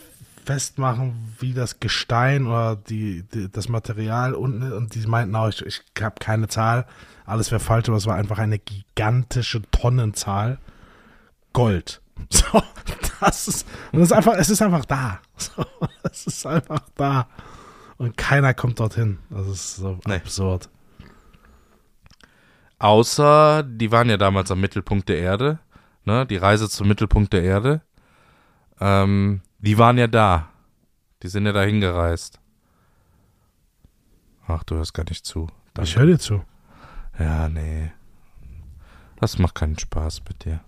festmachen, 0.47 1.35
wie 1.39 1.53
das 1.53 1.79
Gestein 1.79 2.47
oder 2.47 2.75
die, 2.77 3.23
die 3.23 3.51
das 3.51 3.67
Material 3.69 4.33
unten 4.33 4.71
und 4.71 4.95
die 4.95 5.05
meinten 5.05 5.35
auch, 5.35 5.49
ich, 5.49 5.61
ich 5.65 5.81
habe 6.01 6.15
keine 6.19 6.47
Zahl, 6.47 6.87
alles 7.25 7.51
wäre 7.51 7.59
falsch, 7.59 7.89
aber 7.89 7.97
es 7.97 8.05
war 8.07 8.15
einfach 8.15 8.39
eine 8.39 8.57
gigantische 8.57 9.61
Tonnenzahl 9.71 10.57
Gold. 11.53 12.01
So, 12.31 12.63
das 13.21 13.47
ist, 13.47 13.67
und 13.91 13.99
das 13.99 14.09
ist 14.09 14.13
einfach, 14.17 14.33
es 14.37 14.49
ist 14.49 14.61
einfach 14.61 14.85
da. 14.85 15.19
So, 15.37 15.65
es 16.11 16.25
ist 16.25 16.45
einfach 16.47 16.81
da. 16.95 17.27
Und 17.97 18.17
keiner 18.17 18.55
kommt 18.55 18.79
dorthin. 18.79 19.19
Das 19.29 19.45
ist 19.47 19.75
so 19.75 19.99
Nee. 20.07 20.15
absurd. 20.15 20.67
Außer, 22.79 23.63
die 23.63 23.91
waren 23.91 24.09
ja 24.09 24.17
damals 24.17 24.49
am 24.51 24.61
Mittelpunkt 24.61 25.09
der 25.09 25.19
Erde, 25.19 25.59
ne? 26.05 26.25
Die 26.25 26.37
Reise 26.37 26.69
zum 26.69 26.87
Mittelpunkt 26.87 27.33
der 27.33 27.43
Erde. 27.43 27.81
Ähm, 28.79 29.41
die 29.59 29.77
waren 29.77 29.97
ja 29.97 30.07
da. 30.07 30.49
Die 31.23 31.27
sind 31.27 31.45
ja 31.45 31.51
da 31.51 31.63
hingereist. 31.63 32.39
Ach, 34.47 34.63
du 34.63 34.75
hörst 34.75 34.93
gar 34.93 35.03
nicht 35.09 35.25
zu. 35.25 35.47
Ich 35.81 35.97
höre 35.97 36.05
dir 36.05 36.19
zu. 36.19 36.43
Ja, 37.19 37.49
nee. 37.49 37.91
Das 39.19 39.39
macht 39.39 39.55
keinen 39.55 39.77
Spaß 39.77 40.21
mit 40.27 40.45
dir. 40.45 40.61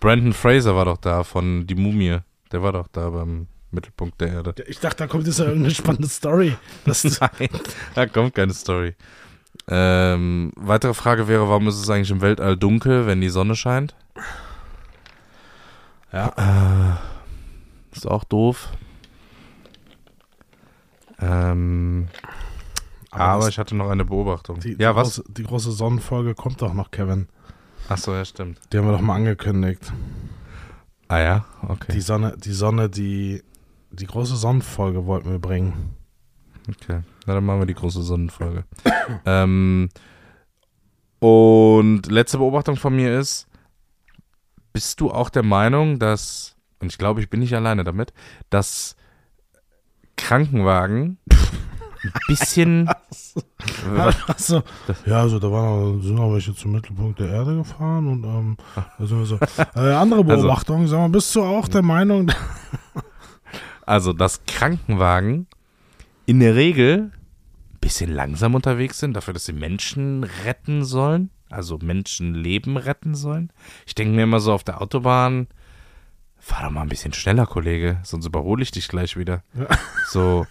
Brandon 0.00 0.32
Fraser 0.32 0.76
war 0.76 0.84
doch 0.84 0.98
da 0.98 1.24
von 1.24 1.66
Die 1.66 1.74
Mumie. 1.74 2.18
Der 2.52 2.62
war 2.62 2.72
doch 2.72 2.88
da 2.88 3.10
beim 3.10 3.48
Mittelpunkt 3.70 4.20
der 4.20 4.28
Erde. 4.28 4.54
Ich 4.68 4.78
dachte, 4.78 4.98
da 4.98 5.06
kommt 5.06 5.26
jetzt 5.26 5.40
irgendeine 5.40 5.74
spannende 5.74 6.08
Story. 6.08 6.56
Das 6.84 7.04
ist, 7.04 7.20
Nein, 7.38 7.48
da 7.94 8.06
kommt 8.06 8.34
keine 8.34 8.52
Story. 8.52 8.94
Ähm, 9.66 10.52
weitere 10.56 10.94
Frage 10.94 11.26
wäre, 11.26 11.48
warum 11.48 11.68
ist 11.68 11.80
es 11.80 11.88
eigentlich 11.88 12.10
im 12.10 12.20
Weltall 12.20 12.56
dunkel, 12.56 13.06
wenn 13.06 13.20
die 13.20 13.30
Sonne 13.30 13.56
scheint? 13.56 13.96
ja. 16.12 17.00
Ist 18.04 18.10
auch 18.10 18.24
doof. 18.24 18.68
Ähm, 21.18 22.08
aber, 23.10 23.40
das- 23.40 23.48
ich 23.48 23.58
hatte 23.58 23.74
noch 23.74 23.88
eine 23.88 24.04
Beobachtung. 24.04 24.60
die, 24.60 24.76
ja, 24.78 24.90
die 24.92 24.96
was? 24.96 25.14
Große, 25.14 25.24
die 25.32 25.42
große 25.42 25.72
Sonnenfolge 25.72 26.34
kommt 26.34 26.60
doch 26.60 26.74
noch, 26.74 26.90
Kevin. 26.90 27.28
Achso, 27.88 28.12
ja, 28.12 28.22
stimmt. 28.26 28.60
Die 28.70 28.76
haben 28.76 28.86
wir 28.86 28.92
doch 28.92 29.00
mal 29.00 29.14
angekündigt. 29.16 29.90
Ah 31.08 31.18
ja, 31.20 31.44
okay. 31.66 31.92
Die 31.92 32.02
Sonne, 32.02 32.36
die 32.36 32.52
Sonne, 32.52 32.90
die, 32.90 33.42
die 33.90 34.06
große 34.06 34.36
Sonnenfolge 34.36 35.06
wollten 35.06 35.30
wir 35.30 35.38
bringen. 35.38 35.94
Okay, 36.68 37.00
na 37.24 37.32
dann 37.34 37.44
machen 37.46 37.60
wir 37.60 37.66
die 37.66 37.74
große 37.74 38.02
Sonnenfolge. 38.02 38.64
ähm, 39.24 39.88
und 41.20 42.02
letzte 42.10 42.36
Beobachtung 42.36 42.76
von 42.76 42.94
mir 42.94 43.18
ist, 43.18 43.46
bist 44.74 45.00
du 45.00 45.10
auch 45.10 45.30
der 45.30 45.42
Meinung, 45.42 45.98
dass, 45.98 46.53
und 46.84 46.92
ich 46.92 46.98
glaube, 46.98 47.20
ich 47.20 47.28
bin 47.30 47.40
nicht 47.40 47.54
alleine 47.54 47.82
damit, 47.84 48.12
dass 48.50 48.96
Krankenwagen 50.16 51.18
ein 51.28 52.12
bisschen 52.28 52.88
Achso. 54.26 54.62
Ja, 55.06 55.20
also 55.20 55.38
da 55.38 55.50
waren, 55.50 56.02
sind 56.02 56.18
auch 56.18 56.32
welche 56.32 56.54
zum 56.54 56.72
Mittelpunkt 56.72 57.18
der 57.20 57.28
Erde 57.30 57.56
gefahren 57.56 58.06
und 58.06 58.24
ähm, 58.24 58.56
wir 58.98 59.26
so. 59.26 59.36
Äh, 59.74 59.92
andere 59.92 60.20
Also- 60.20 60.42
Beobachtung, 60.42 60.86
sag 60.86 60.98
mal, 60.98 61.08
bist 61.08 61.34
du 61.34 61.42
auch 61.42 61.68
der 61.68 61.82
Meinung, 61.82 62.30
Also, 63.86 64.12
dass 64.14 64.44
Krankenwagen 64.46 65.46
in 66.24 66.40
der 66.40 66.54
Regel 66.54 67.10
ein 67.12 67.78
bisschen 67.80 68.10
langsam 68.10 68.54
unterwegs 68.54 68.98
sind, 68.98 69.14
dafür, 69.14 69.34
dass 69.34 69.44
sie 69.44 69.52
Menschen 69.52 70.24
retten 70.46 70.84
sollen, 70.84 71.28
also 71.50 71.76
Menschenleben 71.78 72.78
retten 72.78 73.14
sollen. 73.14 73.50
Ich 73.86 73.94
denke 73.94 74.14
mir 74.16 74.22
immer 74.22 74.40
so 74.40 74.52
auf 74.54 74.64
der 74.64 74.80
Autobahn, 74.80 75.48
fahr 76.44 76.64
doch 76.64 76.70
mal 76.70 76.82
ein 76.82 76.88
bisschen 76.88 77.12
schneller, 77.12 77.46
Kollege, 77.46 77.98
sonst 78.02 78.26
überhole 78.26 78.62
ich 78.62 78.70
dich 78.70 78.88
gleich 78.88 79.16
wieder. 79.16 79.42
Ja. 79.54 79.66
So, 80.08 80.46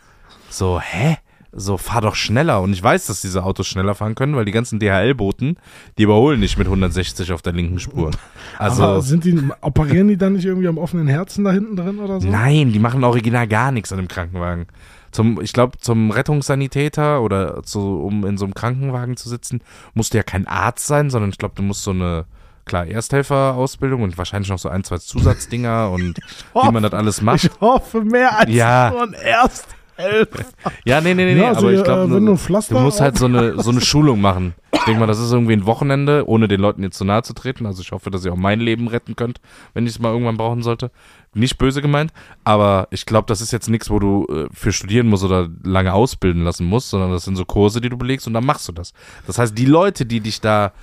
so, 0.49 0.79
hä? 0.81 1.17
So, 1.55 1.77
fahr 1.77 2.01
doch 2.01 2.15
schneller. 2.15 2.61
Und 2.61 2.73
ich 2.73 2.81
weiß, 2.81 3.05
dass 3.05 3.21
diese 3.21 3.43
Autos 3.43 3.67
schneller 3.67 3.93
fahren 3.93 4.15
können, 4.15 4.35
weil 4.35 4.45
die 4.45 4.51
ganzen 4.51 4.79
DHL-Boten, 4.79 5.57
die 5.99 6.03
überholen 6.03 6.39
nicht 6.39 6.57
mit 6.57 6.65
160 6.65 7.31
auf 7.31 7.43
der 7.43 7.53
linken 7.53 7.79
Spur. 7.79 8.09
Also, 8.57 8.83
aber 8.83 9.01
sind 9.03 9.23
die, 9.23 9.39
operieren 9.61 10.07
die 10.07 10.17
dann 10.17 10.33
nicht 10.33 10.45
irgendwie 10.45 10.67
am 10.67 10.79
offenen 10.79 11.07
Herzen 11.07 11.43
da 11.43 11.51
hinten 11.51 11.75
drin 11.75 11.99
oder 11.99 12.19
so? 12.19 12.27
Nein, 12.27 12.73
die 12.73 12.79
machen 12.79 13.03
original 13.03 13.47
gar 13.47 13.71
nichts 13.71 13.91
an 13.91 13.99
dem 13.99 14.07
Krankenwagen. 14.07 14.65
Zum, 15.11 15.39
ich 15.41 15.53
glaube, 15.53 15.77
zum 15.77 16.09
Rettungssanitäter 16.09 17.21
oder 17.21 17.61
zu, 17.61 17.99
um 17.99 18.25
in 18.25 18.39
so 18.39 18.45
einem 18.45 18.55
Krankenwagen 18.55 19.15
zu 19.15 19.29
sitzen, 19.29 19.61
musst 19.93 20.13
du 20.13 20.17
ja 20.17 20.23
kein 20.23 20.47
Arzt 20.47 20.87
sein, 20.87 21.11
sondern 21.11 21.29
ich 21.29 21.37
glaube, 21.37 21.53
du 21.55 21.61
musst 21.61 21.83
so 21.83 21.91
eine 21.91 22.25
klar, 22.65 22.87
Ersthelfer-Ausbildung 22.87 24.01
und 24.03 24.17
wahrscheinlich 24.17 24.49
noch 24.49 24.59
so 24.59 24.69
ein, 24.69 24.83
zwei 24.83 24.97
Zusatzdinger 24.97 25.91
und 25.91 26.19
wie 26.53 26.71
man 26.71 26.83
das 26.83 26.93
alles 26.93 27.21
macht. 27.21 27.43
Ich 27.45 27.51
hoffe 27.61 28.01
mehr 28.01 28.37
als 28.39 28.51
Ja. 28.51 28.91
nur 28.91 29.03
ein 29.03 29.13
Ersthelfer. 29.13 30.45
Ja, 30.85 31.01
nee, 31.01 31.13
nee, 31.13 31.25
nee, 31.25 31.35
nee 31.35 31.41
Ja, 31.41 31.49
also, 31.49 31.61
aber 31.61 31.73
ich 31.73 31.83
glaube, 31.83 32.07
du 32.07 32.19
du, 32.19 32.79
musst 32.79 32.99
halt 32.99 33.17
so 33.17 33.25
eine, 33.25 33.61
so 33.61 33.69
eine 33.71 33.81
Schulung 33.81 34.21
machen. 34.21 34.55
Ich 34.71 34.81
denke 34.85 34.99
mal, 34.99 35.05
das 35.07 35.19
ist 35.19 35.31
irgendwie 35.31 35.53
ein 35.53 35.65
Wochenende, 35.65 36.27
ohne 36.27 36.47
den 36.47 36.59
Leuten 36.59 36.83
jetzt 36.83 36.97
zu 36.97 37.05
nahe 37.05 37.21
zu 37.23 37.33
treten. 37.33 37.65
Also 37.65 37.81
ich 37.81 37.91
hoffe, 37.91 38.09
dass 38.09 38.25
ihr 38.25 38.33
auch 38.33 38.37
mein 38.37 38.59
Leben 38.59 38.87
retten 38.87 39.15
könnt, 39.15 39.39
wenn 39.73 39.85
ich 39.85 39.93
es 39.93 39.99
mal 39.99 40.11
irgendwann 40.11 40.35
brauchen 40.37 40.63
sollte. 40.63 40.91
Nicht 41.35 41.57
böse 41.57 41.81
gemeint, 41.81 42.11
aber 42.43 42.87
ich 42.91 43.05
glaube, 43.05 43.25
das 43.27 43.39
ist 43.41 43.51
jetzt 43.51 43.69
nichts, 43.69 43.89
wo 43.89 43.99
du 43.99 44.25
äh, 44.29 44.47
für 44.53 44.71
studieren 44.71 45.07
musst 45.07 45.23
oder 45.23 45.47
lange 45.63 45.93
ausbilden 45.93 46.43
lassen 46.43 46.65
musst, 46.65 46.89
sondern 46.89 47.11
das 47.11 47.23
sind 47.25 47.35
so 47.37 47.45
Kurse, 47.45 47.81
die 47.81 47.89
du 47.89 47.97
belegst 47.97 48.27
und 48.27 48.33
dann 48.33 48.45
machst 48.45 48.67
du 48.67 48.71
das. 48.71 48.93
Das 49.25 49.37
heißt, 49.37 49.57
die 49.57 49.65
Leute, 49.65 50.05
die 50.05 50.19
dich 50.19 50.41
da 50.41 50.73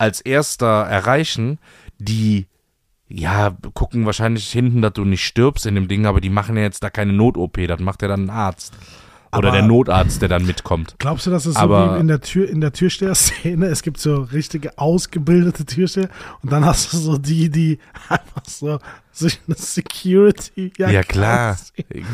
als 0.00 0.20
Erster 0.22 0.84
erreichen, 0.84 1.58
die 1.98 2.46
ja, 3.08 3.56
gucken 3.74 4.06
wahrscheinlich 4.06 4.50
hinten, 4.50 4.82
dass 4.82 4.94
du 4.94 5.04
nicht 5.04 5.24
stirbst 5.24 5.66
in 5.66 5.74
dem 5.74 5.88
Ding, 5.88 6.06
aber 6.06 6.20
die 6.20 6.30
machen 6.30 6.56
ja 6.56 6.62
jetzt 6.62 6.82
da 6.82 6.90
keine 6.90 7.12
Not-OP, 7.12 7.58
das 7.66 7.80
macht 7.80 8.02
ja 8.02 8.08
dann 8.08 8.26
ein 8.26 8.30
Arzt. 8.30 8.72
Oder 9.32 9.48
Aber- 9.48 9.58
der 9.58 9.62
Notarzt, 9.66 10.22
der 10.22 10.28
dann 10.28 10.44
mitkommt. 10.44 10.96
Glaubst 10.98 11.26
du, 11.26 11.30
dass 11.30 11.46
es 11.46 11.54
so 11.54 11.60
Aber- 11.60 11.94
wie 11.96 12.00
in 12.00 12.08
der 12.08 12.20
Tür, 12.20 12.48
in 12.48 12.60
der 12.60 12.72
Türsteher-Szene, 12.72 13.66
es 13.66 13.82
gibt 13.82 13.98
so 14.00 14.22
richtige 14.22 14.76
ausgebildete 14.78 15.64
Türsteher 15.64 16.08
und 16.42 16.50
dann 16.50 16.64
hast 16.64 16.92
du 16.92 16.96
so 16.96 17.16
die, 17.16 17.48
die 17.48 17.78
einfach 18.08 18.44
so 18.46 18.78
sich 19.12 19.38
eine 19.46 19.56
Security 19.56 20.72
Ja, 20.78 21.02
klar, 21.04 21.56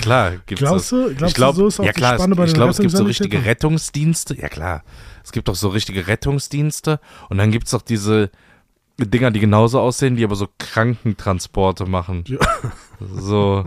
klar. 0.00 0.32
Gibt's 0.46 0.60
Glaubst 0.62 0.92
du- 0.92 1.14
glaubst 1.14 1.22
ich 1.28 1.34
glaub, 1.34 1.54
du, 1.54 1.60
so 1.62 1.66
ist 1.68 1.80
auch 1.80 1.84
ja, 1.84 1.92
die 1.92 1.96
klar, 2.00 2.14
Spanne 2.16 2.34
bei 2.36 2.44
ich 2.44 2.52
glaube, 2.54 2.70
es 2.72 2.78
gibt 2.78 2.90
so 2.92 3.04
richtige? 3.04 3.44
Rettungsdienste. 3.44 4.34
Ja, 4.38 4.48
klar. 4.48 4.82
Es 5.24 5.32
gibt 5.32 5.48
doch 5.48 5.54
so 5.56 5.68
richtige 5.68 6.06
Rettungsdienste 6.08 7.00
und 7.30 7.38
dann 7.38 7.50
gibt's 7.50 7.70
doch 7.70 7.82
diese 7.82 8.30
Dinger, 8.98 9.30
die 9.30 9.40
genauso 9.40 9.80
aussehen, 9.80 10.16
die 10.16 10.24
aber 10.24 10.36
so 10.36 10.48
Krankentransporte 10.58 11.86
machen. 11.86 12.24
Ja. 12.26 12.38
So, 13.00 13.64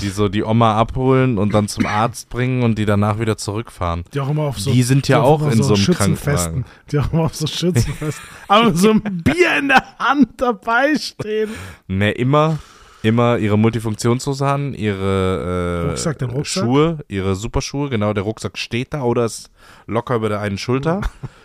die 0.00 0.08
so 0.08 0.28
die 0.28 0.44
Oma 0.44 0.76
abholen 0.76 1.38
und 1.38 1.54
dann 1.54 1.68
zum 1.68 1.86
Arzt 1.86 2.28
bringen 2.28 2.62
und 2.62 2.78
die 2.78 2.84
danach 2.84 3.18
wieder 3.18 3.36
zurückfahren. 3.36 4.04
Die 4.12 4.20
auch 4.20 4.30
immer 4.30 4.42
auf 4.44 4.58
so. 4.58 4.70
Die 4.70 4.82
sind 4.82 5.08
ja 5.08 5.18
die 5.18 5.24
auch 5.24 5.42
immer 5.42 5.52
in 5.52 5.62
so 5.62 5.74
einem 5.74 5.82
Schützenfesten. 5.82 6.64
Krankenwagen. 6.64 6.64
Die 6.90 6.98
auch 6.98 7.12
immer 7.12 7.22
auf 7.24 7.34
so 7.34 7.46
Schützenfesten. 7.46 8.24
aber 8.48 8.74
so 8.74 8.90
ein 8.90 9.02
Bier 9.24 9.58
in 9.58 9.68
der 9.68 9.98
Hand 9.98 10.40
dabei 10.40 10.94
stehen. 10.96 11.50
Ne, 11.86 12.12
immer, 12.12 12.58
immer 13.02 13.38
ihre 13.38 13.58
Multifunktionshose 13.58 14.46
an, 14.46 14.74
ihre 14.74 15.84
äh, 15.84 15.88
Rucksack, 15.90 16.22
Rucksack? 16.22 16.64
Schuhe, 16.64 16.98
ihre 17.08 17.34
Superschuhe, 17.36 17.90
genau, 17.90 18.12
der 18.12 18.24
Rucksack 18.24 18.58
steht 18.58 18.94
da 18.94 19.02
oder 19.02 19.24
ist 19.24 19.50
locker 19.86 20.16
über 20.16 20.28
der 20.28 20.40
einen 20.40 20.58
Schulter. 20.58 21.00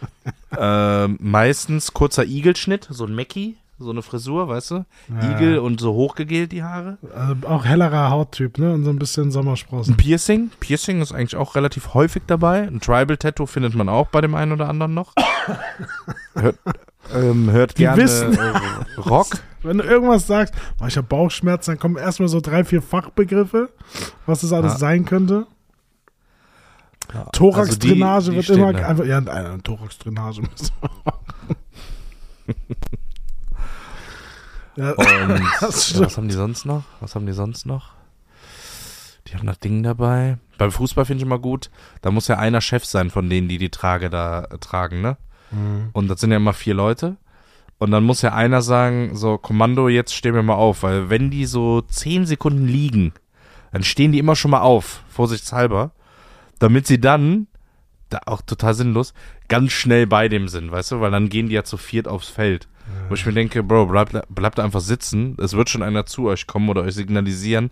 ähm, 0.58 1.18
meistens 1.22 1.94
kurzer 1.94 2.26
Igelschnitt, 2.26 2.88
so 2.90 3.06
ein 3.06 3.16
Mackie, 3.16 3.58
so 3.84 3.92
eine 3.92 4.02
Frisur, 4.02 4.48
weißt 4.48 4.72
du? 4.72 4.86
Ja. 5.22 5.32
Igel 5.36 5.60
und 5.60 5.80
so 5.80 5.94
hochgegelt 5.94 6.52
die 6.52 6.64
Haare. 6.64 6.98
Also 7.16 7.48
auch 7.48 7.66
hellerer 7.66 8.10
Hauttyp, 8.10 8.58
ne? 8.58 8.74
Und 8.74 8.84
so 8.86 8.90
ein 8.90 9.00
bisschen 9.00 9.32
Sommersprossen. 9.32 9.94
Ein 9.94 9.98
Piercing, 9.98 10.52
Piercing 10.60 11.02
ist 11.02 11.12
eigentlich 11.12 11.36
auch 11.36 11.56
relativ 11.56 11.94
häufig 11.94 12.24
dabei. 12.28 12.64
Ein 12.68 12.80
Tribal-Tattoo 12.82 13.46
findet 13.46 13.76
man 13.76 13.90
auch 13.90 14.08
bei 14.08 14.22
dem 14.22 14.36
einen 14.36 14.52
oder 14.52 14.70
anderen 14.70 14.94
noch. 14.94 15.14
hört, 16.34 16.58
ähm, 17.14 17.50
hört 17.52 17.78
Die 17.78 17.84
gerne 17.84 18.02
wissen. 18.04 18.34
äh, 18.38 19.00
Rock. 19.02 19.28
Wenn 19.62 19.78
du 19.78 19.84
irgendwas 19.86 20.28
sagst, 20.28 20.54
boah, 20.78 20.88
ich 20.88 20.98
habe 20.98 21.08
Bauchschmerzen, 21.08 21.72
dann 21.72 21.80
kommen 21.80 21.96
erstmal 21.98 22.28
so 22.30 22.42
drei, 22.42 22.64
vier 22.66 22.82
Fachbegriffe, 22.82 23.70
was 24.26 24.42
das 24.42 24.52
alles 24.52 24.74
Ja. 24.74 24.78
sein 24.80 25.06
könnte. 25.06 25.48
Also 27.14 27.30
Thorax-Drainage 27.34 28.32
die 28.32 28.36
wird 28.38 28.50
immer 28.50 28.68
einfach, 28.70 29.06
ja, 29.06 29.18
eine 29.20 29.62
Thorax-Drainage 29.62 30.42
müssen 30.42 30.72
wir 30.82 30.90
machen. 31.06 31.20
Ja, 34.76 34.92
Und 34.92 35.08
was 35.62 36.18
haben 36.18 36.28
die 36.28 36.34
sonst 36.34 36.66
noch? 36.66 36.84
Was 37.00 37.16
haben 37.16 37.26
die 37.26 37.34
sonst 37.34 37.66
noch? 37.66 37.92
Die 39.28 39.36
haben 39.36 39.48
das 39.48 39.60
Ding 39.60 39.84
dabei. 39.84 40.38
Beim 40.58 40.72
Fußball 40.72 41.06
finde 41.06 41.22
ich 41.22 41.26
immer 41.26 41.40
gut, 41.40 41.70
da 42.02 42.12
muss 42.12 42.28
ja 42.28 42.38
einer 42.38 42.62
Chef 42.62 42.86
sein 42.86 43.10
von 43.10 43.30
denen, 43.30 43.48
die 43.48 43.58
die 43.58 43.70
Trage 43.70 44.10
da 44.10 44.44
äh, 44.46 44.58
tragen, 44.58 45.02
ne? 45.02 45.18
Mhm. 45.52 45.90
Und 45.94 46.08
das 46.08 46.20
sind 46.20 46.32
ja 46.32 46.38
immer 46.38 46.54
vier 46.54 46.74
Leute. 46.74 47.18
Und 47.80 47.92
dann 47.92 48.04
muss 48.04 48.22
ja 48.22 48.34
einer 48.34 48.62
sagen, 48.62 49.16
so, 49.16 49.38
Kommando, 49.38 49.90
jetzt 49.90 50.14
stehen 50.14 50.36
wir 50.36 50.44
mal 50.44 50.56
auf. 50.56 50.84
Weil 50.84 51.10
wenn 51.10 51.32
die 51.32 51.46
so 51.46 51.82
zehn 51.82 52.26
Sekunden 52.26 52.68
liegen, 52.68 53.14
dann 53.72 53.84
stehen 53.84 54.12
die 54.12 54.20
immer 54.20 54.36
schon 54.36 54.52
mal 54.52 54.62
auf, 54.62 55.04
vorsichtshalber, 55.10 55.92
damit 56.60 56.88
sie 56.88 57.02
dann, 57.02 57.48
da 58.10 58.22
auch 58.26 58.42
total 58.42 58.74
sinnlos, 58.74 59.14
ganz 59.48 59.72
schnell 59.72 60.08
bei 60.08 60.30
dem 60.30 60.48
sind, 60.48 60.72
weißt 60.72 60.92
du? 60.92 61.02
Weil 61.02 61.12
dann 61.12 61.30
gehen 61.30 61.50
die 61.50 61.56
ja 61.56 61.64
zu 61.64 61.78
viert 61.78 62.08
aufs 62.08 62.30
Feld. 62.30 62.68
Wo 63.10 63.16
ich 63.16 63.26
mir 63.26 63.34
denke, 63.34 63.64
Bro, 63.64 63.88
bleibt 63.88 64.14
bleibt 64.30 64.60
einfach 64.60 64.82
sitzen. 64.82 65.36
Es 65.42 65.54
wird 65.54 65.70
schon 65.70 65.84
einer 65.84 66.06
zu 66.06 66.28
euch 66.28 66.48
kommen 66.48 66.70
oder 66.70 66.82
euch 66.84 66.96
signalisieren. 66.96 67.72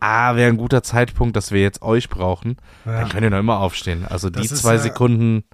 Ah, 0.00 0.36
wäre 0.36 0.50
ein 0.50 0.56
guter 0.58 0.82
Zeitpunkt, 0.82 1.36
dass 1.36 1.50
wir 1.52 1.62
jetzt 1.62 1.82
euch 1.82 2.08
brauchen. 2.08 2.56
Ja. 2.84 3.00
Dann 3.00 3.08
könnt 3.08 3.22
ihr 3.22 3.30
noch 3.30 3.38
immer 3.38 3.58
aufstehen. 3.60 4.04
Also 4.08 4.28
die 4.28 4.42
Das 4.42 4.52
ist 4.52 4.62
zwei 4.62 4.74
ja- 4.74 4.78
Sekunden. 4.80 5.44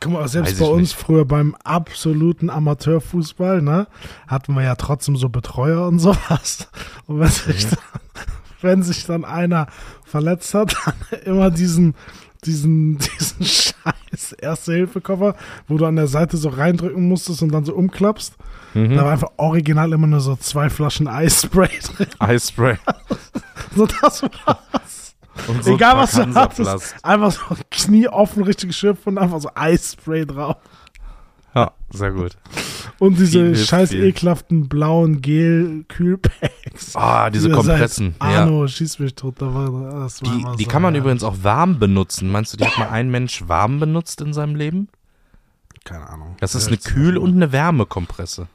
Guck 0.00 0.12
mal, 0.12 0.26
selbst 0.26 0.58
bei 0.58 0.64
uns 0.66 0.80
nicht. 0.90 0.94
früher 0.94 1.24
beim 1.26 1.54
absoluten 1.64 2.48
Amateurfußball, 2.48 3.60
ne, 3.60 3.86
hatten 4.26 4.54
wir 4.54 4.62
ja 4.62 4.74
trotzdem 4.74 5.16
so 5.16 5.28
Betreuer 5.28 5.86
und 5.86 5.98
sowas. 5.98 6.68
Und 7.06 7.20
wenn 7.20 7.28
sich, 7.28 7.66
Mhm. 7.66 7.70
dann, 7.70 8.00
wenn 8.62 8.82
sich 8.82 9.04
dann 9.06 9.24
einer 9.26 9.66
verletzt 10.04 10.54
hat, 10.54 10.74
dann 10.84 11.20
immer 11.24 11.50
diesen, 11.50 11.94
diesen, 12.44 12.98
diesen 13.18 13.44
scheiß 13.44 14.32
Erste-Hilfe-Koffer, 14.38 15.36
wo 15.68 15.76
du 15.76 15.84
an 15.86 15.96
der 15.96 16.06
Seite 16.08 16.36
so 16.38 16.48
reindrücken 16.48 17.06
musstest 17.08 17.42
und 17.42 17.52
dann 17.52 17.64
so 17.64 17.74
umklappst. 17.74 18.34
Mhm. 18.74 18.94
Da 18.96 19.04
war 19.04 19.12
einfach 19.12 19.30
original 19.36 19.92
immer 19.92 20.06
nur 20.06 20.20
so 20.20 20.36
zwei 20.36 20.70
Flaschen 20.70 21.08
Eisspray 21.08 21.68
drin. 21.96 22.06
Eispray. 22.18 22.76
So, 23.74 23.86
das 23.86 24.22
war's. 24.22 25.14
Und 25.48 25.66
Egal 25.66 25.92
ein 25.92 25.98
was 25.98 26.12
du 26.12 26.34
hattest. 26.34 26.94
Einfach 27.02 27.32
so 27.32 27.40
Knie 27.70 28.06
offen, 28.08 28.42
richtig 28.42 28.68
geschürft 28.68 29.06
und 29.06 29.16
einfach 29.16 29.40
so 29.40 29.48
Eisspray 29.54 30.26
drauf. 30.26 30.56
Ja, 31.54 31.72
sehr 31.90 32.10
gut. 32.12 32.36
Und 32.98 33.18
diese 33.18 33.54
scheiß 33.56 33.90
viel. 33.90 34.04
ekelhaften 34.04 34.68
blauen 34.68 35.22
Gel-Kühlpacks. 35.22 36.94
Ah, 36.94 37.30
diese 37.30 37.48
seid- 37.48 37.56
Kompressen. 37.56 38.14
Ja. 38.20 38.40
Arno, 38.42 38.66
schieß 38.66 38.98
mich 38.98 39.14
tot. 39.14 39.36
Da 39.38 39.52
war, 39.54 40.00
das 40.00 40.22
war 40.22 40.30
Die, 40.34 40.56
die 40.58 40.64
so, 40.64 40.70
kann 40.70 40.82
man 40.82 40.94
ja. 40.94 41.00
übrigens 41.00 41.24
auch 41.24 41.36
warm 41.42 41.78
benutzen. 41.78 42.30
Meinst 42.30 42.52
du, 42.52 42.56
die 42.58 42.66
hat 42.66 42.78
mal 42.78 42.88
ein 42.90 43.10
Mensch 43.10 43.44
warm 43.48 43.80
benutzt 43.80 44.20
in 44.20 44.32
seinem 44.34 44.54
Leben? 44.54 44.88
Keine 45.84 46.08
Ahnung. 46.08 46.36
Das 46.40 46.54
ist 46.54 46.64
Ja, 46.64 46.68
eine 46.68 46.76
Kühl- 46.78 47.16
und 47.18 47.34
eine 47.34 47.52
Wärmekompresse. 47.52 48.48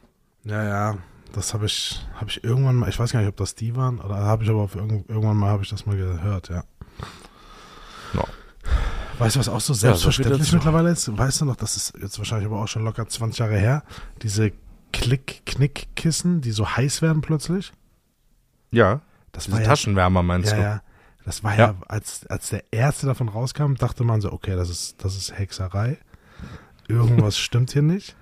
Ja, 0.48 0.64
ja. 0.64 0.98
Das 1.34 1.54
habe 1.54 1.66
ich, 1.66 2.06
hab 2.16 2.30
ich 2.30 2.43
irgendwann 2.43 2.76
mal, 2.76 2.89
ich 2.89 2.98
weiß 2.98 3.12
gar 3.12 3.20
nicht, 3.20 3.30
ob 3.30 3.36
das 3.38 3.54
die 3.54 3.76
waren, 3.76 4.00
oder 4.00 4.16
habe 4.16 4.43
ich 4.43 4.50
aber 4.50 4.62
auf 4.62 4.76
irgend, 4.76 5.10
irgendwann 5.10 5.38
mal 5.38 5.50
habe 5.50 5.64
ich 5.64 5.70
das 5.70 5.86
mal 5.86 5.98
gehört, 5.98 6.50
ja. 6.50 6.64
Ja. 8.14 8.24
Weißt 9.20 9.36
du, 9.36 9.39
was 9.39 9.50
auch 9.50 9.60
so 9.62 9.74
selbstverständlich 9.74 10.39
dazu. 10.39 10.56
mittlerweile 10.56 10.89
ist? 10.89 11.16
Weißt 11.16 11.41
du 11.41 11.45
noch, 11.45 11.56
das 11.56 11.76
ist 11.76 11.93
jetzt 12.02 12.18
wahrscheinlich 12.18 12.48
aber 12.48 12.62
auch 12.62 12.68
schon 12.68 12.84
locker 12.84 13.08
20 13.08 13.39
Jahre 13.39 13.58
her, 13.58 13.84
diese 14.22 14.52
Klick-Knick-Kissen, 14.93 16.41
die 16.41 16.52
so 16.52 16.70
heiß 16.76 17.02
werden 17.02 17.22
plötzlich? 17.22 17.74
Ja. 18.72 19.02
Das 19.32 19.45
Diese 19.45 19.58
war 19.58 19.62
ja, 19.64 19.68
Taschenwärmer 19.68 20.24
meinst 20.24 20.52
ja, 20.52 20.56
du? 20.56 20.62
ja. 20.62 20.82
Das 21.26 21.43
war 21.43 21.52
ja, 21.58 21.68
Ja. 21.68 21.76
als, 21.88 22.26
als 22.28 22.50
der 22.50 22.64
erste 22.72 23.06
davon 23.06 23.28
rauskam, 23.28 23.74
dachte 23.74 24.04
man 24.06 24.22
so, 24.22 24.32
okay, 24.32 24.56
das 24.56 24.70
ist, 24.70 25.04
das 25.04 25.18
ist 25.18 25.38
Hexerei. 25.38 25.98
Irgendwas 26.88 27.38
stimmt 27.38 27.72
hier 27.72 27.82
nicht. 27.82 28.16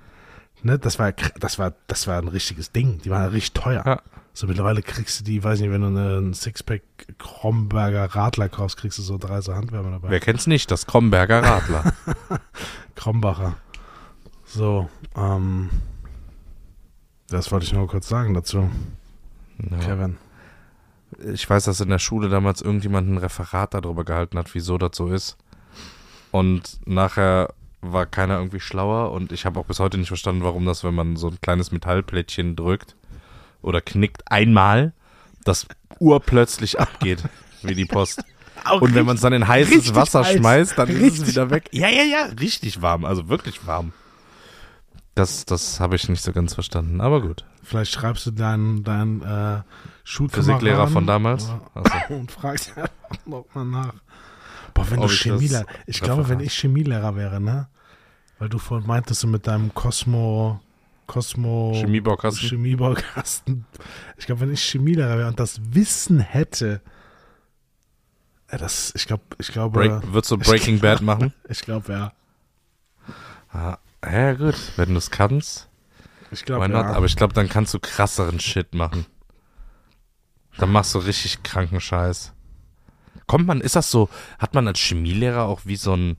Ne, 0.66 0.80
das 0.80 0.98
war, 0.98 1.12
das 1.12 1.60
war, 1.60 1.74
das 1.86 2.08
war 2.08 2.18
ein 2.18 2.28
richtiges 2.28 2.72
Ding. 2.72 3.00
Die 3.04 3.12
waren 3.12 3.30
richtig 3.30 3.54
teuer. 3.54 3.84
Ja. 3.86 4.02
So 4.34 4.48
mittlerweile 4.48 4.82
kriegst 4.82 5.20
du 5.20 5.24
die, 5.24 5.44
weiß 5.44 5.60
nicht, 5.60 5.70
wenn 5.70 5.82
du 5.82 5.88
einen 5.90 6.34
Sixpack 6.34 6.82
Kromberger 7.20 8.06
Radler 8.06 8.50
kaufst, 8.50 8.76
kriegst 8.78 8.98
du 8.98 9.04
so 9.04 9.20
drei 9.20 9.42
so 9.42 9.54
Handwärmer 9.54 9.92
dabei. 9.92 10.10
Wer 10.10 10.20
kennt's 10.20 10.48
nicht? 10.48 10.72
Das 10.72 10.88
Kromberger 10.88 11.44
Radler. 11.44 11.94
Krombacher. 12.96 13.58
So, 14.48 14.90
ähm, 15.16 15.70
das 17.30 17.52
wollte 17.52 17.68
ich 17.68 17.74
nur 17.74 17.88
kurz 17.88 18.10
sagen 18.10 18.34
dazu, 18.34 18.68
ja. 19.70 19.78
Kevin. 19.78 20.18
Ich 21.32 21.48
weiß, 21.48 21.66
dass 21.66 21.80
in 21.80 21.90
der 21.90 22.00
Schule 22.00 22.28
damals 22.28 22.64
irgendjemand 22.64 23.08
ein 23.08 23.18
Referat 23.20 23.76
darüber 23.76 24.04
gehalten 24.04 24.40
hat, 24.40 24.56
wieso 24.56 24.80
das 24.80 24.98
so 24.98 25.10
ist. 25.10 25.38
Und 26.32 26.80
nachher 26.88 27.54
war 27.92 28.06
keiner 28.06 28.38
irgendwie 28.38 28.60
schlauer 28.60 29.12
und 29.12 29.32
ich 29.32 29.46
habe 29.46 29.60
auch 29.60 29.66
bis 29.66 29.80
heute 29.80 29.98
nicht 29.98 30.08
verstanden, 30.08 30.44
warum 30.44 30.66
das, 30.66 30.84
wenn 30.84 30.94
man 30.94 31.16
so 31.16 31.28
ein 31.28 31.40
kleines 31.42 31.72
Metallplättchen 31.72 32.56
drückt 32.56 32.96
oder 33.62 33.82
knickt 33.82 34.32
einmal, 34.32 34.94
das 35.44 35.68
urplötzlich 36.00 36.80
abgeht, 36.80 37.24
wie 37.62 37.76
die 37.76 37.86
Post. 37.86 38.24
Und 38.80 38.96
wenn 38.96 39.06
man 39.06 39.16
es 39.16 39.22
dann 39.22 39.34
in 39.34 39.48
heißes 39.48 39.76
richtig 39.76 39.96
Wasser 39.96 40.24
heiß. 40.24 40.38
schmeißt, 40.38 40.78
dann 40.78 40.88
ist 40.90 40.96
es 40.96 41.04
Richtig 41.04 41.28
wieder 41.28 41.52
weg. 41.52 41.70
Ja, 41.72 41.88
ja, 41.88 42.04
ja, 42.04 42.26
richtig 42.40 42.82
warm, 42.82 43.06
also 43.06 43.28
wirklich 43.30 43.68
warm. 43.68 43.94
Das, 45.14 45.46
das 45.46 45.80
habe 45.80 45.96
ich 45.96 46.10
nicht 46.10 46.24
so 46.24 46.32
ganz 46.32 46.56
verstanden, 46.56 47.00
aber 47.00 47.22
gut. 47.22 47.46
Vielleicht 47.64 47.92
schreibst 47.92 48.26
du 48.26 48.32
deinen 48.32 48.84
dein, 48.84 49.22
äh, 49.22 49.62
Schulkameraden 50.04 50.54
Physiklehrer 50.54 50.88
von 50.88 51.08
damals? 51.08 51.52
Achso. 51.74 52.14
und 52.14 52.32
fragst 52.32 52.70
einfach 52.78 52.90
nochmal 53.26 53.66
nach. 53.66 53.94
Boah, 54.74 54.90
wenn 54.92 55.00
Ob 55.00 55.08
du 55.08 55.14
ich 55.14 55.22
Chemielehrer, 55.22 55.66
ich 55.88 56.02
glaube, 56.02 56.30
wenn 56.30 56.40
ich 56.40 56.54
Chemielehrer 56.54 57.16
wäre, 57.16 57.42
ne? 57.42 57.68
Weil 58.40 58.50
du 58.50 58.58
vorhin 58.58 58.88
meintest, 58.88 59.24
du 59.24 59.28
mit 59.28 59.48
deinem 59.48 59.74
Cosmo 59.74 60.60
Cosmo 61.08 61.74
Chemiebaukasten. 61.76 62.50
Chemiebaukasten. 62.50 63.66
Ich 64.18 64.26
glaube, 64.26 64.42
wenn 64.42 64.52
ich 64.54 64.64
Chemielehrer 64.64 65.18
wäre 65.18 65.28
und 65.28 65.40
das 65.40 65.62
Wissen 65.74 66.20
hätte, 66.20 66.82
äh, 68.48 68.58
das, 68.58 68.94
ich 68.96 69.06
glaube, 69.06 69.24
ich 69.38 69.52
glaube, 69.52 69.80
Break, 69.80 70.14
würdest 70.14 70.32
du 70.32 70.38
Breaking 70.38 70.80
Bad 70.80 71.02
machen? 71.02 71.34
ich 71.50 71.62
glaube, 71.62 71.92
ja. 71.94 72.14
Ah, 73.52 73.78
ja, 74.04 74.34
gut. 74.34 74.56
Wenn 74.76 74.90
du 74.90 74.98
es 74.98 75.12
kannst, 75.12 75.70
Ich 76.32 76.44
glaube, 76.44 76.70
ja. 76.70 76.84
Aber 76.84 77.06
ich 77.06 77.16
glaube, 77.16 77.34
dann 77.34 77.50
kannst 77.50 77.74
du 77.74 77.80
krasseren 77.80 78.40
Shit 78.40 78.74
machen. 78.74 79.06
Dann 80.58 80.72
machst 80.72 80.96
du 80.96 81.00
richtig 81.00 81.44
kranken 81.44 81.80
Scheiß. 81.80 82.34
Kommt 83.28 83.48
man, 83.48 83.62
ist 83.62 83.76
das 83.76 83.90
so, 83.92 84.10
hat 84.40 84.54
man 84.54 84.68
als 84.68 84.80
Chemielehrer 84.80 85.44
auch 85.44 85.62
wie 85.66 85.76
so 85.76 85.94
ein, 85.94 86.18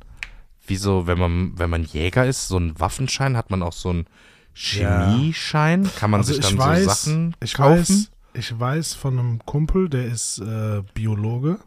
wie 0.69 0.77
so, 0.77 1.07
wenn 1.07 1.19
man, 1.19 1.59
wenn 1.59 1.71
man 1.71 1.85
Jäger 1.85 2.27
ist, 2.27 2.49
so 2.49 2.57
einen 2.57 2.79
Waffenschein, 2.79 3.37
hat 3.37 3.51
man 3.51 3.63
auch 3.63 3.73
so 3.73 3.91
einen 3.91 4.07
Chemieschein? 4.55 5.89
Kann 5.97 6.11
man 6.11 6.21
also 6.21 6.33
sich 6.33 6.43
ich 6.45 6.49
dann 6.51 6.59
weiß, 6.59 6.85
so 6.85 7.11
Sachen 7.11 7.37
ich 7.43 7.55
kaufen? 7.55 7.79
weiß, 7.79 8.11
ich 8.35 8.59
weiß 8.59 8.95
von 8.95 9.19
einem 9.19 9.45
Kumpel, 9.45 9.89
der 9.89 10.07
ist 10.07 10.39
äh, 10.39 10.83
Biologe. 10.95 11.59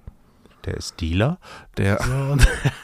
Der 0.65 0.75
ist 0.75 0.99
Dealer. 1.01 1.39
Der, 1.77 2.01
So, 2.03 2.37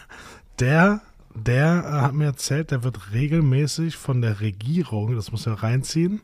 der, 0.59 1.01
der 1.33 1.83
äh, 1.85 2.01
hat 2.01 2.13
mir 2.13 2.25
erzählt, 2.25 2.71
der 2.71 2.83
wird 2.83 3.11
regelmäßig 3.13 3.97
von 3.97 4.21
der 4.21 4.39
Regierung, 4.39 5.15
das 5.15 5.31
muss 5.31 5.45
er 5.45 5.61
reinziehen, 5.61 6.21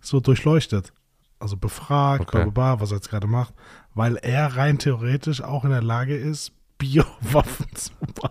so 0.00 0.20
durchleuchtet. 0.20 0.92
Also 1.38 1.56
befragt, 1.56 2.34
Okay. 2.34 2.50
bla, 2.50 2.80
was 2.80 2.90
er 2.90 2.96
jetzt 2.96 3.08
gerade 3.08 3.26
macht, 3.26 3.54
weil 3.94 4.16
er 4.16 4.56
rein 4.56 4.78
theoretisch 4.78 5.40
auch 5.42 5.64
in 5.64 5.70
der 5.70 5.82
Lage 5.82 6.14
ist, 6.16 6.52
Biowaffen 6.76 7.66
zu 7.74 7.92
bauen. 8.14 8.29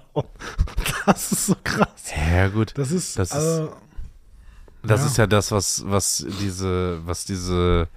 Das 1.13 1.31
ist 1.31 1.45
so 1.47 1.55
krass. 1.63 2.11
ja 2.33 2.47
gut. 2.47 2.73
Das 2.77 2.91
ist, 2.91 3.17
Das 3.17 3.29
ist- 3.29 3.35
also, 3.35 3.73
Das 4.81 5.01
Ja. 5.01 5.07
ist 5.07 5.17
ja 5.17 5.27
das, 5.27 5.51
was, 5.51 5.83
was 5.85 6.25
diese, 6.39 6.99
was 7.05 7.25
diese 7.25 7.87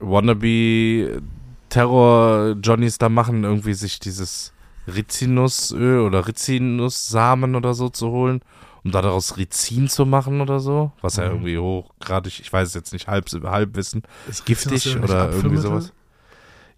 wannabe 0.00 1.22
Terror-Johnnies 1.68 2.98
da 2.98 3.08
machen, 3.08 3.44
irgendwie 3.44 3.74
sich 3.74 3.98
dieses 4.00 4.52
Rizinusöl 4.86 6.00
oder 6.00 6.26
Rizinussamen 6.26 7.54
oder 7.54 7.74
so 7.74 7.88
zu 7.90 8.08
holen, 8.10 8.40
um 8.84 8.90
daraus 8.90 9.36
Rizin 9.36 9.88
zu 9.88 10.06
machen 10.06 10.40
oder 10.40 10.60
so, 10.60 10.92
was 11.02 11.16
ja 11.16 11.24
Mhm. 11.26 11.30
irgendwie 11.30 11.58
hochgradig, 11.58 12.40
ich 12.40 12.52
weiß 12.52 12.68
es 12.68 12.74
jetzt 12.74 12.92
nicht, 12.92 13.06
halb, 13.06 13.26
Halbwissen, 13.44 14.02
ist 14.28 14.46
giftig 14.46 14.96
oder 14.96 15.30
irgendwie 15.30 15.58
sowas. 15.58 15.92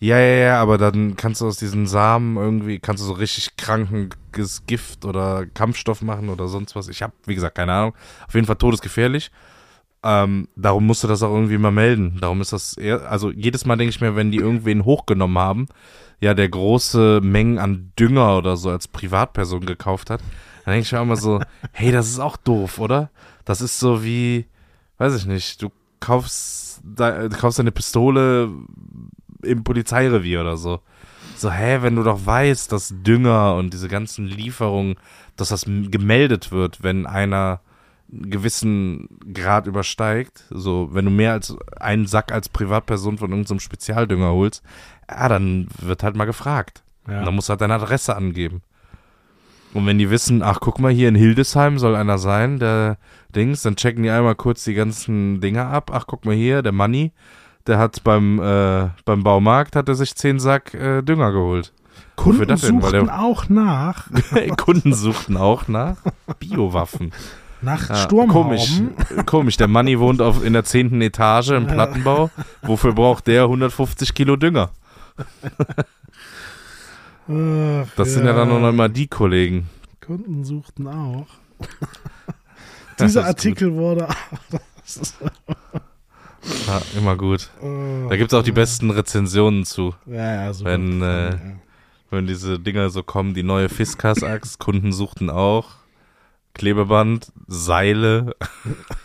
Ja, 0.03 0.18
ja, 0.18 0.36
ja, 0.36 0.62
aber 0.62 0.78
dann 0.78 1.14
kannst 1.16 1.42
du 1.42 1.46
aus 1.46 1.59
diesen 1.59 1.86
Samen 1.86 2.38
irgendwie, 2.38 2.78
kannst 2.78 3.03
du 3.03 3.07
so 3.07 3.12
richtig 3.12 3.57
krankes 3.57 4.64
Gift 4.66 5.05
oder 5.05 5.44
Kampfstoff 5.44 6.01
machen 6.01 6.30
oder 6.30 6.48
sonst 6.48 6.74
was. 6.74 6.88
Ich 6.88 7.03
habe, 7.03 7.12
wie 7.26 7.34
gesagt, 7.34 7.57
keine 7.57 7.72
Ahnung. 7.74 7.94
Auf 8.26 8.34
jeden 8.34 8.46
Fall 8.46 8.57
todesgefährlich. 8.57 9.30
Ähm, 10.03 10.48
darum 10.57 10.86
musst 10.86 11.05
du 11.05 11.09
das 11.09 11.22
auch 11.22 11.34
irgendwie 11.34 11.59
mal 11.59 11.70
melden. 11.70 12.16
Darum 12.18 12.40
ist 12.40 12.55
das 12.55 12.78
eher, 12.78 13.11
also 13.11 13.30
jedes 13.30 13.66
Mal 13.66 13.76
denke 13.76 13.90
ich 13.90 14.01
mir, 14.01 14.16
wenn 14.16 14.30
die 14.30 14.38
irgendwen 14.38 14.86
hochgenommen 14.86 15.36
haben, 15.36 15.66
ja, 16.18 16.32
der 16.32 16.48
große 16.48 17.20
Mengen 17.22 17.59
an 17.59 17.92
Dünger 17.98 18.38
oder 18.38 18.57
so 18.57 18.70
als 18.70 18.88
Privatperson 18.88 19.66
gekauft 19.66 20.09
hat, 20.09 20.22
dann 20.64 20.72
denke 20.72 20.86
ich 20.86 20.92
mir 20.92 21.03
immer 21.03 21.16
so, 21.16 21.40
hey, 21.72 21.92
das 21.92 22.09
ist 22.09 22.20
auch 22.20 22.38
doof, 22.38 22.78
oder? 22.78 23.11
Das 23.44 23.61
ist 23.61 23.78
so 23.78 24.03
wie, 24.03 24.46
weiß 24.96 25.14
ich 25.14 25.26
nicht, 25.26 25.61
du 25.61 25.70
kaufst, 26.01 26.80
da, 26.82 27.28
du 27.28 27.36
kaufst 27.36 27.61
eine 27.61 27.72
Pistole 27.72 28.48
im 29.43 29.64
Polizeirevier 29.64 30.41
oder 30.41 30.57
so. 30.57 30.80
So, 31.36 31.51
hä, 31.51 31.78
wenn 31.80 31.97
du 31.97 32.03
doch 32.03 32.26
weißt, 32.26 32.70
dass 32.70 32.95
Dünger 32.95 33.55
und 33.57 33.72
diese 33.72 33.88
ganzen 33.88 34.26
Lieferungen, 34.26 34.97
dass 35.36 35.49
das 35.49 35.64
gemeldet 35.64 36.53
wird, 36.53 36.82
wenn 36.82 37.07
einer 37.07 37.61
einen 38.12 38.30
gewissen 38.30 39.09
Grad 39.32 39.66
übersteigt, 39.66 40.45
so, 40.51 40.88
wenn 40.93 41.05
du 41.05 41.11
mehr 41.11 41.32
als 41.32 41.57
einen 41.78 42.07
Sack 42.07 42.32
als 42.32 42.49
Privatperson 42.49 43.18
von 43.18 43.30
irgendeinem 43.30 43.61
Spezialdünger 43.61 44.32
holst, 44.32 44.62
ja, 45.09 45.28
dann 45.28 45.68
wird 45.80 46.03
halt 46.03 46.16
mal 46.16 46.24
gefragt. 46.24 46.82
Ja. 47.09 47.20
Und 47.20 47.26
dann 47.26 47.34
musst 47.34 47.49
du 47.49 47.53
halt 47.53 47.61
deine 47.61 47.74
Adresse 47.74 48.16
angeben. 48.16 48.62
Und 49.72 49.86
wenn 49.86 49.99
die 49.99 50.11
wissen, 50.11 50.43
ach, 50.43 50.59
guck 50.61 50.80
mal, 50.80 50.93
hier 50.93 51.09
in 51.09 51.14
Hildesheim 51.14 51.78
soll 51.78 51.95
einer 51.95 52.18
sein, 52.18 52.59
der 52.59 52.99
Dings, 53.34 53.62
dann 53.62 53.76
checken 53.76 54.03
die 54.03 54.11
einmal 54.11 54.34
kurz 54.34 54.64
die 54.64 54.74
ganzen 54.74 55.41
Dinger 55.41 55.68
ab. 55.68 55.91
Ach, 55.95 56.07
guck 56.07 56.24
mal 56.24 56.34
hier, 56.34 56.62
der 56.62 56.72
Manni, 56.72 57.12
der 57.71 57.79
hat 57.79 58.05
beim, 58.05 58.39
äh, 58.41 58.89
beim 59.07 59.23
Baumarkt, 59.23 59.75
hat 59.77 59.89
er 59.89 59.95
sich 59.95 60.14
zehn 60.14 60.39
Sack 60.39 60.75
äh, 60.75 61.01
Dünger 61.03 61.33
geholt. 61.33 61.73
Kunden 62.16 62.47
das 62.49 62.61
denn? 62.61 62.81
Suchten 62.83 63.07
der- 63.07 63.18
auch 63.21 63.49
nach, 63.49 64.09
Kunden 64.59 64.93
suchten 64.93 65.37
auch 65.39 65.68
nach 65.68 65.97
Biowaffen. 66.39 67.12
nach 67.62 67.89
Ja, 67.89 67.95
Sturmhauben. 67.97 68.59
komisch, 68.59 68.83
komisch, 69.25 69.57
der 69.57 69.68
Manni 69.68 69.99
wohnt 69.99 70.21
auf, 70.21 70.45
in 70.45 70.53
der 70.53 70.64
zehnten 70.64 71.01
Etage 71.01 71.51
im 71.51 71.66
Plattenbau. 71.66 72.29
Wofür 72.62 72.93
braucht 72.93 73.27
der 73.27 73.45
150 73.45 74.12
Kilo 74.12 74.37
Dünger? 74.37 74.71
Ach, 77.29 77.87
Das 77.97 78.12
sind 78.12 78.27
ja 78.27 78.33
dann 78.35 78.49
noch 78.49 78.73
mal 78.73 78.89
die 78.89 79.07
Kollegen. 79.07 79.68
Kunden 80.05 80.45
suchten 80.45 80.87
auch. 80.89 81.27
Dieser 83.01 83.25
Artikel 83.27 83.73
wurde. 83.75 84.09
Ja, 86.66 86.80
immer 86.97 87.16
gut. 87.16 87.51
äh, 87.62 88.09
Da 88.09 88.16
gibt 88.16 88.32
es 88.32 88.38
auch 88.38 88.43
die 88.43 88.53
besten 88.53 88.91
Rezensionen 88.91 89.64
zu. 89.64 89.95
Ja, 90.07 90.45
ja, 90.45 90.53
super. 90.53 90.70
wenn, 90.70 91.03
äh, 91.03 91.30
ja. 91.30 91.41
Wenn 92.11 92.26
diese 92.26 92.59
Dinger 92.59 92.91
so 92.91 93.03
kommen, 93.05 93.34
die 93.34 93.43
neue 93.45 93.68
Fiskas-Axt, 93.68 94.59
Kunden 94.59 94.93
suchten 94.93 95.30
auch. 95.30 95.68
Klebeband, 96.55 97.32
Seile, 97.47 98.34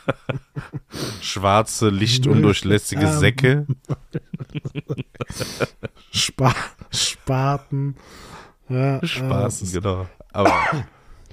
schwarze, 1.21 1.89
lichtundurchlässige 1.89 3.05
Ähm. 3.05 3.19
Säcke. 3.19 3.67
Spa 6.11 6.53
Spaten. 6.91 7.95
Ja, 8.69 8.97
äh, 8.97 9.05
Spaß, 9.05 9.59
das 9.59 9.61
ist 9.61 9.73
genau. 9.73 10.07
Aber 10.33 10.51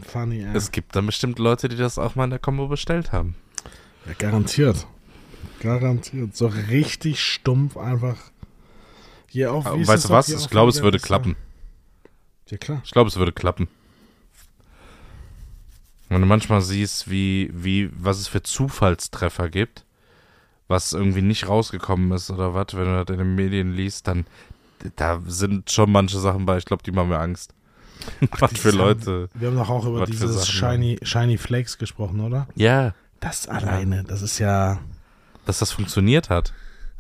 funny, 0.07 0.43
ja. 0.43 0.53
es 0.53 0.71
gibt 0.71 0.95
dann 0.95 1.07
bestimmt 1.07 1.39
Leute, 1.39 1.69
die 1.69 1.77
das 1.77 1.99
auch 1.99 2.15
mal 2.15 2.25
in 2.25 2.31
der 2.31 2.39
Kombo 2.39 2.69
bestellt 2.69 3.13
haben. 3.13 3.35
ja. 4.07 4.13
Garantiert. 4.19 4.87
Garantiert. 5.63 6.37
So 6.37 6.47
richtig 6.47 7.23
stumpf 7.23 7.77
einfach. 7.77 8.17
Hier 9.29 9.53
auf, 9.53 9.65
Aber 9.65 9.79
wie 9.79 9.87
weißt 9.87 10.07
du 10.07 10.09
was? 10.11 10.29
Ich 10.29 10.51
glaube, 10.51 10.71
es 10.71 10.83
würde 10.83 10.99
klappen. 10.99 11.37
Ja, 12.49 12.59
klar. 12.59 12.83
Ich 12.85 12.91
glaube, 12.91 13.09
es 13.09 13.17
würde 13.17 13.33
klappen. 13.33 13.69
Wenn 16.09 16.21
du 16.21 16.27
manchmal 16.27 16.61
siehst, 16.61 17.09
wie, 17.11 17.51
wie, 17.55 17.91
was 17.97 18.19
es 18.19 18.29
für 18.29 18.43
Zufallstreffer 18.43 19.49
gibt, 19.49 19.87
was 20.69 20.93
irgendwie 20.93 21.23
nicht 21.23 21.49
rausgekommen 21.49 22.11
ist 22.13 22.31
oder 22.31 22.53
was, 22.55 22.75
wenn 22.75 22.85
du 22.85 23.05
das 23.05 23.15
in 23.15 23.19
den 23.19 23.35
Medien 23.35 23.73
liest, 23.73 24.09
dann 24.09 24.27
da 24.97 25.23
sind 25.27 25.71
schon 25.71 25.93
manche 25.93 26.19
Sachen 26.19 26.45
bei, 26.45 26.59
ich 26.59 26.65
glaube, 26.65 26.83
die 26.83 26.91
machen 26.91 27.09
mir 27.11 27.19
Angst. 27.19 27.55
was 28.41 28.59
für 28.59 28.71
Leute. 28.71 29.29
Wir 29.33 29.49
haben 29.49 29.57
doch 29.57 29.71
auch 29.71 29.87
über 29.87 30.05
dieses 30.07 30.49
Shiny, 30.49 30.99
Shiny 31.03 31.39
Flakes 31.39 31.79
gesprochen, 31.79 32.21
oder? 32.21 32.49
Ja, 32.57 32.95
Das 33.21 33.47
alleine, 33.47 34.03
das 34.03 34.23
ist 34.23 34.41
ja. 34.41 34.81
Dass 35.53 35.59
das 35.61 35.73
funktioniert 35.73 36.31
hat. 36.31 36.53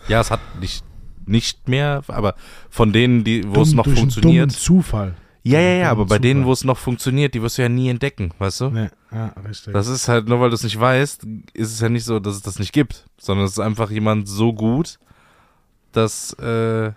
Ja, 0.08 0.20
es 0.20 0.30
hat 0.30 0.40
nicht, 0.60 0.84
nicht 1.26 1.68
mehr, 1.68 2.02
aber 2.08 2.34
von 2.70 2.92
denen, 2.92 3.24
die, 3.24 3.42
wo 3.46 3.62
es 3.62 3.70
dumm- 3.70 3.76
noch 3.76 3.84
durch 3.84 3.96
einen 3.98 4.10
funktioniert. 4.10 4.50
dummen 4.50 4.60
Zufall. 4.60 5.14
Ja, 5.44 5.58
ja, 5.60 5.74
ja, 5.74 5.90
aber 5.90 6.06
bei 6.06 6.18
denen, 6.20 6.40
Zufall. 6.42 6.48
wo 6.48 6.52
es 6.52 6.64
noch 6.64 6.78
funktioniert, 6.78 7.34
die 7.34 7.42
wirst 7.42 7.58
du 7.58 7.62
ja 7.62 7.68
nie 7.68 7.88
entdecken, 7.88 8.32
weißt 8.38 8.60
du? 8.60 8.70
Nee, 8.70 8.90
ja, 9.10 9.26
richtig. 9.48 9.72
Das 9.72 9.88
ist 9.88 10.06
halt, 10.08 10.28
nur 10.28 10.40
weil 10.40 10.50
du 10.50 10.54
es 10.54 10.62
nicht 10.62 10.78
weißt, 10.78 11.26
ist 11.52 11.72
es 11.72 11.80
ja 11.80 11.88
nicht 11.88 12.04
so, 12.04 12.20
dass 12.20 12.36
es 12.36 12.42
das 12.42 12.58
nicht 12.60 12.72
gibt, 12.72 13.04
sondern 13.18 13.46
es 13.46 13.52
ist 13.52 13.58
einfach 13.58 13.90
jemand 13.90 14.28
so 14.28 14.52
gut, 14.52 14.98
dass 15.92 16.32
äh, 16.34 16.92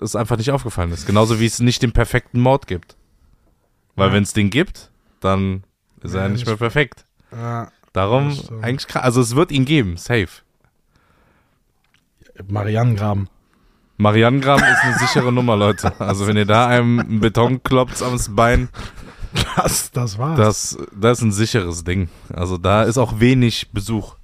es 0.00 0.16
einfach 0.16 0.36
nicht 0.36 0.50
aufgefallen 0.50 0.92
ist. 0.92 1.06
Genauso 1.06 1.40
wie 1.40 1.46
es 1.46 1.60
nicht 1.60 1.82
den 1.82 1.92
perfekten 1.92 2.40
Mord 2.40 2.66
gibt. 2.66 2.96
Weil 3.96 4.08
Ja. 4.08 4.14
wenn 4.14 4.22
es 4.24 4.32
den 4.32 4.50
gibt, 4.50 4.90
dann 5.20 5.64
ist 6.02 6.12
er 6.14 6.18
Ja, 6.20 6.22
ja 6.24 6.28
nicht 6.28 6.40
nicht- 6.40 6.46
mehr 6.46 6.56
perfekt. 6.56 7.04
ja, 7.32 7.70
Darum 7.94 8.36
eigentlich 8.60 8.86
krass. 8.86 9.04
Also 9.04 9.22
es 9.22 9.34
wird 9.34 9.50
ihn 9.50 9.64
geben, 9.64 9.96
safe. 9.96 10.28
Marianengraben. 12.48 13.30
Marianengraben 13.96 14.64
ist 14.64 14.82
eine 14.82 14.98
sichere 14.98 15.32
Nummer, 15.32 15.56
Leute. 15.56 15.98
Also 16.00 16.26
wenn 16.26 16.36
ihr 16.36 16.44
da 16.44 16.66
einem 16.66 17.00
einen 17.00 17.20
Beton 17.20 17.62
kloppt 17.62 18.02
ans 18.02 18.34
Bein, 18.34 18.68
Das, 19.56 19.90
das 19.90 20.18
war's. 20.18 20.38
Das, 20.38 20.78
das 20.92 21.18
ist 21.18 21.24
ein 21.24 21.32
sicheres 21.32 21.84
Ding. 21.84 22.08
Also 22.32 22.58
da 22.58 22.82
ist 22.82 22.98
auch 22.98 23.20
wenig 23.20 23.70
Besuch. 23.72 24.16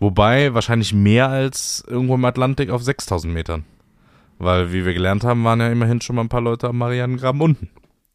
Wobei 0.00 0.54
wahrscheinlich 0.54 0.92
mehr 0.92 1.28
als 1.28 1.84
irgendwo 1.86 2.14
im 2.14 2.24
Atlantik 2.24 2.70
auf 2.70 2.82
6000 2.82 3.32
Metern. 3.32 3.64
Weil, 4.38 4.72
wie 4.72 4.84
wir 4.84 4.92
gelernt 4.92 5.24
haben, 5.24 5.44
waren 5.44 5.60
ja 5.60 5.68
immerhin 5.68 6.00
schon 6.00 6.16
mal 6.16 6.22
ein 6.22 6.28
paar 6.28 6.40
Leute 6.40 6.68
am 6.68 6.78
Marianengraben 6.78 7.40
unten. 7.40 7.70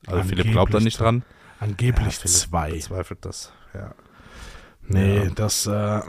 Also 0.06 0.24
Philipp 0.24 0.52
glaubt 0.52 0.74
da 0.74 0.78
Angeblich 0.78 0.84
nicht 0.84 1.00
dran. 1.00 1.24
Angeblich 1.60 2.16
Philipp 2.18 2.36
zwei. 2.36 2.72
Bezweifelt 2.72 3.26
das. 3.26 3.54
Ja. 3.74 3.94
Nee, 4.90 5.24
Ja. 5.24 5.30
das, 5.36 5.66
äh, 5.68 6.02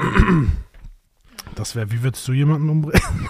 das 1.54 1.76
wäre, 1.76 1.90
wie 1.92 2.02
würdest 2.02 2.26
du 2.26 2.32
jemanden 2.32 2.68
umbringen? 2.68 3.02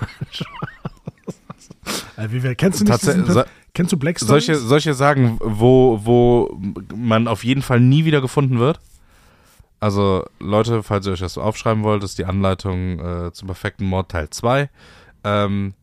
äh, 2.17 2.29
wie 2.31 2.43
wär, 2.43 2.55
kennst 2.55 2.81
du 2.81 2.85
nicht 2.85 3.03
diesen, 3.03 3.27
so, 3.27 3.43
kennst 3.75 3.93
du 3.93 3.97
Black 3.97 4.19
Stories? 4.19 4.47
solche, 4.47 4.61
solche 4.61 4.95
Sagen, 4.95 5.39
wo, 5.41 6.01
wo 6.05 6.59
man 6.95 7.29
auf 7.29 7.45
jeden 7.45 7.63
Fall 7.63 7.81
nie 7.81 8.05
wieder 8.05 8.21
gefunden 8.21 8.59
wird. 8.59 8.81
Also, 9.81 10.25
Leute, 10.39 10.83
falls 10.83 11.07
ihr 11.07 11.13
euch 11.13 11.21
das 11.21 11.39
aufschreiben 11.39 11.83
wollt, 11.83 12.05
ist 12.05 12.19
die 12.19 12.27
Anleitung 12.27 13.01
äh, 13.01 13.33
zum 13.33 13.47
perfekten 13.47 13.87
Mord 13.87 14.11
Teil 14.11 14.29
2. 14.31 14.69
Ähm, 15.25 15.75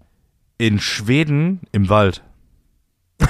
in 0.59 0.79
Schweden 0.79 1.61
im 1.71 1.89
Wald. 1.89 2.23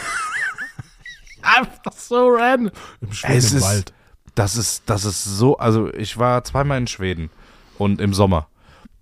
Einfach 1.42 1.94
so 1.96 2.28
random. 2.28 2.72
Im 3.02 3.14
Schweden 3.14 3.38
Es 3.38 3.54
im 3.54 3.62
Wald. 3.62 3.94
Das 4.38 4.56
ist, 4.56 4.84
das 4.86 5.04
ist 5.04 5.24
so, 5.24 5.58
also 5.58 5.92
ich 5.92 6.20
war 6.20 6.44
zweimal 6.44 6.78
in 6.78 6.86
Schweden 6.86 7.32
und 7.80 8.00
im 8.00 8.14
Sommer. 8.14 8.48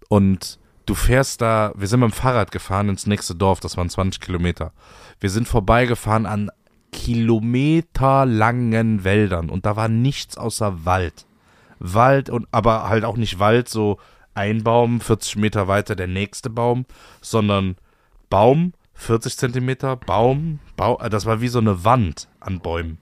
Und 0.07 0.59
du 0.86 0.95
fährst 0.95 1.41
da, 1.41 1.73
wir 1.75 1.89
sind 1.89 1.99
mit 1.99 2.11
dem 2.11 2.13
Fahrrad 2.13 2.53
gefahren 2.53 2.88
ins 2.88 3.05
nächste 3.05 3.36
Dorf, 3.36 3.59
das 3.59 3.75
waren 3.75 3.89
20 3.89 4.21
Kilometer. 4.21 4.71
Wir 5.19 5.29
sind 5.29 5.45
vorbeigefahren 5.45 6.25
an 6.25 6.51
kilometerlangen 6.93 9.03
Wäldern 9.03 9.49
und 9.49 9.65
da 9.65 9.75
war 9.75 9.89
nichts 9.89 10.38
außer 10.38 10.86
Wald. 10.86 11.25
Wald 11.79 12.29
und 12.29 12.47
aber 12.51 12.88
halt 12.88 13.03
auch 13.03 13.17
nicht 13.17 13.38
Wald, 13.38 13.67
so 13.67 13.99
ein 14.36 14.63
Baum, 14.63 15.01
40 15.01 15.36
Meter 15.36 15.67
weiter 15.67 15.97
der 15.97 16.07
nächste 16.07 16.49
Baum, 16.49 16.86
sondern 17.19 17.75
Baum, 18.29 18.71
40 18.93 19.38
Zentimeter, 19.38 19.97
Baum, 19.97 20.61
Baum, 20.77 20.95
das 21.09 21.25
war 21.25 21.41
wie 21.41 21.49
so 21.49 21.59
eine 21.59 21.83
Wand 21.83 22.29
an 22.39 22.61
Bäumen. 22.61 22.99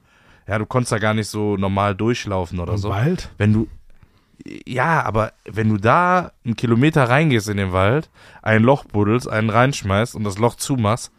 Ja, 0.47 0.57
du 0.57 0.65
konntest 0.65 0.91
da 0.91 0.99
gar 0.99 1.13
nicht 1.13 1.27
so 1.29 1.57
normal 1.57 1.95
durchlaufen 1.95 2.59
oder 2.59 2.73
Im 2.73 2.79
so. 2.79 2.89
Wald? 2.89 3.29
Wenn 3.37 3.53
du, 3.53 3.67
ja, 4.65 5.03
aber 5.03 5.33
wenn 5.45 5.69
du 5.69 5.77
da 5.77 6.31
einen 6.43 6.55
Kilometer 6.55 7.09
reingehst 7.09 7.49
in 7.49 7.57
den 7.57 7.71
Wald, 7.71 8.09
ein 8.41 8.63
Loch 8.63 8.85
buddelst, 8.85 9.29
einen 9.29 9.49
reinschmeißt 9.49 10.15
und 10.15 10.23
das 10.23 10.37
Loch 10.37 10.55
zumachst, 10.55 11.11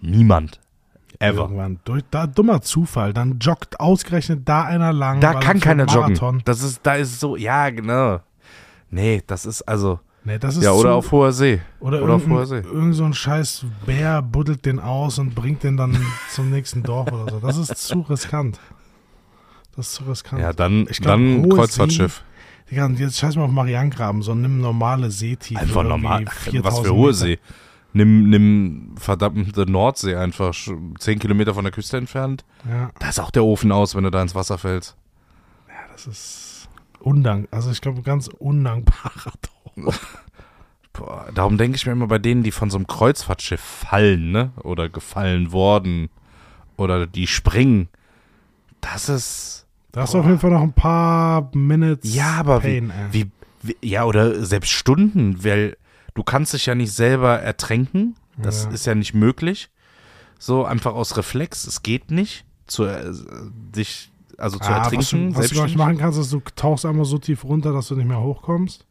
niemand. 0.00 0.60
Ever. 1.20 1.42
Irgendwann. 1.42 1.80
Durch, 1.84 2.04
da 2.10 2.28
dummer 2.28 2.62
Zufall. 2.62 3.12
Dann 3.12 3.38
joggt 3.40 3.80
ausgerechnet 3.80 4.48
da 4.48 4.62
einer 4.62 4.92
lang. 4.92 5.20
Da 5.20 5.34
kann 5.34 5.58
keiner 5.58 5.86
joggen. 5.86 6.42
Das 6.44 6.62
ist, 6.62 6.80
da 6.84 6.94
ist 6.94 7.18
so, 7.18 7.36
ja, 7.36 7.70
genau. 7.70 8.20
Nee, 8.90 9.22
das 9.26 9.44
ist 9.44 9.62
also, 9.62 9.98
Nee, 10.28 10.38
das 10.38 10.58
ist 10.58 10.62
ja, 10.62 10.72
oder 10.72 10.90
zu, 10.90 10.94
auf 10.96 11.10
hoher 11.10 11.32
See. 11.32 11.62
oder, 11.80 12.02
oder 12.02 12.14
auf 12.14 12.28
hoher 12.28 12.44
See. 12.44 12.58
irgend 12.58 12.94
so 12.94 13.04
ein 13.04 13.14
scheiß 13.14 13.64
Bär 13.86 14.20
buddelt 14.20 14.66
den 14.66 14.78
aus 14.78 15.18
und 15.18 15.34
bringt 15.34 15.62
den 15.62 15.78
dann 15.78 15.96
zum 16.30 16.50
nächsten 16.50 16.82
Dorf 16.82 17.10
oder 17.10 17.32
so. 17.32 17.38
Das 17.40 17.56
ist 17.56 17.74
zu 17.78 18.00
riskant. 18.02 18.60
Das 19.74 19.86
ist 19.86 19.94
zu 19.94 20.04
riskant. 20.04 20.42
Ja, 20.42 20.52
dann, 20.52 20.86
Ich 20.90 21.00
glaub, 21.00 21.14
dann 21.14 21.44
hohe 21.44 21.48
Kreuzfahrtschiff. 21.48 22.22
Digga, 22.70 22.84
und 22.84 22.98
jetzt 22.98 23.16
scheiß 23.18 23.36
mal 23.36 23.44
auf 23.44 23.50
Mariangraben, 23.50 24.20
sondern 24.20 24.52
nimm 24.52 24.60
normale 24.60 25.10
Seetiefe. 25.10 25.58
Einfach 25.62 25.82
normal. 25.82 26.26
4000 26.26 26.64
Was 26.64 26.78
für 26.80 26.94
hohe. 26.94 27.14
See. 27.14 27.38
Nimm, 27.94 28.28
nimm 28.28 28.94
verdammte 28.98 29.62
Nordsee 29.62 30.14
einfach, 30.14 30.54
10 30.98 31.18
Kilometer 31.20 31.54
von 31.54 31.64
der 31.64 31.72
Küste 31.72 31.96
entfernt. 31.96 32.44
Ja, 32.68 32.90
Da 32.98 33.08
ist 33.08 33.18
auch 33.18 33.30
der 33.30 33.44
Ofen 33.44 33.72
aus, 33.72 33.94
wenn 33.94 34.04
du 34.04 34.10
da 34.10 34.20
ins 34.20 34.34
Wasser 34.34 34.58
fällst. 34.58 34.94
das 35.92 36.06
ist 36.06 36.68
undank. 37.00 37.48
Also 37.50 37.70
ich 37.70 37.80
glaube, 37.80 38.02
ganz 38.02 38.28
undankbarer 38.28 39.32
Tod. 39.40 39.57
Boah, 40.92 41.28
darum 41.34 41.58
denke 41.58 41.76
ich 41.76 41.86
mir 41.86 41.92
immer 41.92 42.08
bei 42.08 42.18
denen, 42.18 42.42
die 42.42 42.50
von 42.50 42.70
so 42.70 42.76
einem 42.78 42.86
Kreuzfahrtschiff 42.86 43.60
fallen, 43.60 44.32
ne? 44.32 44.50
Oder 44.64 44.88
gefallen 44.88 45.52
worden. 45.52 46.08
Oder 46.76 47.06
die 47.06 47.26
springen. 47.26 47.88
Das 48.80 49.08
ist. 49.08 49.66
Da 49.92 50.02
hast 50.02 50.14
du 50.14 50.18
auf 50.18 50.26
jeden 50.26 50.38
Fall 50.38 50.50
noch 50.50 50.62
ein 50.62 50.72
paar 50.72 51.50
Minutes 51.54 52.12
Ja, 52.14 52.32
aber 52.40 52.60
Pain, 52.60 52.90
ey. 52.90 53.06
wie, 53.12 53.30
wie. 53.62 53.76
Ja, 53.82 54.04
oder 54.04 54.44
selbst 54.44 54.70
Stunden, 54.70 55.42
weil 55.44 55.76
du 56.14 56.22
kannst 56.22 56.52
dich 56.52 56.66
ja 56.66 56.74
nicht 56.74 56.92
selber 56.92 57.38
ertränken. 57.40 58.16
Das 58.36 58.64
Ja. 58.64 58.70
ist 58.70 58.86
ja 58.86 58.94
nicht 58.94 59.14
möglich. 59.14 59.70
So 60.38 60.64
einfach 60.64 60.94
aus 60.94 61.16
Reflex. 61.16 61.64
Es 61.66 61.82
geht 61.82 62.10
nicht. 62.10 62.44
Zu, 62.66 62.84
äh, 62.84 63.10
dich, 63.74 64.10
also 64.36 64.58
zu 64.58 64.64
Ah, 64.68 64.80
was 64.80 64.90
du, 64.90 64.96
ertrinken. 64.96 65.00
was 65.00 65.08
du 65.08 65.18
ich, 65.28 65.34
selbstständig. 65.58 65.76
machen 65.76 65.98
kannst, 65.98 66.18
ist, 66.18 66.32
du 66.32 66.40
tauchst 66.54 66.84
einmal 66.86 67.04
so 67.06 67.18
tief 67.18 67.44
runter, 67.44 67.72
dass 67.72 67.88
du 67.88 67.96
nicht 67.96 68.06
mehr 68.06 68.20
hochkommst. 68.20 68.84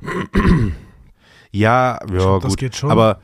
Ja, 1.50 1.98
ja, 2.00 2.06
glaub, 2.06 2.42
das 2.42 2.50
gut. 2.52 2.58
geht 2.58 2.76
schon. 2.76 2.90
Aber 2.90 3.20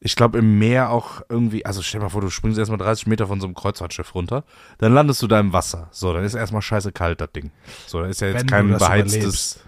ich 0.00 0.16
glaube 0.16 0.38
im 0.38 0.58
Meer 0.58 0.90
auch 0.90 1.20
irgendwie, 1.28 1.66
also 1.66 1.82
stell 1.82 2.00
dir 2.00 2.04
mal 2.06 2.10
vor, 2.10 2.20
du 2.22 2.30
springst 2.30 2.58
erstmal 2.58 2.78
30 2.78 3.06
Meter 3.06 3.26
von 3.26 3.40
so 3.40 3.46
einem 3.46 3.54
Kreuzfahrtschiff 3.54 4.14
runter, 4.14 4.44
dann 4.78 4.94
landest 4.94 5.22
du 5.22 5.26
da 5.26 5.38
im 5.40 5.52
Wasser. 5.52 5.88
So, 5.90 6.12
dann 6.12 6.24
ist 6.24 6.34
erstmal 6.34 6.62
scheiße 6.62 6.92
kalt, 6.92 7.20
das 7.20 7.32
Ding. 7.32 7.50
So, 7.86 8.00
dann 8.00 8.10
ist 8.10 8.20
ja 8.20 8.28
jetzt 8.28 8.40
Wenn 8.40 8.46
kein 8.46 8.70
das 8.70 8.78
beheiztes. 8.82 9.16
überlebst. 9.16 9.60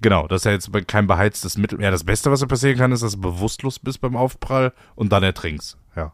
Genau, 0.00 0.28
das 0.28 0.42
ist 0.42 0.44
ja 0.44 0.52
jetzt 0.52 0.70
kein 0.86 1.08
beheiztes 1.08 1.58
Mittel. 1.58 1.80
Ja, 1.82 1.90
das 1.90 2.04
Beste, 2.04 2.30
was 2.30 2.38
dir 2.40 2.46
passieren 2.46 2.78
kann, 2.78 2.92
ist, 2.92 3.02
dass 3.02 3.12
du 3.14 3.20
bewusstlos 3.20 3.80
bist 3.80 4.00
beim 4.00 4.14
Aufprall 4.14 4.72
und 4.94 5.10
dann 5.12 5.24
ertrinkst. 5.24 5.76
Ja. 5.96 6.12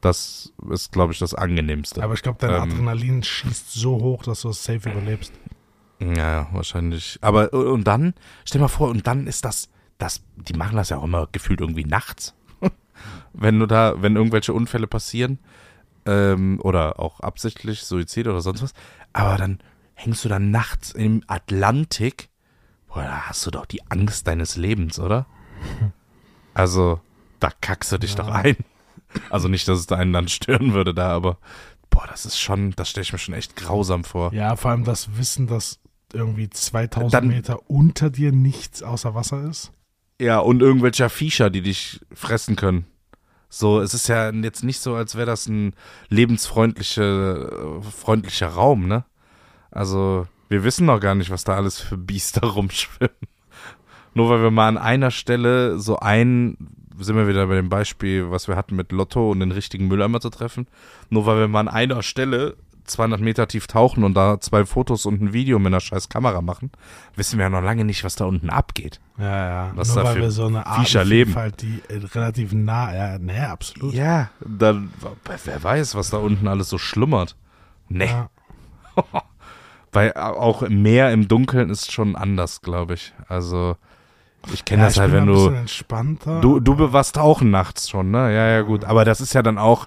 Das 0.00 0.52
ist, 0.70 0.92
glaube 0.92 1.12
ich, 1.12 1.18
das 1.18 1.34
angenehmste. 1.34 2.02
Aber 2.02 2.14
ich 2.14 2.22
glaube, 2.22 2.38
dein 2.40 2.50
Ähm. 2.50 2.62
Adrenalin 2.70 3.22
schießt 3.24 3.72
so 3.72 4.00
hoch, 4.00 4.22
dass 4.22 4.42
du 4.42 4.50
es 4.50 4.62
safe 4.62 4.88
überlebst. 4.90 5.32
Ja, 6.16 6.48
wahrscheinlich. 6.52 7.18
Aber 7.20 7.52
und 7.52 7.84
dann, 7.84 8.14
stell 8.44 8.58
dir 8.58 8.64
mal 8.64 8.68
vor, 8.68 8.88
und 8.88 9.06
dann 9.06 9.26
ist 9.26 9.44
das, 9.44 9.68
das, 9.98 10.22
die 10.36 10.54
machen 10.54 10.76
das 10.76 10.88
ja 10.88 10.98
auch 10.98 11.04
immer 11.04 11.28
gefühlt 11.30 11.60
irgendwie 11.60 11.84
nachts. 11.84 12.34
wenn 13.32 13.58
du 13.60 13.66
da, 13.66 14.00
wenn 14.02 14.16
irgendwelche 14.16 14.52
Unfälle 14.52 14.86
passieren, 14.86 15.38
ähm, 16.04 16.58
oder 16.62 16.98
auch 16.98 17.20
absichtlich 17.20 17.84
Suizid 17.84 18.26
oder 18.26 18.40
sonst 18.40 18.62
was, 18.62 18.74
aber 19.12 19.36
dann 19.36 19.60
hängst 19.94 20.24
du 20.24 20.28
da 20.28 20.38
nachts 20.40 20.90
im 20.90 21.22
Atlantik, 21.28 22.28
boah, 22.88 23.02
da 23.02 23.28
hast 23.28 23.46
du 23.46 23.50
doch 23.50 23.66
die 23.66 23.88
Angst 23.90 24.26
deines 24.26 24.56
Lebens, 24.56 24.98
oder? 24.98 25.26
Also, 26.54 27.00
da 27.40 27.50
kackst 27.62 27.92
du 27.92 27.98
dich 27.98 28.10
Ja. 28.14 28.16
doch 28.24 28.28
ein. 28.28 28.56
Also 29.30 29.48
nicht, 29.48 29.66
dass 29.68 29.78
es 29.78 29.90
einen 29.90 30.12
dann 30.12 30.28
stören 30.28 30.74
würde 30.74 30.92
da, 30.92 31.08
aber 31.08 31.38
boah, 31.88 32.06
das 32.06 32.26
ist 32.26 32.38
schon, 32.38 32.72
das 32.72 32.90
stelle 32.90 33.02
ich 33.04 33.12
mir 33.12 33.18
schon 33.18 33.34
echt 33.34 33.56
grausam 33.56 34.04
vor. 34.04 34.34
Ja, 34.34 34.54
vor 34.56 34.70
allem 34.70 34.84
das 34.84 35.16
Wissen, 35.16 35.46
dass 35.46 35.78
irgendwie 36.14 36.48
2000 36.50 37.14
Dann- 37.14 37.26
Meter 37.28 37.70
unter 37.70 38.10
dir 38.10 38.32
nichts 38.32 38.82
außer 38.82 39.14
Wasser 39.14 39.44
ist. 39.48 39.72
Ja, 40.20 40.38
und 40.38 40.62
irgendwelcher 40.62 41.08
Viecher, 41.10 41.50
die 41.50 41.62
dich 41.62 42.00
fressen 42.12 42.54
können. 42.56 42.86
So, 43.48 43.80
es 43.80 43.92
ist 43.92 44.08
ja 44.08 44.30
jetzt 44.30 44.62
nicht 44.64 44.80
so, 44.80 44.94
als 44.94 45.14
wäre 45.16 45.26
das 45.26 45.46
ein 45.46 45.74
lebensfreundlicher 46.08 47.78
äh, 47.78 47.82
freundlicher 47.82 48.48
Raum, 48.48 48.86
ne? 48.88 49.04
Also, 49.70 50.26
wir 50.48 50.64
wissen 50.64 50.86
noch 50.86 51.00
gar 51.00 51.14
nicht, 51.14 51.30
was 51.30 51.44
da 51.44 51.54
alles 51.56 51.80
für 51.80 51.96
Biester 51.98 52.46
rumschwimmen. 52.46 53.14
Nur 54.14 54.28
weil 54.30 54.42
wir 54.42 54.50
mal 54.50 54.68
an 54.68 54.78
einer 54.78 55.10
Stelle 55.10 55.78
so 55.78 55.98
ein, 55.98 56.56
sind 56.98 57.16
wir 57.16 57.26
wieder 57.28 57.46
bei 57.46 57.54
dem 57.56 57.68
Beispiel, 57.70 58.30
was 58.30 58.48
wir 58.48 58.56
hatten 58.56 58.76
mit 58.76 58.92
Lotto 58.92 59.30
und 59.30 59.40
den 59.40 59.52
richtigen 59.52 59.88
Mülleimer 59.88 60.20
zu 60.20 60.28
treffen. 60.30 60.66
Nur 61.10 61.24
weil 61.26 61.38
wir 61.38 61.48
mal 61.48 61.60
an 61.60 61.68
einer 61.68 62.02
Stelle 62.02 62.56
200 62.84 63.20
Meter 63.20 63.48
tief 63.48 63.66
tauchen 63.66 64.04
und 64.04 64.14
da 64.14 64.40
zwei 64.40 64.64
Fotos 64.64 65.06
und 65.06 65.20
ein 65.20 65.32
Video 65.32 65.58
mit 65.58 65.68
einer 65.68 65.80
scheiß 65.80 66.08
Kamera 66.08 66.40
machen, 66.40 66.70
wissen 67.16 67.38
wir 67.38 67.44
ja 67.44 67.50
noch 67.50 67.62
lange 67.62 67.84
nicht, 67.84 68.04
was 68.04 68.16
da 68.16 68.24
unten 68.24 68.50
abgeht. 68.50 69.00
Ja, 69.18 69.46
ja. 69.66 69.72
Was 69.74 69.88
Nur 69.88 69.96
da 69.96 70.04
weil 70.04 70.14
für 70.14 70.20
wir 70.22 70.30
so 70.30 70.46
eine 70.46 70.64
Viecher 70.76 71.04
leben. 71.04 71.34
Die 71.60 71.82
äh, 71.88 72.04
relativ 72.14 72.52
nah, 72.52 72.94
ja, 72.94 73.18
nee, 73.18 73.38
absolut. 73.38 73.94
Ja, 73.94 74.30
dann, 74.40 74.90
wer 75.44 75.62
weiß, 75.62 75.94
was 75.94 76.10
da 76.10 76.18
unten 76.18 76.48
alles 76.48 76.68
so 76.68 76.78
schlummert. 76.78 77.36
Nee, 77.88 78.06
Ja. 78.06 78.30
weil 79.92 80.14
auch 80.14 80.62
im 80.62 80.82
Meer 80.82 81.12
im 81.12 81.28
Dunkeln 81.28 81.70
ist 81.70 81.92
schon 81.92 82.16
anders, 82.16 82.62
glaube 82.62 82.94
ich. 82.94 83.12
Also, 83.28 83.76
ich 84.52 84.64
kenne 84.64 84.82
Ja, 84.82 84.86
das 84.86 84.94
ich 84.94 85.00
halt, 85.00 85.12
wenn 85.12 85.26
du, 85.26 85.50
du, 86.40 86.60
du 86.60 86.92
warst 86.92 87.16
tauchen 87.16 87.50
nachts 87.50 87.88
schon, 87.88 88.10
ne? 88.10 88.34
Ja, 88.34 88.48
ja, 88.48 88.62
gut. 88.62 88.84
Aber 88.84 89.04
das 89.04 89.20
ist 89.20 89.34
ja 89.34 89.42
dann 89.42 89.58
auch, 89.58 89.86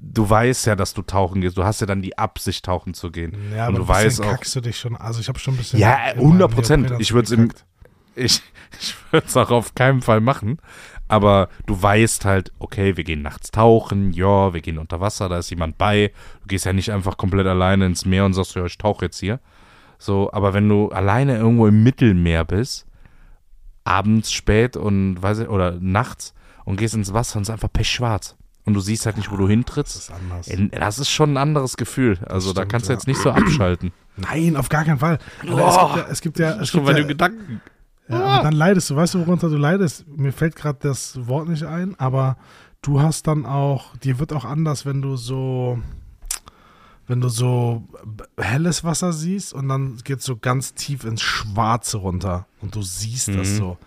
du 0.00 0.28
weißt 0.28 0.66
ja, 0.66 0.76
dass 0.76 0.94
du 0.94 1.02
tauchen 1.02 1.40
gehst. 1.40 1.56
Du 1.56 1.64
hast 1.64 1.80
ja 1.80 1.86
dann 1.86 2.02
die 2.02 2.16
Absicht, 2.18 2.64
tauchen 2.64 2.94
zu 2.94 3.10
gehen. 3.10 3.32
ja, 3.54 3.68
und 3.68 3.76
aber 3.76 3.78
du 3.78 3.82
ein 3.84 3.86
bisschen 3.86 4.04
weißt 4.06 4.20
auch, 4.22 4.30
kackst 4.30 4.56
du 4.56 4.60
dich 4.60 4.78
schon. 4.78 4.96
Also 4.96 5.20
ich 5.20 5.28
habe 5.28 5.38
schon 5.38 5.54
ein 5.54 5.56
bisschen. 5.58 5.78
Ja, 5.78 5.94
in 6.10 6.16
meinem 6.18 6.26
100 6.26 6.50
Prozent. 6.54 6.92
Ich 6.98 7.12
würd's 7.12 7.30
im- 7.30 7.48
gekackt. 7.48 7.64
ich, 8.14 8.42
ich 8.80 8.94
würde 9.10 9.26
es 9.26 9.36
auch 9.36 9.50
auf 9.50 9.74
keinen 9.74 10.00
Fall 10.02 10.20
machen. 10.20 10.58
Aber 11.08 11.48
du 11.66 11.80
weißt 11.82 12.24
halt, 12.24 12.52
okay, 12.60 12.96
wir 12.96 13.02
gehen 13.02 13.20
nachts 13.22 13.50
tauchen, 13.50 14.12
ja, 14.12 14.54
wir 14.54 14.60
gehen 14.60 14.78
unter 14.78 15.00
Wasser, 15.00 15.28
da 15.28 15.38
ist 15.38 15.50
jemand 15.50 15.76
bei. 15.76 16.12
Du 16.42 16.46
gehst 16.46 16.66
ja 16.66 16.72
nicht 16.72 16.92
einfach 16.92 17.16
komplett 17.16 17.48
alleine 17.48 17.86
ins 17.86 18.04
Meer 18.04 18.24
und 18.24 18.32
sagst, 18.32 18.54
ja, 18.54 18.64
ich 18.64 18.78
tauche 18.78 19.06
jetzt 19.06 19.18
hier. 19.18 19.40
So, 19.98 20.32
aber 20.32 20.54
wenn 20.54 20.68
du 20.68 20.88
alleine 20.90 21.36
irgendwo 21.36 21.66
im 21.66 21.82
Mittelmeer 21.82 22.44
bist, 22.44 22.86
abends 23.84 24.30
spät 24.32 24.76
und 24.76 25.20
weiß 25.20 25.40
ich, 25.40 25.48
oder 25.48 25.78
nachts 25.80 26.32
und 26.64 26.76
gehst 26.76 26.94
ins 26.94 27.12
Wasser 27.12 27.36
und 27.38 27.42
es 27.42 27.48
ist 27.48 27.52
einfach 27.52 27.72
pechschwarz. 27.72 28.36
Und 28.70 28.74
du 28.74 28.80
siehst 28.80 29.04
halt 29.06 29.16
nicht, 29.16 29.30
wo 29.30 29.36
du 29.36 29.42
Das 29.44 29.50
hintrittst. 29.50 29.96
ist 29.96 30.10
anders. 30.12 30.48
Ey, 30.48 30.68
Das 30.70 30.98
ist 30.98 31.10
schon 31.10 31.34
ein 31.34 31.36
anderes 31.36 31.76
Gefühl. 31.76 32.18
Also 32.26 32.52
da 32.52 32.62
stimmt, 32.62 32.72
kannst 32.72 32.88
du 32.88 32.92
ja. 32.92 32.96
jetzt 32.98 33.06
nicht 33.06 33.20
so 33.20 33.30
abschalten. 33.30 33.92
Nein, 34.16 34.56
auf 34.56 34.68
gar 34.68 34.84
keinen 34.84 34.98
Fall. 34.98 35.18
Oh, 35.50 35.90
es 36.08 36.20
gibt 36.20 36.38
ja, 36.38 36.50
es 36.52 36.60
gibt 36.60 36.60
ja, 36.60 36.60
es 36.60 36.68
Schon 36.68 36.80
gibt 36.80 36.86
bei 36.86 36.92
ja, 36.92 36.98
den 36.98 37.08
Gedanken. 37.08 37.60
Ja, 38.08 38.20
aber 38.24 38.42
dann 38.44 38.52
leidest 38.54 38.90
du, 38.90 38.96
weißt 38.96 39.14
du, 39.14 39.20
worunter 39.26 39.48
du 39.48 39.56
leidest? 39.56 40.06
Mir 40.08 40.32
fällt 40.32 40.56
gerade 40.56 40.78
das 40.82 41.26
Wort 41.28 41.48
nicht 41.48 41.64
ein, 41.64 41.94
aber 41.98 42.36
du 42.82 43.00
hast 43.00 43.26
dann 43.26 43.46
auch, 43.46 43.96
dir 43.98 44.18
wird 44.18 44.32
auch 44.32 44.44
anders, 44.44 44.84
wenn 44.86 45.00
du 45.00 45.16
so, 45.16 45.78
wenn 47.06 47.20
du 47.20 47.28
so 47.28 47.84
helles 48.36 48.84
Wasser 48.84 49.12
siehst 49.12 49.52
und 49.52 49.68
dann 49.68 49.96
geht 50.04 50.22
so 50.22 50.36
ganz 50.36 50.74
tief 50.74 51.04
ins 51.04 51.22
Schwarze 51.22 51.98
runter 51.98 52.46
und 52.60 52.74
du 52.74 52.82
siehst 52.82 53.28
das 53.28 53.48
Mhm. 53.50 53.56
so. 53.56 53.78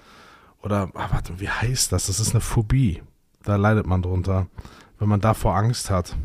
Oder, 0.62 0.90
ah, 0.94 1.08
warte, 1.12 1.40
wie 1.40 1.50
heißt 1.50 1.92
das? 1.92 2.08
Das 2.08 2.20
ist 2.22 2.32
eine 2.32 2.40
Phobie. 2.42 3.02
Da 3.44 3.56
leidet 3.58 3.86
man 3.86 4.02
drunter, 4.02 4.48
wenn 5.00 5.10
man 5.10 5.22
davor 5.22 5.56
Angst 5.56 5.90
hat. 5.90 6.16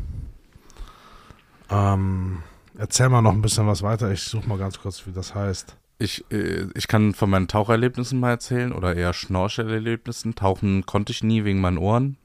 Ähm, 1.69 2.41
erzähl 2.77 3.09
mal 3.09 3.21
noch 3.21 3.33
ein 3.33 3.41
bisschen 3.41 3.67
was 3.67 3.83
weiter. 3.83 4.11
Ich 4.11 4.23
suche 4.23 4.47
mal 4.47 4.57
ganz 4.57 4.79
kurz, 4.79 5.05
wie 5.05 5.11
das 5.11 5.35
heißt. 5.35 5.75
ich, 5.99 6.25
äh, 6.31 6.67
ich 6.73 6.87
kann 6.87 7.13
von 7.13 7.29
meinen 7.29 7.47
Tauchererlebnissen 7.47 8.19
mal 8.19 8.31
erzählen 8.31 8.71
oder 8.71 8.95
eher 8.95 9.13
Schnorchelerlebnissen. 9.13 10.33
Tauchen 10.33 10.85
konnte 10.85 11.11
ich 11.11 11.23
nie 11.23 11.43
wegen 11.43 11.61
meinen 11.61 11.77
Ohren. 11.77 12.17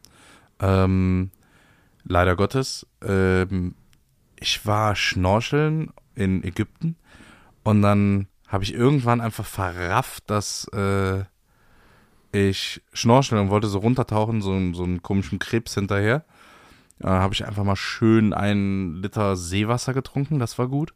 Ähm, 0.61 1.31
leider 2.05 2.37
Gottes. 2.37 2.87
Ähm, 3.03 3.75
ich 4.39 4.65
war 4.65 4.95
schnorcheln 4.95 5.93
in 6.15 6.45
Ägypten 6.45 6.97
und 7.65 7.83
dann 7.83 8.29
habe 8.47 8.63
ich 8.63 8.75
irgendwann 8.75 9.21
einfach 9.21 9.45
verrafft, 9.47 10.31
dass 10.31 10.69
äh, 10.69 11.25
ich 12.35 12.83
schnorcheln 12.93 13.41
und 13.41 13.51
wollte 13.51 13.69
so 13.69 13.79
runtertauchen, 13.79 14.43
so, 14.43 14.51
so 14.73 14.85
einen 14.85 15.03
komischen 15.03 15.39
Krebs 15.39 15.75
hinterher. 15.75 16.25
Dann 16.99 17.21
habe 17.21 17.35
ich 17.35 17.47
einfach 17.47 17.65
mal 17.65 17.77
schön 17.77 18.33
einen 18.33 19.03
Liter 19.03 19.37
Seewasser 19.37 19.95
getrunken, 19.95 20.39
das 20.39 20.59
war 20.59 20.69
gut. 20.69 20.95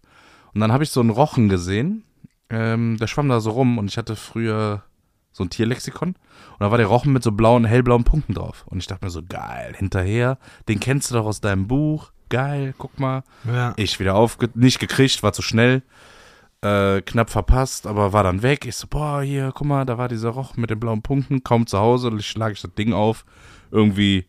Und 0.55 0.61
dann 0.61 0.73
habe 0.73 0.85
ich 0.85 0.91
so 0.91 1.01
einen 1.01 1.11
Rochen 1.11 1.49
gesehen, 1.49 2.05
ähm, 2.51 2.97
der 2.99 3.07
schwamm 3.07 3.29
da 3.29 3.41
so 3.41 3.51
rum 3.51 3.79
und 3.79 3.89
ich 3.91 3.99
hatte 3.99 4.17
früher 4.17 4.83
so 5.33 5.45
ein 5.45 5.51
Tierlexikon 5.51 6.09
und 6.09 6.61
da 6.61 6.71
war 6.71 6.79
der 6.79 6.87
Rochen 6.87 7.13
mit 7.13 7.23
so 7.23 7.33
blauen, 7.33 7.65
hellblauen 7.65 8.05
Punkten 8.05 8.35
drauf. 8.35 8.65
Und 8.67 8.79
ich 8.79 8.87
dachte 8.87 9.05
mir 9.05 9.11
so, 9.11 9.23
geil, 9.23 9.75
hinterher, 9.77 10.39
den 10.69 10.81
kennst 10.81 11.11
du 11.11 11.15
doch 11.15 11.27
aus 11.27 11.41
deinem 11.41 11.69
Buch, 11.69 12.11
geil, 12.29 12.75
guck 12.79 12.99
mal. 12.99 13.23
Ja. 13.47 13.75
Ich 13.77 14.01
wieder 14.01 14.15
auf, 14.15 14.39
nicht 14.55 14.79
gekriegt, 14.81 15.23
war 15.23 15.33
zu 15.33 15.43
schnell, 15.43 15.83
äh, 16.63 17.01
knapp 17.03 17.31
verpasst, 17.31 17.87
aber 17.87 18.13
war 18.13 18.25
dann 18.25 18.43
weg. 18.43 18.67
Ich 18.67 18.77
so, 18.77 18.87
boah, 18.89 19.23
hier, 19.23 19.53
guck 19.55 19.67
mal, 19.67 19.85
da 19.85 19.99
war 19.99 20.09
dieser 20.09 20.31
Rochen 20.31 20.61
mit 20.61 20.71
den 20.71 20.81
blauen 20.81 21.03
Punkten, 21.03 21.45
kaum 21.45 21.67
zu 21.67 21.79
Hause, 21.79 22.11
schlage 22.21 22.55
ich 22.55 22.63
das 22.63 22.75
Ding 22.75 22.93
auf, 22.93 23.25
irgendwie 23.71 24.27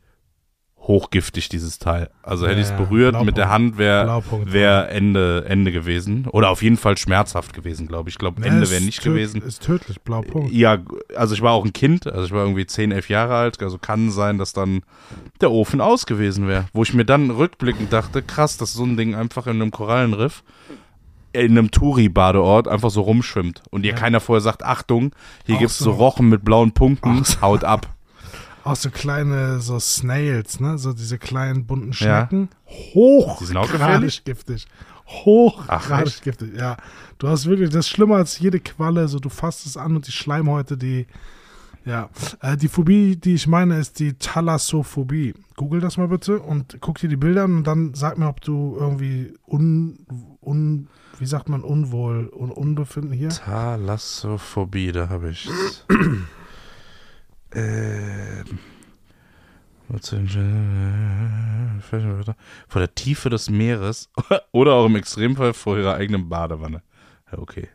hochgiftig, 0.81 1.49
dieses 1.49 1.77
Teil. 1.77 2.09
Also 2.23 2.45
hätte 2.47 2.61
Ja, 2.61 2.65
ich 2.65 2.71
es 2.71 2.77
berührt 2.77 3.11
Blaupunkt. 3.11 3.25
mit 3.25 3.37
der 3.37 3.49
Hand, 3.49 3.77
wäre 3.77 4.23
wär 4.45 4.89
Ende, 4.89 5.43
Ende 5.47 5.71
gewesen. 5.71 6.25
Oder 6.27 6.49
auf 6.49 6.63
jeden 6.63 6.77
Fall 6.77 6.97
schmerzhaft 6.97 7.53
gewesen, 7.53 7.85
glaube 7.85 8.09
ich. 8.09 8.15
Ich 8.15 8.19
glaube, 8.19 8.41
Ja, 8.41 8.47
Ende 8.47 8.69
wäre 8.71 8.81
nicht 8.81 9.03
gewesen. 9.03 9.41
Ist 9.41 9.61
tödlich, 9.63 9.99
Blaupunkt. 10.01 10.51
Ja, 10.53 10.77
also 11.15 11.33
ich 11.35 11.41
war 11.41 11.51
auch 11.51 11.65
ein 11.65 11.73
Kind, 11.73 12.07
also 12.07 12.23
ich 12.25 12.31
war 12.31 12.43
irgendwie 12.43 12.65
10, 12.65 12.91
11 12.91 13.09
Jahre 13.09 13.35
alt, 13.35 13.61
also 13.61 13.77
kann 13.77 14.09
sein, 14.09 14.37
dass 14.37 14.53
dann 14.53 14.81
der 15.41 15.51
Ofen 15.51 15.81
aus 15.81 16.05
gewesen 16.05 16.47
wäre. 16.47 16.65
Wo 16.73 16.81
ich 16.81 16.93
mir 16.93 17.05
dann 17.05 17.29
rückblickend 17.29 17.91
dachte, 17.91 18.21
krass, 18.21 18.57
dass 18.57 18.73
so 18.73 18.83
ein 18.85 18.95
Ding 18.97 19.15
einfach 19.15 19.47
in 19.47 19.61
einem 19.61 19.71
Korallenriff, 19.71 20.43
in 21.33 21.57
einem 21.57 21.71
Touri-Badeort 21.71 22.67
einfach 22.67 22.89
so 22.89 23.01
rumschwimmt. 23.01 23.61
Und 23.69 23.83
dir 23.83 23.91
Ja. 23.91 23.95
keiner 23.97 24.19
vorher 24.19 24.41
sagt, 24.41 24.63
Achtung, 24.63 25.11
hier 25.45 25.55
Auch 25.55 25.59
gibt's 25.59 25.77
so- 25.77 25.85
so 25.85 25.91
Rochen 25.91 26.29
mit 26.29 26.43
blauen 26.45 26.71
Punkten, 26.71 27.23
Ach. 27.25 27.41
haut 27.41 27.63
ab. 27.63 27.87
Auch 28.63 28.75
so 28.75 28.89
kleine, 28.89 29.59
so 29.61 29.79
Snails, 29.79 30.59
ne? 30.59 30.77
So 30.77 30.93
diese 30.93 31.17
kleinen 31.17 31.65
bunten 31.65 31.91
Ja. 31.91 32.27
Schnecken. 32.27 32.49
Hoch. 32.93 33.39
Die 33.39 33.45
sind 33.45 33.57
auch 33.57 33.71
gefährlich? 33.71 34.23
giftig. 34.25 34.67
Hochgradig 35.07 36.13
Ach, 36.19 36.23
giftig, 36.23 36.55
ja. 36.57 36.77
Du 37.17 37.27
hast 37.27 37.45
wirklich, 37.47 37.69
das 37.69 37.85
ist 37.85 37.89
schlimmer 37.89 38.17
als 38.17 38.37
jede 38.39 38.59
Qualle. 38.59 39.07
So, 39.07 39.19
du 39.19 39.29
fasst 39.29 39.65
es 39.65 39.75
an 39.77 39.95
und 39.95 40.05
die 40.07 40.11
Schleimhäute, 40.11 40.77
die, 40.77 41.07
ja. 41.85 42.09
Äh, 42.41 42.57
die 42.57 42.67
Phobie, 42.67 43.15
die 43.15 43.33
ich 43.35 43.47
meine, 43.47 43.79
ist 43.79 43.99
die 43.99 44.13
Thalassophobie. 44.13 45.33
Google 45.55 45.81
das 45.81 45.97
mal 45.97 46.07
bitte 46.09 46.39
und 46.39 46.77
guck 46.79 46.99
dir 46.99 47.09
die 47.09 47.15
Bilder 47.17 47.45
an 47.45 47.57
und 47.57 47.63
dann 47.67 47.93
sag 47.95 48.17
mir, 48.17 48.27
ob 48.27 48.41
du 48.41 48.75
irgendwie 48.79 49.33
un, 49.47 49.97
un 50.41 50.87
wie 51.19 51.25
sagt 51.25 51.49
man, 51.49 51.63
unwohl 51.63 52.27
und 52.27 52.51
unbefinden 52.51 53.13
hier? 53.13 53.29
Thalassophobie, 53.29 54.91
da 54.91 55.09
habe 55.09 55.29
ich 55.29 55.49
ähm, 57.53 58.59
vor 62.67 62.79
der 62.79 62.95
Tiefe 62.95 63.29
des 63.29 63.49
Meeres 63.49 64.09
oder 64.51 64.73
auch 64.73 64.85
im 64.85 64.95
Extremfall 64.95 65.53
vor 65.53 65.77
ihrer 65.77 65.95
eigenen 65.95 66.29
Badewanne. 66.29 66.83
Ja, 67.31 67.39
okay. 67.39 67.69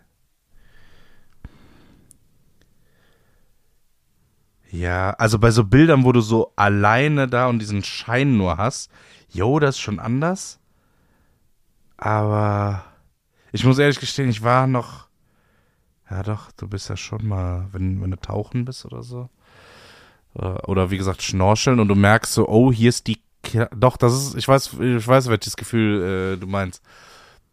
Ja, 4.71 5.11
also 5.11 5.39
bei 5.39 5.51
so 5.51 5.65
Bildern, 5.65 6.05
wo 6.05 6.13
du 6.13 6.21
so 6.21 6.53
alleine 6.57 7.29
da 7.29 7.47
und 7.47 7.61
diesen 7.61 7.85
Schein 7.85 8.37
nur 8.37 8.57
hast, 8.57 8.91
jo, 9.31 9.61
das 9.61 9.77
ist 9.77 9.81
schon 9.81 10.01
anders. 10.01 10.59
Aber 11.97 12.85
ich 13.55 13.65
muss 13.65 13.79
ehrlich 13.79 14.01
gestehen, 14.01 14.29
ich 14.29 14.43
war 14.43 14.67
noch. 14.67 15.07
Ja, 16.11 16.25
doch, 16.25 16.51
du 16.57 16.67
bist 16.67 16.89
ja 16.89 16.97
schon 16.97 17.27
mal, 17.27 17.69
wenn, 17.71 18.03
wenn 18.03 18.11
du 18.11 18.17
tauchen 18.17 18.65
bist 18.65 18.85
oder 18.85 19.05
so. 19.05 19.31
Oder 20.35 20.91
wie 20.91 20.99
gesagt, 20.99 21.23
schnorcheln 21.23 21.79
und 21.79 21.87
du 21.87 21.95
merkst 21.95 22.35
so, 22.35 22.49
oh, 22.49 22.73
hier 22.73 22.89
ist 22.89 23.07
die. 23.07 23.21
Ke 23.45 23.69
doch, 23.77 23.97
das 23.97 24.13
ist, 24.13 24.35
ich 24.35 24.49
weiß, 24.49 24.77
ich 24.81 25.07
weiß, 25.07 25.29
welches 25.29 25.57
Gefühl 25.57 26.35
äh, 26.35 26.41
du 26.41 26.49
meinst. 26.49 26.83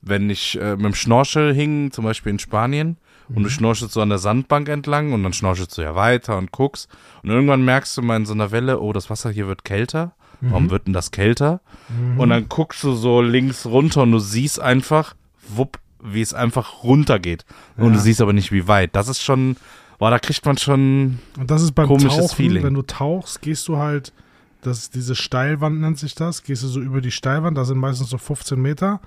Wenn 0.02 0.30
ich 0.32 0.60
äh, 0.60 0.76
mit 0.76 0.86
dem 0.86 0.95
Schnorchel 0.95 1.54
hing, 1.54 1.91
zum 1.91 2.06
Beispiel 2.06 2.32
in 2.32 2.39
Spanien, 2.39 2.97
und 3.30 3.43
du 3.43 3.49
schnorchelst 3.49 3.93
so 3.93 4.02
an 4.02 4.10
der 4.10 4.18
Sandbank 4.18 4.68
entlang 4.70 5.14
und 5.14 5.22
dann 5.22 5.34
schnorchelst 5.34 5.78
du 5.78 5.84
ja 5.84 5.95
weiter 5.95 6.38
und 6.38 6.52
guckst. 6.52 6.89
Und 7.22 7.30
irgendwann 7.30 7.64
merkst 7.64 7.95
du 7.95 8.02
mal 8.02 8.18
in 8.18 8.26
so 8.26 8.34
einer 8.34 8.52
Welle, 8.52 8.82
oh, 8.82 8.91
das 8.91 9.10
Wasser 9.12 9.30
hier 9.30 9.47
wird 9.47 9.64
kälter. 9.64 10.14
Warum 10.41 10.72
wird 10.72 10.88
denn 10.88 10.93
das 10.93 11.12
kälter? 11.12 11.62
Und 12.18 12.30
dann 12.30 12.49
guckst 12.49 12.84
du 12.84 12.93
so 12.93 13.22
links 13.22 13.68
runter 13.68 14.02
und 14.02 14.12
du 14.12 14.18
siehst 14.20 14.60
einfach, 14.60 15.14
wupp, 15.47 15.78
wie 16.04 16.22
es 16.22 16.34
einfach 16.34 16.84
runtergeht. 16.84 17.45
Und 17.78 17.88
Ja. 17.88 17.93
du 17.93 17.99
siehst 17.99 18.22
aber 18.22 18.34
nicht, 18.34 18.52
wie 18.52 18.68
weit. 18.68 18.95
Das 18.95 19.08
ist 19.08 19.22
schon, 19.22 19.56
boah, 19.99 20.10
da 20.10 20.20
kriegt 20.20 20.45
man 20.45 20.58
schon, 20.58 21.20
Und 21.39 21.49
das 21.52 21.62
ist 21.62 21.74
beim 21.74 21.88
Komisches 21.88 22.18
Tauchen, 22.18 22.36
Feeling. 22.36 22.64
wenn 22.64 22.74
du 22.74 22.82
tauchst, 22.82 23.41
gehst 23.41 23.68
du 23.68 23.78
halt, 23.78 24.14
das 24.62 24.78
ist 24.80 24.95
diese 24.95 25.16
Steilwand 25.16 25.82
nennt 25.82 25.97
sich 25.97 26.14
das, 26.14 26.43
gehst 26.43 26.62
du 26.64 26.68
so 26.68 26.80
über 26.82 27.02
die 27.02 27.10
Steilwand, 27.12 27.58
da 27.58 27.66
sind 27.66 27.78
meistens 27.80 28.10
so 28.12 28.18
15 28.20 28.62
Meter 28.62 28.99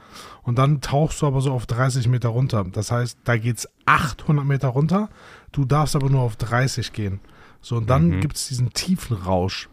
und 0.42 0.58
dann 0.58 0.80
tauchst 0.80 1.22
du 1.22 1.26
aber 1.26 1.40
so 1.40 1.52
auf 1.52 1.66
30 1.66 2.08
Meter 2.08 2.30
runter. 2.30 2.64
Das 2.72 2.90
heißt, 2.90 3.18
da 3.24 3.36
geht's 3.36 3.68
800 3.86 4.44
Meter 4.44 4.68
runter, 4.68 5.08
du 5.52 5.64
darfst 5.64 5.94
aber 5.94 6.10
nur 6.10 6.22
auf 6.22 6.34
30 6.36 6.92
gehen. 6.92 7.20
So, 7.60 7.76
und 7.76 7.88
dann 7.88 8.08
Mhm. 8.08 8.20
gibt's 8.20 8.48
diesen 8.48 8.72
tiefen 8.72 9.16
Rausch. 9.16 9.68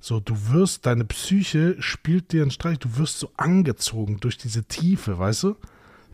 So, 0.00 0.20
du 0.20 0.34
wirst, 0.52 0.86
deine 0.86 1.04
Psyche 1.04 1.76
spielt 1.80 2.32
dir 2.32 2.42
einen 2.42 2.50
Streich, 2.50 2.78
du 2.78 2.96
wirst 2.98 3.18
so 3.18 3.30
angezogen 3.36 4.18
durch 4.20 4.36
diese 4.38 4.64
Tiefe, 4.64 5.18
weißt 5.18 5.42
du? 5.44 5.56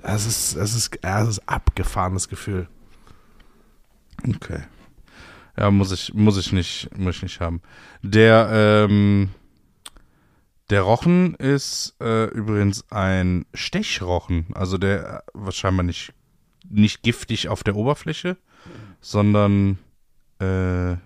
Es 0.03 0.27
ist, 0.27 0.55
es 0.57 0.75
ist, 0.75 0.99
es 1.03 1.29
ist 1.29 1.49
abgefahrenes 1.49 2.29
Gefühl. 2.29 2.69
Okay. 4.27 4.63
Ja, 5.59 5.71
muss 5.71 5.93
ich, 5.93 6.15
muss 6.15 6.39
ich 6.39 6.53
nicht, 6.53 6.89
muss 6.97 7.17
ich 7.17 7.23
nicht 7.23 7.41
haben. 7.41 7.61
Der, 8.03 8.49
ähm, 8.89 9.31
der 10.71 10.83
Rochen 10.83 11.35
ist 11.35 11.97
äh, 12.01 12.27
übrigens 12.27 12.91
ein 12.91 13.45
Stechrochen. 13.53 14.47
Also 14.55 14.79
der 14.79 15.19
äh, 15.19 15.21
wahrscheinlich 15.35 15.85
nicht, 15.85 16.15
nicht 16.69 17.03
giftig 17.03 17.49
auf 17.49 17.65
der 17.65 17.77
Oberfläche, 17.77 18.37
sondern 19.01 19.79
äh, 20.39 20.97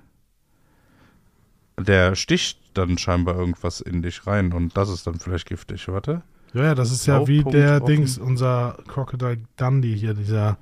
der 1.81 2.15
sticht 2.15 2.61
dann 2.75 2.99
scheinbar 2.99 3.37
irgendwas 3.37 3.81
in 3.81 4.03
dich 4.03 4.27
rein 4.27 4.53
und 4.53 4.77
das 4.77 4.89
ist 4.89 5.07
dann 5.07 5.19
vielleicht 5.19 5.49
giftig. 5.49 5.89
Warte. 5.89 6.23
Ja, 6.55 6.63
ja, 6.63 6.75
das 6.75 6.93
ist 6.93 7.05
ja 7.07 7.27
wie 7.27 7.43
der 7.43 7.83
offen. 7.83 7.87
Dings, 7.87 8.17
unser 8.17 8.79
Crocodile 8.87 9.39
Dundee 9.57 9.97
hier, 9.97 10.15
dieser. 10.15 10.57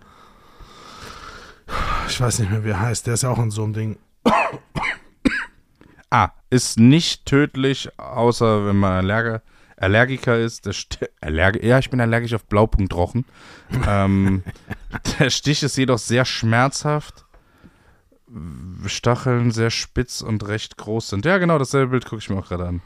Ich 2.08 2.18
weiß 2.20 2.38
nicht 2.40 2.50
mehr, 2.50 2.64
wie 2.64 2.70
er 2.70 2.80
heißt. 2.80 3.06
Der 3.06 3.14
ist 3.14 3.22
ja 3.22 3.28
auch 3.28 3.38
in 3.38 3.50
so 3.50 3.62
einem 3.64 3.72
Ding. 3.74 3.98
Ah, 6.14 6.32
ist 6.50 6.78
nicht 6.78 7.24
tödlich, 7.24 7.88
außer 7.98 8.66
wenn 8.66 8.76
man 8.76 8.92
Allerg 8.92 9.40
Allergiker 9.78 10.38
ist. 10.38 10.68
Allerg 11.22 11.62
ja, 11.62 11.78
ich 11.78 11.88
bin 11.88 12.02
allergisch 12.02 12.34
auf 12.34 12.44
Blaupunktrochen. 12.44 13.24
ähm, 13.88 14.42
der 15.18 15.30
Stich 15.30 15.62
ist 15.62 15.78
jedoch 15.78 15.96
sehr 15.96 16.26
schmerzhaft. 16.26 17.24
Stacheln 18.84 19.52
sehr 19.52 19.70
spitz 19.70 20.20
und 20.20 20.46
recht 20.46 20.76
groß 20.76 21.08
sind. 21.08 21.24
Ja, 21.24 21.38
genau, 21.38 21.58
dasselbe 21.58 21.92
Bild 21.92 22.04
gucke 22.04 22.18
ich 22.20 22.28
mir 22.28 22.36
auch 22.36 22.48
gerade 22.48 22.66
an. 22.66 22.82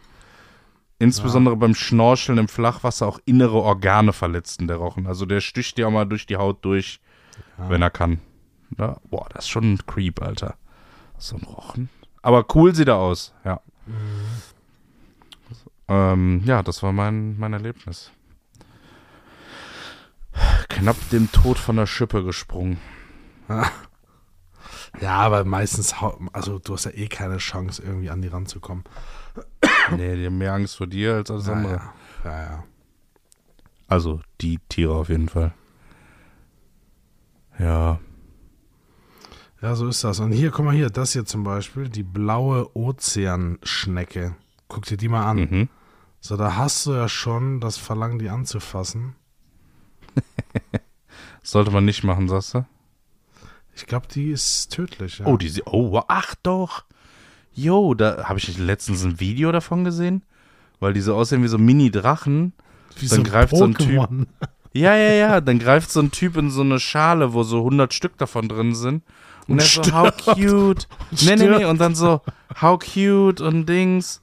Insbesondere 0.99 1.57
beim 1.57 1.75
Schnorcheln 1.75 2.39
im 2.39 2.49
Flachwasser 2.49 3.07
auch 3.07 3.21
innere 3.27 3.61
Organe 3.61 4.13
verletzen, 4.15 4.67
der 4.67 4.77
Rochen. 4.79 5.07
Also 5.07 5.27
der 5.27 5.41
sticht 5.41 5.77
dir 5.77 5.89
auch 5.89 5.93
mal 5.93 6.07
durch 6.07 6.27
die 6.27 6.37
Haut 6.37 6.65
durch, 6.65 7.01
wenn 7.59 7.83
er 7.83 7.91
kann. 7.91 8.21
Ja, 8.79 8.97
boah, 9.11 9.29
das 9.33 9.45
ist 9.45 9.51
schon 9.51 9.75
ein 9.75 9.87
Creep, 9.87 10.23
Alter. 10.23 10.57
So 11.19 11.37
ein 11.37 11.43
Rochen. 11.43 11.91
Aber 12.23 12.47
cool 12.55 12.75
sieht 12.75 12.89
er 12.89 12.97
aus, 12.97 13.35
ja. 13.45 13.61
Ähm, 15.89 16.43
ja, 16.45 16.63
das 16.63 16.83
war 16.83 16.93
mein, 16.93 17.39
mein 17.39 17.53
Erlebnis. 17.53 18.11
Knapp 20.69 20.97
dem 21.11 21.31
Tod 21.31 21.59
von 21.59 21.77
der 21.77 21.87
Schippe 21.87 22.25
gesprungen. 22.25 22.79
Ja, 25.01 25.19
aber 25.19 25.45
meistens, 25.45 25.95
also 26.33 26.59
du 26.59 26.73
hast 26.73 26.85
ja 26.85 26.91
eh 26.93 27.09
keine 27.09 27.37
Chance, 27.37 27.83
irgendwie 27.83 28.09
an 28.09 28.23
die 28.23 28.29
ranzukommen. 28.29 28.85
Nee, 29.93 30.17
die 30.17 30.27
haben 30.27 30.39
mehr 30.39 30.55
Angst 30.55 30.77
vor 30.77 30.87
dir 30.87 31.15
als 31.15 31.31
alles 31.31 31.49
andere. 31.49 31.75
ja, 31.75 31.93
ja, 32.25 32.43
ja. 32.43 32.65
Also 33.89 34.21
die 34.41 34.59
Tiere 34.69 34.95
auf 34.95 35.09
jeden 35.09 35.29
Fall. 35.29 35.53
Ja. 37.59 38.01
Ja, 39.63 39.75
so 39.75 39.89
ist 39.89 40.05
das. 40.05 40.21
Und 40.21 40.33
hier, 40.33 40.51
guck 40.51 40.65
mal 40.65 40.75
hier, 40.75 40.91
das 40.91 41.13
hier 41.13 41.25
zum 41.25 41.45
Beispiel, 41.45 41.89
die 41.89 42.03
blaue 42.03 42.77
Ozeanschnecke. 42.77 44.37
Guck 44.69 44.85
dir 44.87 44.97
die 44.97 45.09
mal 45.09 45.25
an. 45.25 45.37
Mhm. 45.37 45.69
So, 46.21 46.37
da 46.37 46.57
hast 46.57 46.85
du 46.87 46.93
ja 46.93 47.09
schon 47.09 47.61
das 47.61 47.77
Verlangen, 47.77 48.19
die 48.19 48.29
anzufassen. 48.29 49.15
Sollte 51.43 51.71
man 51.71 51.85
nicht 51.85 52.03
machen, 52.03 52.29
sagst 52.29 52.55
du? 52.55 52.67
Ich 53.75 53.87
glaube, 53.87 54.09
die 54.09 54.31
ist 54.31 54.73
tödlich. 54.73 55.19
Ja. 55.19 55.27
Oh, 55.27 55.37
die, 55.37 55.63
oh, 55.67 56.03
ach 56.09 56.35
doch. 56.43 56.85
Jo, 57.57 57.95
da 57.95 58.25
habe 58.29 58.39
ich 58.39 58.47
nicht 58.49 58.61
letztens 58.61 59.03
ein 59.05 59.19
Video 59.19 59.51
davon 59.51 59.83
gesehen, 59.85 60.23
weil 60.79 60.93
die 60.93 61.01
so 61.01 61.15
aussehen 61.17 61.43
wie 61.43 61.49
so 61.49 61.59
Mini-Drachen. 61.59 62.53
Wie 62.99 63.09
dann 63.09 63.21
ein 63.21 63.25
greift 63.25 63.57
so 63.57 63.65
ein 63.65 63.75
Typ- 63.75 63.99
Pokémon. 63.99 64.27
Ja, 64.73 64.95
ja, 64.95 65.13
ja, 65.15 65.41
dann 65.41 65.59
greift 65.59 65.91
so 65.91 66.01
ein 66.01 66.11
Typ 66.11 66.37
in 66.37 66.51
so 66.51 66.61
eine 66.61 66.79
Schale, 66.79 67.33
wo 67.33 67.43
so 67.45 67.59
100 67.61 67.95
Stück 67.95 68.19
davon 68.19 68.47
drin 68.47 68.75
sind. 68.75 69.03
Und, 69.49 69.53
Und 69.55 69.59
er 69.61 69.65
so, 69.65 69.81
how 69.91 70.15
cute. 70.15 70.87
Nee, 71.25 71.37
nee, 71.37 71.49
nee, 71.49 71.65
und 71.65 71.81
dann 71.81 71.95
so, 71.95 72.21
how 72.61 72.79
cute 72.79 73.41
und 73.41 73.67
Dings. 73.67 74.21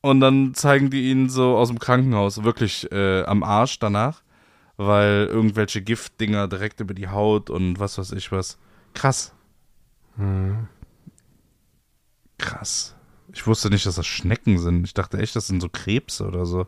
Und 0.00 0.20
dann 0.20 0.54
zeigen 0.54 0.88
die 0.88 1.10
ihn 1.10 1.28
so 1.28 1.54
aus 1.58 1.68
dem 1.68 1.78
Krankenhaus 1.78 2.44
wirklich 2.44 2.90
äh, 2.92 3.24
am 3.24 3.42
Arsch 3.42 3.78
danach, 3.78 4.22
weil 4.78 5.28
irgendwelche 5.30 5.82
Giftdinger 5.82 6.48
direkt 6.48 6.80
über 6.80 6.94
die 6.94 7.08
Haut 7.08 7.50
und 7.50 7.78
was 7.78 7.98
weiß 7.98 8.12
ich 8.12 8.32
was. 8.32 8.56
Krass, 8.94 9.34
Mhm. 10.16 10.66
Krass. 12.38 12.94
Ich 13.32 13.46
wusste 13.46 13.68
nicht, 13.70 13.84
dass 13.86 13.96
das 13.96 14.06
Schnecken 14.06 14.58
sind. 14.58 14.84
Ich 14.84 14.94
dachte 14.94 15.18
echt, 15.18 15.36
das 15.36 15.46
sind 15.46 15.60
so 15.60 15.68
Krebse 15.68 16.26
oder 16.26 16.46
so. 16.46 16.66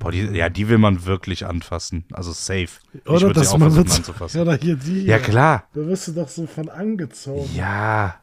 Boah, 0.00 0.10
die, 0.10 0.22
ja, 0.22 0.48
die 0.48 0.68
will 0.68 0.78
man 0.78 1.04
wirklich 1.06 1.46
anfassen. 1.46 2.04
Also 2.12 2.32
safe. 2.32 2.66
ich 2.92 3.06
Oder 3.08 3.32
dass 3.32 3.48
auch 3.52 3.58
man 3.58 3.70
versuchen 3.70 3.96
anzufassen. 3.98 4.40
Oder 4.40 4.56
hier 4.56 4.74
die. 4.74 5.04
Ja, 5.04 5.18
klar. 5.20 5.68
Da 5.72 5.86
wirst 5.86 6.08
du 6.08 6.12
doch 6.12 6.28
so 6.28 6.46
von 6.48 6.68
angezogen. 6.68 7.48
Ja. 7.54 8.16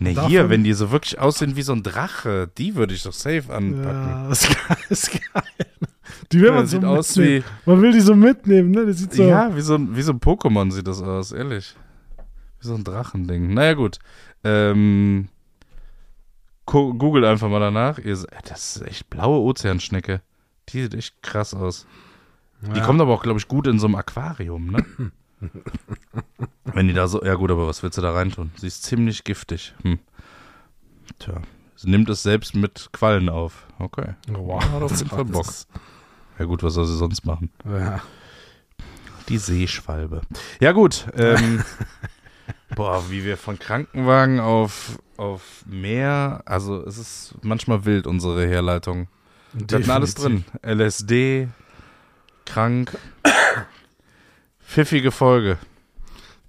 Ne, 0.00 0.14
Davon- 0.14 0.30
hier, 0.30 0.48
wenn 0.50 0.64
die 0.64 0.72
so 0.74 0.90
wirklich 0.90 1.18
aussehen 1.18 1.56
wie 1.56 1.62
so 1.62 1.72
ein 1.72 1.82
Drache, 1.82 2.48
die 2.58 2.74
würde 2.76 2.94
ich 2.94 3.02
doch 3.02 3.12
safe 3.12 3.44
anpacken. 3.52 4.08
Ja, 4.08 4.30
ist 4.30 4.48
geil. 4.48 4.76
Ist 4.90 5.10
geil. 5.12 5.42
Die 6.32 6.40
will 6.40 6.48
Ja, 6.48 6.54
man 6.54 6.66
so 6.66 6.78
mitnehmen. 6.80 7.44
Man 7.66 7.82
will 7.82 7.92
die 7.92 8.00
so 8.00 8.14
mitnehmen, 8.14 8.70
ne? 8.70 8.92
So. 8.92 9.22
Ja, 9.22 9.54
wie 9.56 9.60
so, 9.60 9.74
ein- 9.76 9.94
wie 9.96 10.02
so 10.02 10.12
ein 10.12 10.20
Pokémon 10.20 10.70
sieht 10.72 10.86
das 10.86 11.00
aus, 11.02 11.32
ehrlich. 11.32 11.74
Wie 12.60 12.66
so 12.66 12.74
ein 12.74 12.84
Drachending. 12.84 13.54
Naja, 13.54 13.74
gut. 13.74 13.98
Ähm, 14.44 15.28
Google 16.66 17.24
einfach 17.24 17.48
mal 17.48 17.60
danach. 17.60 17.98
Ihr, 17.98 18.16
se- 18.16 18.28
das 18.48 18.76
ist 18.76 18.82
echt 18.82 19.10
blaue 19.10 19.40
Ozeanschnecke. 19.40 20.20
Die 20.68 20.82
sieht 20.82 20.94
echt 20.94 21.22
krass 21.22 21.54
aus. 21.54 21.86
Die 22.60 22.78
Ja. 22.78 22.84
kommt 22.84 23.00
aber 23.00 23.14
auch, 23.14 23.22
glaube 23.22 23.38
ich, 23.38 23.48
gut 23.48 23.66
in 23.66 23.78
so 23.78 23.86
einem 23.86 23.94
Aquarium, 23.94 24.66
ne? 24.72 24.84
Wenn 26.64 26.88
die 26.88 26.94
da 26.94 27.06
so, 27.08 27.24
ja 27.24 27.34
gut, 27.36 27.50
aber 27.50 27.66
was 27.66 27.82
willst 27.82 27.96
du 27.96 28.02
da 28.02 28.12
reintun? 28.12 28.50
Sie 28.56 28.66
ist 28.66 28.82
ziemlich 28.82 29.22
giftig. 29.24 29.74
Hm. 29.82 29.98
Tja, 31.20 31.40
sie 31.76 31.88
nimmt 31.88 32.08
es 32.10 32.22
selbst 32.22 32.54
mit 32.56 32.90
Quallen 32.92 33.28
auf. 33.28 33.66
Okay. 33.78 34.14
Wow. 34.28 34.62
Hat 34.72 34.82
auf 34.82 34.90
jeden 34.96 35.08
Fall 35.08 35.24
Bock. 35.24 35.46
Ja 36.38 36.44
gut, 36.44 36.62
was 36.62 36.74
soll 36.74 36.86
sie 36.86 36.96
sonst 36.96 37.24
machen? 37.24 37.50
Ja. 37.64 38.00
Die 39.28 39.38
Seeschwalbe. 39.38 40.22
Ja 40.60 40.72
gut, 40.72 41.06
ähm, 41.14 41.62
boah, 42.78 43.10
wie 43.10 43.24
wir 43.24 43.36
von 43.36 43.58
Krankenwagen 43.58 44.38
auf, 44.38 45.00
auf 45.16 45.64
Meer, 45.66 46.42
also 46.44 46.86
es 46.86 46.96
ist 46.96 47.34
manchmal 47.42 47.84
wild, 47.84 48.06
unsere 48.06 48.46
Herleitung. 48.46 49.08
Wir 49.52 49.78
hatten 49.78 49.90
alles 49.90 50.14
drin. 50.14 50.44
LSD, 50.64 51.48
krank, 52.46 52.96
pfiffige 54.60 55.10
Folge. 55.10 55.58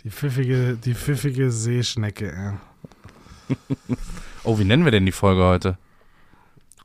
Die 0.03 0.11
pfiffige, 0.11 0.77
die 0.77 0.93
pfiffige 0.93 1.51
Seeschnecke, 1.51 2.31
ey. 2.31 3.57
Oh, 4.43 4.57
wie 4.57 4.63
nennen 4.63 4.85
wir 4.85 4.91
denn 4.91 5.05
die 5.05 5.11
Folge 5.11 5.43
heute? 5.43 5.77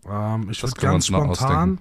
Ähm, 0.08 0.48
ich 0.50 0.60
Das 0.60 0.70
würde 0.70 0.80
können 0.80 0.90
wir 0.90 0.94
ganz 0.94 1.08
uns 1.08 1.10
noch 1.10 1.36
spontan. 1.36 1.78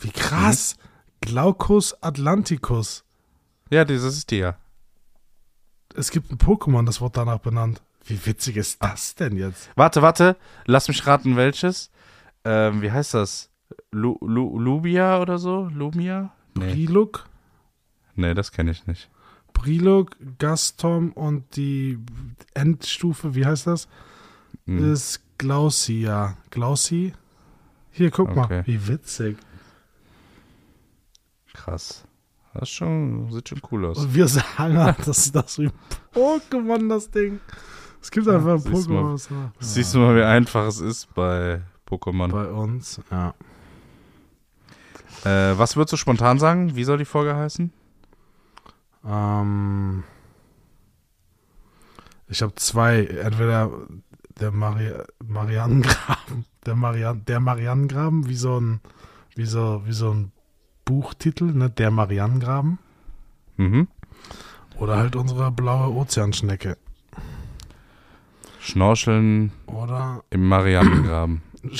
Wie 0.00 0.10
krass. 0.10 0.76
Glaucus 1.20 1.94
atlanticus. 2.02 3.04
Ja, 3.70 3.84
dieses 3.84 4.16
ist 4.16 4.30
die 4.30 4.38
ja. 4.38 4.56
Es 5.96 6.10
gibt 6.10 6.30
ein 6.30 6.38
Pokémon, 6.38 6.84
das 6.84 7.00
wird 7.00 7.16
danach 7.16 7.38
benannt. 7.38 7.82
Wie 8.04 8.24
witzig 8.26 8.56
ist 8.56 8.82
das 8.82 9.14
denn 9.14 9.36
jetzt? 9.36 9.70
Warte, 9.74 10.02
warte, 10.02 10.36
lass 10.66 10.88
mich 10.88 11.06
raten, 11.06 11.36
welches. 11.36 11.90
Ähm, 12.44 12.82
wie 12.82 12.92
heißt 12.92 13.14
das? 13.14 13.50
Lu, 13.90 14.16
Lu, 14.20 14.58
Lubia 14.58 15.20
oder 15.20 15.38
so? 15.38 15.68
Lumia? 15.72 16.32
Nee, 16.54 16.72
Briluk, 16.72 17.26
nee 18.14 18.32
das 18.34 18.52
kenne 18.52 18.70
ich 18.70 18.86
nicht. 18.86 19.10
Briluk, 19.52 20.16
Gastom 20.38 21.12
und 21.12 21.56
die 21.56 21.98
Endstufe, 22.54 23.34
wie 23.34 23.44
heißt 23.46 23.66
das? 23.66 23.88
Hm. 24.66 24.92
Ist 24.92 25.22
Glaucia. 25.38 26.36
Glauci? 26.50 27.12
Hier, 27.90 28.10
guck 28.10 28.28
Okay. 28.28 28.38
mal. 28.38 28.66
Wie 28.66 28.86
witzig. 28.86 29.36
Krass. 31.54 32.05
Das 32.58 32.68
schon, 32.70 33.30
sieht 33.32 33.48
schon 33.48 33.60
cool 33.70 33.86
aus. 33.86 33.98
Und 33.98 34.14
wir 34.14 34.26
sagen 34.28 34.78
halt, 34.78 34.98
das 35.06 35.18
ist 35.18 35.34
das 35.36 35.58
wie 35.58 35.70
Pokémon, 36.14 36.88
das 36.88 37.10
Ding. 37.10 37.40
Es 38.00 38.10
gibt 38.10 38.28
einfach 38.28 38.52
ein 38.54 38.58
siehst 38.60 38.88
mal. 38.88 39.02
Pokémon. 39.02 39.12
was- 39.14 39.28
Ja. 39.28 39.52
Siehst 39.58 39.94
du 39.94 39.98
mal, 39.98 40.16
wie 40.16 40.22
einfach 40.22 40.66
es 40.66 40.80
ist 40.80 41.12
bei 41.14 41.62
Pokémon. 41.88 42.30
Bei 42.30 42.48
uns, 42.50 43.00
ja. 43.10 43.34
Äh, 45.24 45.58
was 45.58 45.76
würdest 45.76 45.92
du 45.92 45.96
spontan 45.96 46.38
sagen? 46.38 46.76
Wie 46.76 46.84
soll 46.84 46.98
die 46.98 47.04
Folge 47.04 47.34
heißen? 47.34 47.72
Ähm, 49.04 50.04
ich 52.28 52.42
habe 52.42 52.54
zwei. 52.56 53.04
Entweder 53.04 53.70
der 54.40 54.50
Mari 54.52 54.92
Marianengraben, 55.24 56.44
der, 56.64 56.76
Marian 56.76 57.24
der 57.24 57.40
Marianengraben, 57.40 58.28
wie 58.28 58.34
so 58.36 58.60
ein, 58.60 58.80
wie 59.34 59.46
so, 59.46 59.82
wie 59.84 59.92
so 59.92 60.10
ein 60.12 60.32
Buchtitel, 60.86 61.52
ne? 61.52 61.68
Der 61.68 61.90
Marianengraben. 61.90 62.78
Mhm. 63.58 63.88
Oder 64.78 64.96
halt 64.96 65.16
unsere 65.16 65.50
blaue 65.52 65.94
Ozeanschnecke. 65.94 66.78
Schnorcheln 68.60 69.52
Oder, 69.66 70.22
im 70.30 70.48
Marianengraben. 70.48 71.42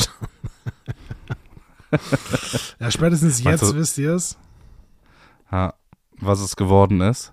ja, 2.80 2.90
spätestens 2.90 3.42
jetzt 3.42 3.62
du- 3.62 3.74
wisst 3.74 3.98
ihr 3.98 4.12
es. 4.14 4.36
ha, 5.50 5.74
was 6.20 6.40
es 6.40 6.56
geworden 6.56 7.00
ist. 7.00 7.32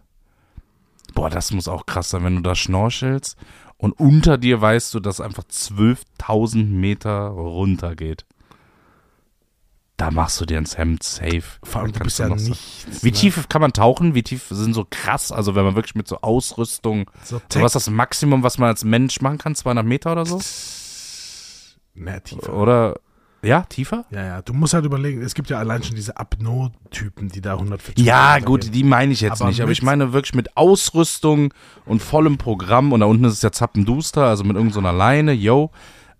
Boah, 1.14 1.30
das 1.30 1.52
muss 1.52 1.68
auch 1.68 1.86
krass 1.86 2.10
sein, 2.10 2.24
wenn 2.24 2.36
du 2.38 2.42
da 2.42 2.56
schnorchelst 2.56 3.38
und 3.78 3.92
unter 3.94 4.38
dir 4.38 4.60
weißt 4.62 4.94
du, 4.94 5.00
dass 5.00 5.22
einfach 5.22 5.44
12.000 5.44 6.66
Meter 6.66 7.28
runter 7.28 7.96
geht. 7.96 8.26
Da 10.04 10.12
machst 10.12 10.42
du 10.42 10.46
dir 10.46 10.58
ins 10.58 10.78
Hemd 10.78 11.02
safe. 11.02 11.44
Vor 11.64 11.82
allem, 11.82 11.94
du 11.94 12.00
bist 12.02 12.20
ja 12.20 12.28
so- 12.28 12.36
nichts. 12.50 13.04
Wie 13.04 13.12
ne? 13.12 13.14
tief 13.18 13.48
kann 13.48 13.62
man 13.62 13.72
tauchen? 13.72 14.16
Wie 14.16 14.22
tief 14.24 14.48
sind 14.50 14.74
so 14.74 14.86
krass? 14.90 15.32
Also 15.32 15.56
wenn 15.56 15.64
man 15.64 15.76
wirklich 15.76 15.96
mit 15.96 16.10
so 16.10 16.20
Ausrüstung, 16.20 17.10
So 17.24 17.42
so 17.50 17.62
was 17.62 17.74
ist 17.74 17.88
das 17.88 17.90
Maximum, 17.90 18.44
was 18.44 18.58
man 18.58 18.68
als 18.68 18.84
Mensch 18.84 19.22
machen 19.22 19.38
kann? 19.38 19.56
200 19.56 19.86
Meter 19.86 20.12
oder 20.12 20.26
so? 20.26 20.42
Ne, 21.96 22.22
tiefer. 22.22 22.54
Oder, 22.54 23.00
ja, 23.44 23.62
tiefer? 23.62 24.04
Ja, 24.10 24.24
ja, 24.26 24.42
du 24.42 24.54
musst 24.54 24.74
halt 24.74 24.84
überlegen, 24.84 25.22
es 25.22 25.34
gibt 25.36 25.50
ja 25.50 25.60
allein 25.60 25.84
schon 25.84 25.96
diese 25.96 26.18
Apnoe-Typen, 26.18 27.30
die 27.30 27.40
da 27.40 27.54
140 27.54 28.04
Ja, 28.06 28.34
Meter 28.36 28.46
gut, 28.46 28.62
gehen. 28.64 28.72
die 28.74 28.84
meine 28.84 29.14
ich 29.14 29.22
jetzt 29.22 29.42
Aber 29.42 29.50
nicht, 29.50 29.62
aber 29.62 29.72
ich 29.72 29.84
meine 29.84 30.12
wirklich 30.12 30.34
mit 30.36 30.58
Ausrüstung 30.58 31.54
und 31.86 32.02
vollem 32.02 32.38
Programm 32.38 32.92
und 32.92 33.00
da 33.02 33.06
unten 33.06 33.24
ist 33.26 33.34
es 33.34 33.42
ja 33.42 33.52
zappenduster, 33.54 34.26
also 34.26 34.44
mit 34.44 34.58
irgendeiner 34.58 34.92
Leine, 34.92 35.32
yo, 35.34 35.72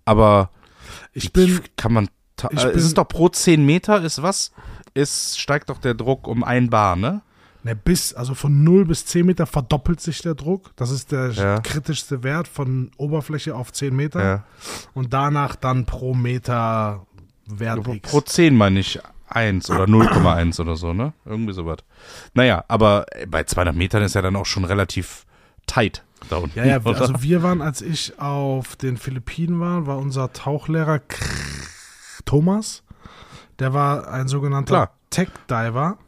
aber 0.06 0.48
Ich 1.12 1.24
wie 1.24 1.28
bin, 1.30 1.46
tief 1.46 1.62
kann 1.76 1.92
man, 1.92 2.08
äh, 2.42 2.48
bin- 2.48 2.58
ist 2.58 2.84
es 2.84 2.94
doch 2.94 3.06
pro 3.08 3.28
10 3.28 3.64
Meter, 3.64 4.02
ist 4.02 4.22
was? 4.22 4.52
Ist, 4.94 5.38
steigt 5.40 5.70
doch 5.70 5.78
der 5.78 5.94
Druck 5.94 6.26
um 6.28 6.44
ein 6.44 6.70
Bar, 6.70 6.96
ne? 6.96 7.22
ne, 7.64 7.74
bis, 7.74 8.12
also 8.14 8.34
von 8.34 8.62
0 8.62 8.84
bis 8.84 9.06
10 9.06 9.26
Meter 9.26 9.46
verdoppelt 9.46 10.00
sich 10.00 10.20
der 10.22 10.34
Druck. 10.34 10.70
Das 10.76 10.90
ist 10.90 11.10
der 11.12 11.30
Ja. 11.30 11.60
kritischste 11.60 12.22
Wert 12.22 12.46
von 12.46 12.90
Oberfläche 12.96 13.54
auf 13.54 13.72
10 13.72 13.94
Meter. 13.96 14.22
Ja. 14.22 14.44
Und 14.92 15.12
danach 15.14 15.56
dann 15.56 15.86
pro 15.86 16.14
Meter 16.14 17.06
Wert 17.46 17.86
X. 17.88 18.10
Pro 18.10 18.20
10 18.20 18.54
meine 18.56 18.80
ich 18.80 19.00
1 19.28 19.70
oder 19.70 19.84
0,1 19.84 20.60
oder 20.60 20.76
so, 20.76 20.92
ne? 20.92 21.12
Irgendwie 21.24 21.54
sowas. 21.54 21.78
Naja, 22.34 22.64
aber 22.68 23.06
äh, 23.12 23.26
bei 23.26 23.44
200 23.44 23.74
Metern 23.74 24.02
ist 24.02 24.14
ja 24.14 24.22
dann 24.22 24.36
auch 24.36 24.46
schon 24.46 24.64
relativ 24.64 25.24
tight 25.66 26.04
da 26.28 26.36
unten. 26.36 26.58
Ja, 26.58 26.64
ja, 26.66 26.80
oder? 26.84 27.00
also 27.00 27.22
wir 27.22 27.42
waren, 27.42 27.62
als 27.62 27.80
ich 27.82 28.18
auf 28.20 28.76
den 28.76 28.96
Philippinen 28.98 29.58
war, 29.58 29.86
war 29.86 29.98
unser 29.98 30.32
Tauchlehrer 30.32 31.00
Thomas. 32.24 32.82
Der 33.58 33.72
war 33.72 34.08
ein 34.08 34.28
sogenannter. 34.28 34.90
Tech-Diver. 35.10 35.98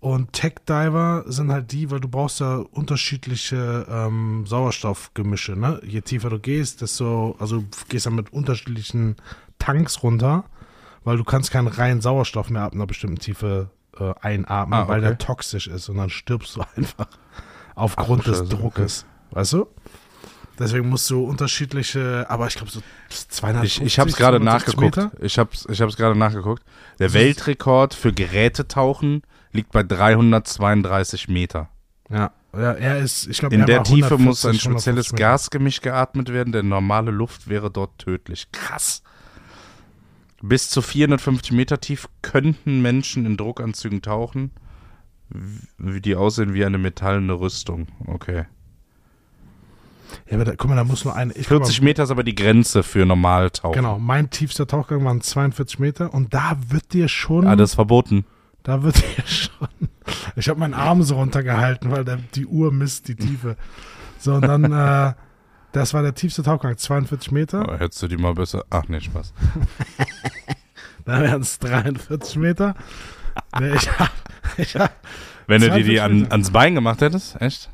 Und 0.00 0.32
Tech-Diver 0.32 1.24
sind 1.26 1.50
halt 1.50 1.72
die, 1.72 1.90
weil 1.90 2.00
du 2.00 2.08
brauchst 2.08 2.40
ja 2.40 2.56
unterschiedliche 2.56 3.86
ähm, 3.88 4.44
Sauerstoffgemische, 4.46 5.56
ne? 5.56 5.80
Je 5.84 6.00
tiefer 6.02 6.30
du 6.30 6.38
gehst, 6.38 6.80
desto, 6.82 7.34
also 7.38 7.60
du 7.60 7.66
gehst 7.88 8.06
dann 8.06 8.14
mit 8.14 8.32
unterschiedlichen 8.32 9.16
Tanks 9.58 10.02
runter, 10.02 10.44
weil 11.02 11.16
du 11.16 11.24
kannst 11.24 11.50
keinen 11.50 11.68
reinen 11.68 12.00
Sauerstoff 12.02 12.50
mehr 12.50 12.62
ab 12.62 12.74
einer 12.74 12.86
bestimmten 12.86 13.18
Tiefe 13.18 13.70
äh, 13.98 14.12
einatmen, 14.20 14.78
Ah, 14.78 14.88
weil 14.88 14.98
okay. 14.98 15.08
der 15.08 15.18
toxisch 15.18 15.66
ist 15.66 15.88
und 15.88 15.96
dann 15.96 16.10
stirbst 16.10 16.56
du 16.56 16.62
einfach 16.76 17.08
aufgrund 17.74 18.22
Ach, 18.22 18.26
des 18.26 18.48
Druckes. 18.48 19.06
Weißt 19.30 19.54
du? 19.54 19.66
Deswegen 20.58 20.88
musst 20.88 21.10
du 21.10 21.22
unterschiedliche, 21.24 22.26
aber 22.30 22.46
ich 22.46 22.54
glaube 22.54 22.70
so 22.70 22.80
250 23.10 23.80
Ich, 23.80 23.86
ich 23.86 23.98
habe 23.98 24.08
es 24.08 24.16
gerade 24.16 24.38
270 24.38 24.76
nachgeguckt. 24.76 24.96
Meter. 24.96 25.24
Ich 25.24 25.38
habe 25.38 25.50
ich 25.68 25.80
hab's 25.80 25.96
gerade 25.96 26.18
nachgeguckt. 26.18 26.62
Der 26.98 27.12
Weltrekord 27.12 27.92
für 27.94 28.12
Gerätetauchen 28.12 29.22
liegt 29.52 29.70
bei 29.72 29.82
332 29.82 31.28
Meter. 31.28 31.68
Ja, 32.10 32.30
Ja, 32.52 32.72
er 32.72 32.98
ist, 32.98 33.26
ich 33.26 33.38
glaube, 33.38 33.54
In 33.54 33.62
er 33.62 33.66
der 33.66 33.82
Tiefe 33.82 34.16
muss 34.16 34.44
140, 34.44 34.48
ein 34.48 34.54
spezielles 34.60 35.06
150 35.06 35.12
Meter. 35.12 35.22
Gasgemisch 35.22 35.80
geatmet 35.82 36.32
werden, 36.32 36.52
denn 36.52 36.68
normale 36.68 37.10
Luft 37.10 37.48
wäre 37.48 37.70
dort 37.70 37.98
tödlich. 37.98 38.48
Krass. 38.52 39.02
Bis 40.42 40.70
zu 40.70 40.80
450 40.82 41.52
Meter 41.52 41.80
tief 41.80 42.08
könnten 42.22 42.80
Menschen 42.80 43.26
in 43.26 43.36
Druckanzügen 43.36 44.02
tauchen, 44.02 44.52
wie 45.78 46.00
die 46.00 46.14
aussehen 46.14 46.54
wie 46.54 46.64
eine 46.64 46.78
metallene 46.78 47.32
Rüstung. 47.34 47.88
Okay. 48.06 48.44
Ja, 50.28 50.36
aber 50.36 50.44
da, 50.44 50.54
guck 50.56 50.68
mal, 50.70 50.76
da 50.76 50.84
muss 50.84 51.04
nur 51.04 51.14
eine. 51.16 51.32
Ich 51.34 51.48
40 51.48 51.82
Meter 51.82 52.02
ist 52.04 52.10
aber 52.10 52.22
die 52.24 52.34
Grenze 52.34 52.82
für 52.82 53.04
Normaltauchen. 53.06 53.74
Genau, 53.74 53.98
mein 53.98 54.30
tiefster 54.30 54.66
Tauchgang 54.66 55.04
waren 55.04 55.20
42 55.20 55.78
Meter 55.78 56.12
und 56.14 56.32
da 56.34 56.56
wird 56.68 56.92
dir 56.92 57.08
schon, 57.08 57.46
Ah, 57.46 57.56
das 57.56 57.70
ist 57.70 57.74
verboten. 57.74 58.24
da 58.62 58.82
wird 58.82 58.96
dir 58.96 59.22
schon, 59.26 59.68
ich 60.36 60.48
habe 60.48 60.60
meinen 60.60 60.74
Arm 60.74 61.02
so 61.02 61.16
runtergehalten, 61.16 61.90
weil 61.90 62.04
der, 62.04 62.18
die 62.34 62.46
Uhr 62.46 62.72
misst 62.72 63.08
die 63.08 63.14
Tiefe. 63.16 63.56
So, 64.18 64.34
und 64.34 64.42
dann, 64.42 64.64
äh, 64.72 65.12
das 65.72 65.92
war 65.94 66.02
der 66.02 66.14
tiefste 66.14 66.42
Tauchgang, 66.42 66.76
42 66.76 67.32
Meter, 67.32 67.66
Oh, 67.68 67.78
hättest 67.78 68.02
du 68.02 68.08
die 68.08 68.16
mal 68.16 68.34
besser. 68.34 68.64
Ach 68.70 68.84
nee, 68.88 69.00
Spaß. 69.00 69.32
dann 71.04 71.22
wären 71.22 71.42
es 71.42 71.58
43 71.58 72.36
Meter. 72.36 72.74
Nee, 73.60 73.74
ich 73.74 73.90
hab, 73.98 74.10
ich 74.56 74.76
hab 74.76 74.92
Wenn 75.46 75.60
du 75.60 75.68
dir 75.70 75.82
die 75.84 75.96
42 75.96 76.02
an, 76.02 76.32
ans 76.32 76.50
Bein 76.50 76.74
gemacht 76.74 77.00
hättest, 77.02 77.40
echt? 77.40 77.70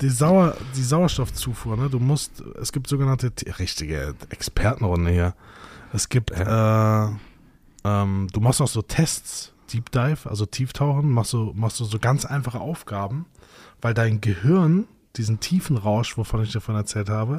Die, 0.00 0.08
Sauer, 0.08 0.56
die 0.76 0.82
Sauerstoffzufuhr, 0.82 1.76
ne? 1.76 1.90
Du 1.90 1.98
musst, 1.98 2.40
es 2.60 2.72
gibt 2.72 2.88
sogenannte, 2.88 3.32
richtige 3.58 4.14
Expertenrunde 4.30 5.10
hier. 5.10 5.34
Es 5.92 6.08
gibt, 6.08 6.30
äh, 6.30 7.06
ähm, 7.84 8.28
du 8.32 8.40
machst 8.40 8.60
auch 8.60 8.68
so 8.68 8.82
Tests, 8.82 9.52
Deep 9.72 9.90
Dive, 9.90 10.28
also 10.28 10.46
Tieftauchen, 10.46 11.10
machst 11.10 11.32
du, 11.32 11.52
machst 11.54 11.80
du 11.80 11.84
so 11.84 11.98
ganz 11.98 12.24
einfache 12.24 12.60
Aufgaben, 12.60 13.26
weil 13.80 13.94
dein 13.94 14.20
Gehirn, 14.20 14.86
diesen 15.16 15.40
tiefen 15.40 15.76
Rausch, 15.76 16.16
wovon 16.16 16.42
ich 16.42 16.52
davon 16.52 16.74
erzählt 16.74 17.10
habe, 17.10 17.38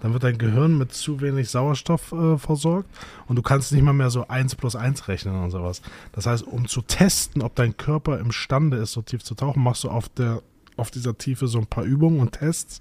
dann 0.00 0.12
wird 0.12 0.24
dein 0.24 0.38
Gehirn 0.38 0.76
mit 0.76 0.92
zu 0.92 1.20
wenig 1.20 1.50
Sauerstoff 1.50 2.12
äh, 2.12 2.36
versorgt 2.36 2.88
und 3.28 3.36
du 3.36 3.42
kannst 3.42 3.72
nicht 3.72 3.82
mal 3.82 3.92
mehr 3.92 4.10
so 4.10 4.26
1 4.26 4.56
plus 4.56 4.74
1 4.74 5.06
rechnen 5.08 5.36
und 5.36 5.50
sowas. 5.50 5.82
Das 6.12 6.26
heißt, 6.26 6.44
um 6.44 6.66
zu 6.66 6.82
testen, 6.82 7.42
ob 7.42 7.54
dein 7.54 7.76
Körper 7.76 8.18
imstande 8.18 8.78
ist, 8.78 8.92
so 8.92 9.02
tief 9.02 9.22
zu 9.22 9.34
tauchen, 9.34 9.62
machst 9.62 9.84
du 9.84 9.90
auf 9.90 10.08
der 10.08 10.42
auf 10.76 10.90
dieser 10.90 11.16
Tiefe 11.18 11.46
so 11.48 11.58
ein 11.58 11.66
paar 11.66 11.84
Übungen 11.84 12.20
und 12.20 12.32
Tests. 12.32 12.80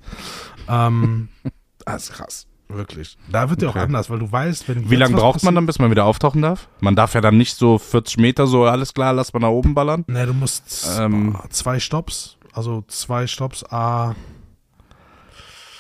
Ähm, 0.67 1.29
das 1.85 2.03
ist 2.09 2.13
krass, 2.13 2.47
wirklich. 2.69 3.17
Da 3.31 3.49
wird 3.49 3.63
auch 3.65 3.69
Okay. 3.71 3.79
anders, 3.79 4.09
weil 4.09 4.19
du 4.19 4.31
weißt, 4.31 4.67
wenn 4.69 4.89
Wie 4.89 4.95
lange 4.95 5.15
braucht 5.15 5.43
man 5.43 5.55
dann, 5.55 5.65
bis 5.65 5.79
man 5.79 5.91
wieder 5.91 6.05
auftauchen 6.05 6.41
darf? 6.41 6.67
Man 6.79 6.95
darf 6.95 7.13
ja 7.13 7.21
dann 7.21 7.37
nicht 7.37 7.55
so 7.55 7.77
40 7.77 8.17
Meter 8.17 8.47
so, 8.47 8.65
alles 8.65 8.93
klar, 8.93 9.13
lass 9.13 9.33
mal 9.33 9.39
nach 9.39 9.49
oben 9.49 9.73
ballern. 9.73 10.03
Ne, 10.07 10.25
du 10.25 10.33
musst 10.33 10.87
Ähm. 10.99 11.37
zwei 11.49 11.79
Stopps, 11.79 12.37
also 12.53 12.83
zwei 12.87 13.27
Stopps, 13.27 13.63
A. 13.65 14.15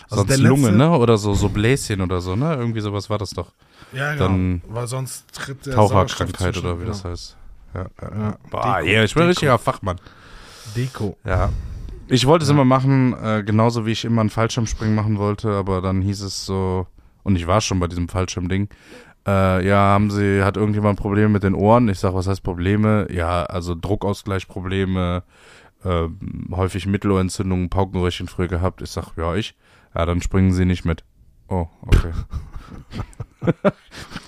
Also 0.09 0.25
Sonst 0.25 0.29
der 0.29 0.37
Lunge, 0.39 0.71
ne? 0.73 0.89
Oder 0.97 1.17
so, 1.17 1.33
so 1.33 1.47
Bläschen 1.47 2.01
oder 2.01 2.19
so, 2.19 2.35
ne? 2.35 2.55
Irgendwie 2.55 2.81
sowas 2.81 3.09
war 3.09 3.17
das 3.17 3.29
doch. 3.29 3.53
Ja, 3.93 4.11
genau. 4.13 4.25
Dann 4.27 4.61
weil 4.67 4.85
sonst 4.87 5.25
tritt 5.33 5.65
der 5.65 5.75
Taucherkrankheit 5.75 6.57
oder 6.57 6.75
wie 6.81 6.83
zwischen- 6.85 6.91
das 6.91 7.05
heißt. 7.05 7.37
Ja, 7.73 7.81
ja, 7.81 7.87
Ja. 8.01 8.21
ja. 8.23 8.37
Boah, 8.49 8.77
Deko, 8.81 8.89
ja, 8.91 9.03
ich 9.05 9.13
bin 9.13 9.23
ein 9.23 9.27
Deko. 9.27 9.29
richtiger 9.29 9.57
Fachmann. 9.57 10.01
Deko. 10.75 11.17
Ja. 11.25 11.49
Ich 12.11 12.25
wollte 12.27 12.43
es 12.43 12.49
Ja. 12.49 12.55
immer 12.55 12.65
machen, 12.65 13.13
äh, 13.13 13.41
genauso 13.43 13.85
wie 13.85 13.91
ich 13.91 14.03
immer 14.05 14.21
ein 14.23 14.29
Fallschirmspringen 14.29 14.93
machen 14.95 15.17
wollte, 15.17 15.51
aber 15.51 15.81
dann 15.81 16.01
hieß 16.01 16.21
es 16.21 16.45
so, 16.45 16.85
und 17.23 17.35
ich 17.37 17.47
war 17.47 17.61
schon 17.61 17.79
bei 17.79 17.87
diesem 17.87 18.09
Fallschirmding, 18.09 18.67
äh, 19.27 19.65
ja, 19.65 19.77
haben 19.77 20.11
sie, 20.11 20.43
hat 20.43 20.57
irgendjemand 20.57 20.99
Probleme 20.99 21.29
mit 21.29 21.43
den 21.43 21.53
Ohren? 21.55 21.87
Ich 21.89 21.99
sag, 21.99 22.13
was 22.13 22.27
heißt 22.27 22.43
Probleme? 22.43 23.07
Ja, 23.11 23.43
also 23.43 23.75
Druckausgleichprobleme, 23.75 25.23
äh, 25.85 26.07
häufig 26.51 26.85
Mittelohrentzündungen, 26.85 27.69
Paukenröhrchen 27.69 28.27
früher 28.27 28.47
gehabt. 28.47 28.81
Ich 28.81 28.89
sag, 28.89 29.15
ja, 29.17 29.35
ich. 29.35 29.55
Ja, 29.95 30.05
dann 30.05 30.21
springen 30.21 30.51
sie 30.51 30.65
nicht 30.65 30.85
mit. 30.85 31.03
Oh, 31.47 31.67
okay. 31.81 32.11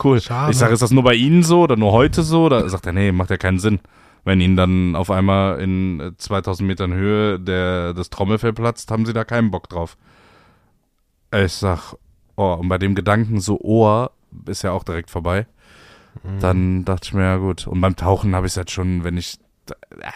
cool. 0.04 0.22
Schade. 0.22 0.52
Ich 0.52 0.58
sage, 0.58 0.74
ist 0.74 0.82
das 0.82 0.92
nur 0.92 1.04
bei 1.04 1.16
Ihnen 1.16 1.44
so 1.44 1.62
oder 1.62 1.76
nur 1.76 1.92
heute 1.92 2.22
so? 2.24 2.50
Da 2.50 2.68
sagt 2.70 2.86
er, 2.86 2.94
nee, 2.94 3.12
macht 3.12 3.30
ja 3.30 3.38
keinen 3.38 3.60
Sinn. 3.60 3.80
Wenn 4.26 4.40
Ihnen 4.40 4.56
dann 4.56 4.96
auf 4.96 5.12
einmal 5.12 5.60
in 5.60 6.00
äh, 6.00 6.18
2000 6.18 6.68
Metern 6.68 6.94
Höhe 6.94 7.40
der, 7.40 7.94
das 7.94 8.10
Trommelfell 8.10 8.54
platzt, 8.54 8.90
haben 8.92 9.06
Sie 9.06 9.14
da 9.14 9.26
keinen 9.26 9.52
Bock 9.52 9.70
drauf. 9.70 9.98
Ich 11.34 11.54
sag, 11.54 11.96
oh, 12.36 12.54
und 12.54 12.70
bei 12.70 12.78
dem 12.78 12.96
Gedanken 12.96 13.42
so 13.42 13.60
Ohr 13.60 14.12
ist 14.46 14.64
ja 14.64 14.72
auch 14.72 14.84
direkt 14.84 15.10
vorbei. 15.10 15.46
Mhm. 16.24 16.40
Dann 16.40 16.86
dachte 16.86 17.08
ich 17.08 17.14
mir, 17.14 17.24
ja 17.24 17.38
gut. 17.38 17.68
Und 17.68 17.82
beim 17.82 17.96
Tauchen 17.96 18.36
habe 18.36 18.46
ich 18.46 18.52
es 18.52 18.56
jetzt 18.56 18.72
schon, 18.72 19.04
wenn 19.04 19.18
ich 19.18 19.40
äh, 19.70 20.12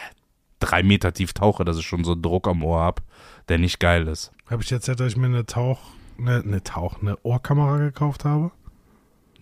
drei 0.59 0.83
Meter 0.83 1.13
tief 1.13 1.33
tauche, 1.33 1.65
dass 1.65 1.77
ich 1.77 1.85
schon 1.85 2.03
so 2.03 2.15
Druck 2.15 2.47
am 2.47 2.63
Ohr 2.63 2.81
hab, 2.81 3.01
der 3.49 3.57
nicht 3.57 3.79
geil 3.79 4.07
ist. 4.07 4.31
Habe 4.49 4.63
ich 4.63 4.71
erzählt, 4.71 4.99
dass 4.99 5.11
ich 5.11 5.17
mir 5.17 5.27
eine 5.27 5.45
Tauch, 5.45 5.79
eine, 6.17 6.41
eine 6.41 6.63
Tauch, 6.63 7.01
eine 7.01 7.17
Ohrkamera 7.23 7.77
gekauft 7.77 8.25
habe? 8.25 8.51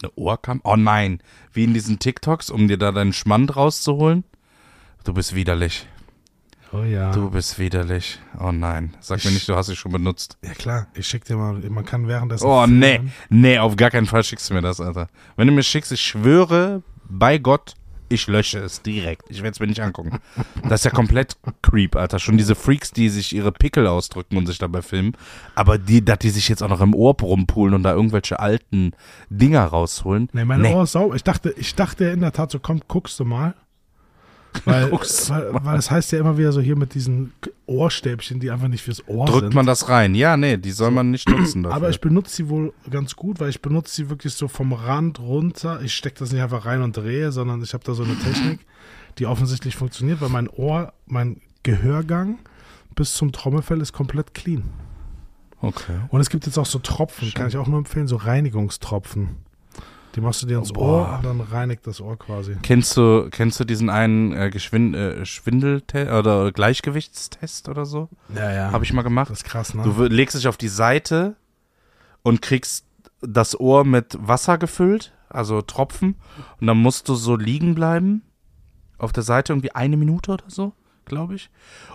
Eine 0.01 0.11
Ohrkam? 0.15 0.61
Oh 0.63 0.75
nein. 0.75 1.21
Wie 1.53 1.63
in 1.63 1.73
diesen 1.73 1.99
TikToks, 1.99 2.49
um 2.49 2.67
dir 2.67 2.77
da 2.77 2.91
deinen 2.91 3.13
Schmand 3.13 3.55
rauszuholen? 3.55 4.23
Du 5.05 5.13
bist 5.13 5.33
widerlich. 5.35 5.87
Oh 6.73 6.83
ja. 6.83 7.11
Du 7.11 7.29
bist 7.29 7.57
widerlich. 7.57 8.19
Oh 8.39 8.51
nein. 8.51 8.95
Sag 8.99 9.23
mir 9.23 9.29
Ich- 9.29 9.35
nicht, 9.35 9.47
du 9.49 9.55
hast 9.55 9.67
sie 9.67 9.75
schon 9.75 9.91
benutzt. 9.93 10.37
Ja 10.43 10.53
klar, 10.53 10.87
ich 10.93 11.07
schick 11.07 11.23
dir 11.23 11.37
mal, 11.37 11.53
man 11.69 11.85
kann 11.85 12.07
währenddessen. 12.07 12.45
Oh 12.45 12.65
nee. 12.67 12.99
Nee, 13.29 13.59
auf 13.59 13.75
gar 13.77 13.91
keinen 13.91 14.07
Fall 14.07 14.23
schickst 14.23 14.49
du 14.49 14.55
mir 14.55 14.61
das, 14.61 14.81
Alter. 14.81 15.07
Wenn 15.37 15.47
du 15.47 15.53
mir 15.53 15.63
schickst, 15.63 15.91
ich 15.93 16.01
schwöre 16.01 16.81
bei 17.07 17.37
Gott, 17.37 17.75
ich 18.09 18.27
lösche 18.27 18.59
es 18.59 18.81
direkt. 18.81 19.29
Ich 19.29 19.37
werde 19.37 19.51
es 19.51 19.59
mir 19.59 19.67
nicht 19.67 19.81
angucken. 19.81 20.19
Das 20.63 20.81
ist 20.81 20.85
ja 20.85 20.91
komplett 20.91 21.37
creep, 21.61 21.95
Alter. 21.95 22.19
Schon 22.19 22.37
diese 22.37 22.55
Freaks, 22.55 22.91
die 22.91 23.09
sich 23.09 23.33
ihre 23.33 23.51
Pickel 23.51 23.87
ausdrücken 23.87 24.37
und 24.37 24.45
sich 24.47 24.57
dabei 24.57 24.81
filmen. 24.81 25.15
Aber 25.55 25.77
die, 25.77 26.03
dass 26.03 26.19
die 26.19 26.29
sich 26.29 26.49
jetzt 26.49 26.61
auch 26.61 26.69
noch 26.69 26.81
im 26.81 26.93
Ohr 26.93 27.15
rumpulen 27.19 27.73
und 27.73 27.83
da 27.83 27.93
irgendwelche 27.93 28.39
alten 28.39 28.91
Dinger 29.29 29.63
rausholen. 29.65 30.29
Nee, 30.33 30.45
mein 30.45 30.61
Nee. 30.61 30.73
Ohr 30.73 30.83
ist 30.83 30.91
sauber. 30.91 31.15
Ich 31.15 31.23
dachte, 31.23 31.53
ich 31.57 31.73
dachte 31.75 32.05
in 32.05 32.21
der 32.21 32.31
Tat 32.33 32.51
so, 32.51 32.59
komm, 32.59 32.81
guckst 32.87 33.19
du 33.19 33.25
mal. 33.25 33.55
Weil, 34.65 34.91
weil, 34.91 35.65
weil 35.65 35.77
es 35.77 35.91
heißt 35.91 36.11
ja 36.11 36.19
immer 36.19 36.37
wieder 36.37 36.51
so 36.51 36.61
hier 36.61 36.75
mit 36.75 36.93
diesen 36.93 37.33
Ohrstäbchen, 37.65 38.39
die 38.39 38.51
einfach 38.51 38.67
nicht 38.67 38.83
fürs 38.83 39.07
Ohr 39.07 39.25
Drückt 39.25 39.41
sind. 39.41 39.53
man 39.55 39.65
das 39.65 39.89
rein? 39.89 40.15
Ja, 40.15 40.37
nee, 40.37 40.57
die 40.57 40.71
soll 40.71 40.91
man 40.91 41.11
nicht 41.11 41.29
nutzen 41.29 41.63
dafür. 41.63 41.75
Aber 41.75 41.89
ich 41.89 41.99
benutze 41.99 42.35
sie 42.35 42.49
wohl 42.49 42.73
ganz 42.89 43.15
gut, 43.15 43.39
weil 43.39 43.49
ich 43.49 43.61
benutze 43.61 43.93
sie 43.95 44.09
wirklich 44.09 44.33
so 44.33 44.47
vom 44.47 44.73
Rand 44.73 45.19
runter. 45.19 45.81
Ich 45.83 45.93
stecke 45.93 46.19
das 46.19 46.31
nicht 46.31 46.41
einfach 46.41 46.65
rein 46.65 46.81
und 46.81 46.95
drehe, 46.95 47.31
sondern 47.31 47.61
ich 47.61 47.73
habe 47.73 47.83
da 47.83 47.93
so 47.93 48.03
eine 48.03 48.17
Technik, 48.17 48.65
die 49.19 49.25
offensichtlich 49.25 49.75
funktioniert, 49.75 50.21
weil 50.21 50.29
mein 50.29 50.47
Ohr, 50.49 50.93
mein 51.05 51.41
Gehörgang 51.63 52.39
bis 52.95 53.13
zum 53.13 53.31
Trommelfell 53.31 53.81
ist 53.81 53.93
komplett 53.93 54.33
clean. 54.33 54.63
okay. 55.61 55.99
Und 56.09 56.21
es 56.21 56.29
gibt 56.29 56.45
jetzt 56.45 56.57
auch 56.57 56.65
so 56.65 56.79
Tropfen, 56.79 57.33
kann 57.33 57.47
ich 57.47 57.57
auch 57.57 57.67
nur 57.67 57.79
empfehlen, 57.79 58.07
so 58.07 58.15
Reinigungstropfen. 58.15 59.37
Die 60.15 60.21
machst 60.21 60.41
du 60.41 60.47
dir 60.47 60.57
ins 60.59 60.71
Oh, 60.73 60.79
Ohr 60.79 61.15
und 61.17 61.25
dann 61.25 61.41
reinigt 61.41 61.85
das 61.85 61.99
Ohr 61.99 62.17
quasi. 62.17 62.55
Kennst 62.63 62.95
du, 62.95 63.27
kennst 63.29 63.59
du 63.59 63.65
diesen 63.65 63.89
einen 63.89 64.31
äh, 64.31 64.49
Geschwind 64.49 64.95
äh, 64.95 65.25
Schwindeltest 65.25 66.09
oder 66.11 66.51
Gleichgewichtstest 66.53 67.67
oder 67.67 67.85
so? 67.85 68.09
Ja, 68.33 68.51
ja. 68.51 68.71
Habe 68.71 68.85
ich 68.85 68.93
mal 68.93 69.01
gemacht. 69.01 69.29
das 69.29 69.39
ist 69.39 69.43
krass, 69.43 69.73
ne? 69.73 69.83
Du 69.83 70.03
legst 70.05 70.35
dich 70.37 70.47
auf 70.47 70.57
die 70.57 70.69
Seite 70.69 71.35
und 72.23 72.41
kriegst 72.41 72.85
das 73.21 73.59
Ohr 73.59 73.83
mit 73.83 74.17
Wasser 74.19 74.57
gefüllt, 74.57 75.11
also 75.29 75.61
Tropfen, 75.61 76.15
und 76.61 76.67
dann 76.67 76.77
musst 76.77 77.09
du 77.09 77.15
so 77.15 77.35
liegen 77.35 77.75
bleiben 77.75 78.21
auf 78.97 79.11
der 79.11 79.23
Seite 79.23 79.51
irgendwie 79.51 79.71
eine 79.71 79.97
Minute 79.97 80.31
oder 80.31 80.45
so, 80.47 80.73
glaube 81.03 81.35
ich. 81.35 81.49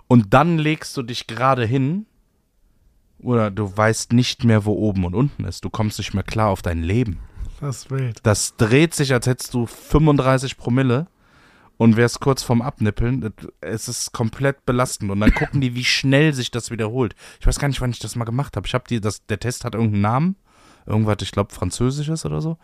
Und 0.09 0.35
dann 0.35 0.59
legst 0.59 0.95
du 0.97 1.03
dich 1.03 1.27
gerade 1.27 1.65
hin 1.65 2.05
oder 3.19 3.51
du 3.51 3.75
weißt 3.75 4.13
nicht 4.13 4.45
mehr, 4.45 4.65
wo 4.65 4.73
oben 4.73 5.05
und 5.05 5.15
unten 5.15 5.45
ist. 5.45 5.65
Du 5.65 5.71
kommst 5.71 5.99
nicht 5.99 6.15
mehr 6.15 6.23
klar 6.23 6.49
auf 6.49 6.63
dein 6.63 6.83
Leben. 6.83 7.19
Das 7.61 7.79
ist 7.79 7.91
wild. 7.91 8.21
Das 8.23 8.57
dreht 8.57 8.95
sich, 8.95 9.13
als 9.13 9.27
hättest 9.27 9.55
du 9.55 9.67
35 9.67 10.57
Promille 10.57 11.07
und 11.81 11.97
wärst 11.97 12.21
kurz 12.21 12.43
vorm 12.43 12.61
Abnippeln. 12.61 13.33
Es 13.63 13.89
ist 13.89 14.13
komplett 14.13 14.67
belastend. 14.67 15.11
Und 15.11 15.21
dann 15.21 15.33
gucken 15.33 15.63
die, 15.63 15.75
wie 15.75 15.85
schnell 15.85 16.35
sich 16.35 16.51
das 16.51 16.71
wiederholt. 16.71 17.15
Ich 17.41 17.47
weiß 17.47 17.59
gar 17.59 17.69
nicht, 17.69 17.81
wann 17.81 17.91
ich 17.91 17.99
das 17.99 18.17
mal 18.17 18.25
gemacht 18.25 18.57
habe. 18.57 18.67
Ich 18.67 18.75
habe 18.75 18.85
die, 18.87 19.01
das, 19.01 19.25
der 19.27 19.41
Test 19.41 19.65
hat 19.65 19.75
irgendeinen 19.75 20.03
Namen. 20.03 20.37
Irgendwas, 20.85 21.17
ich 21.23 21.33
glaube, 21.33 21.55
französisches 21.55 22.27
oder 22.27 22.43
so. 22.43 22.59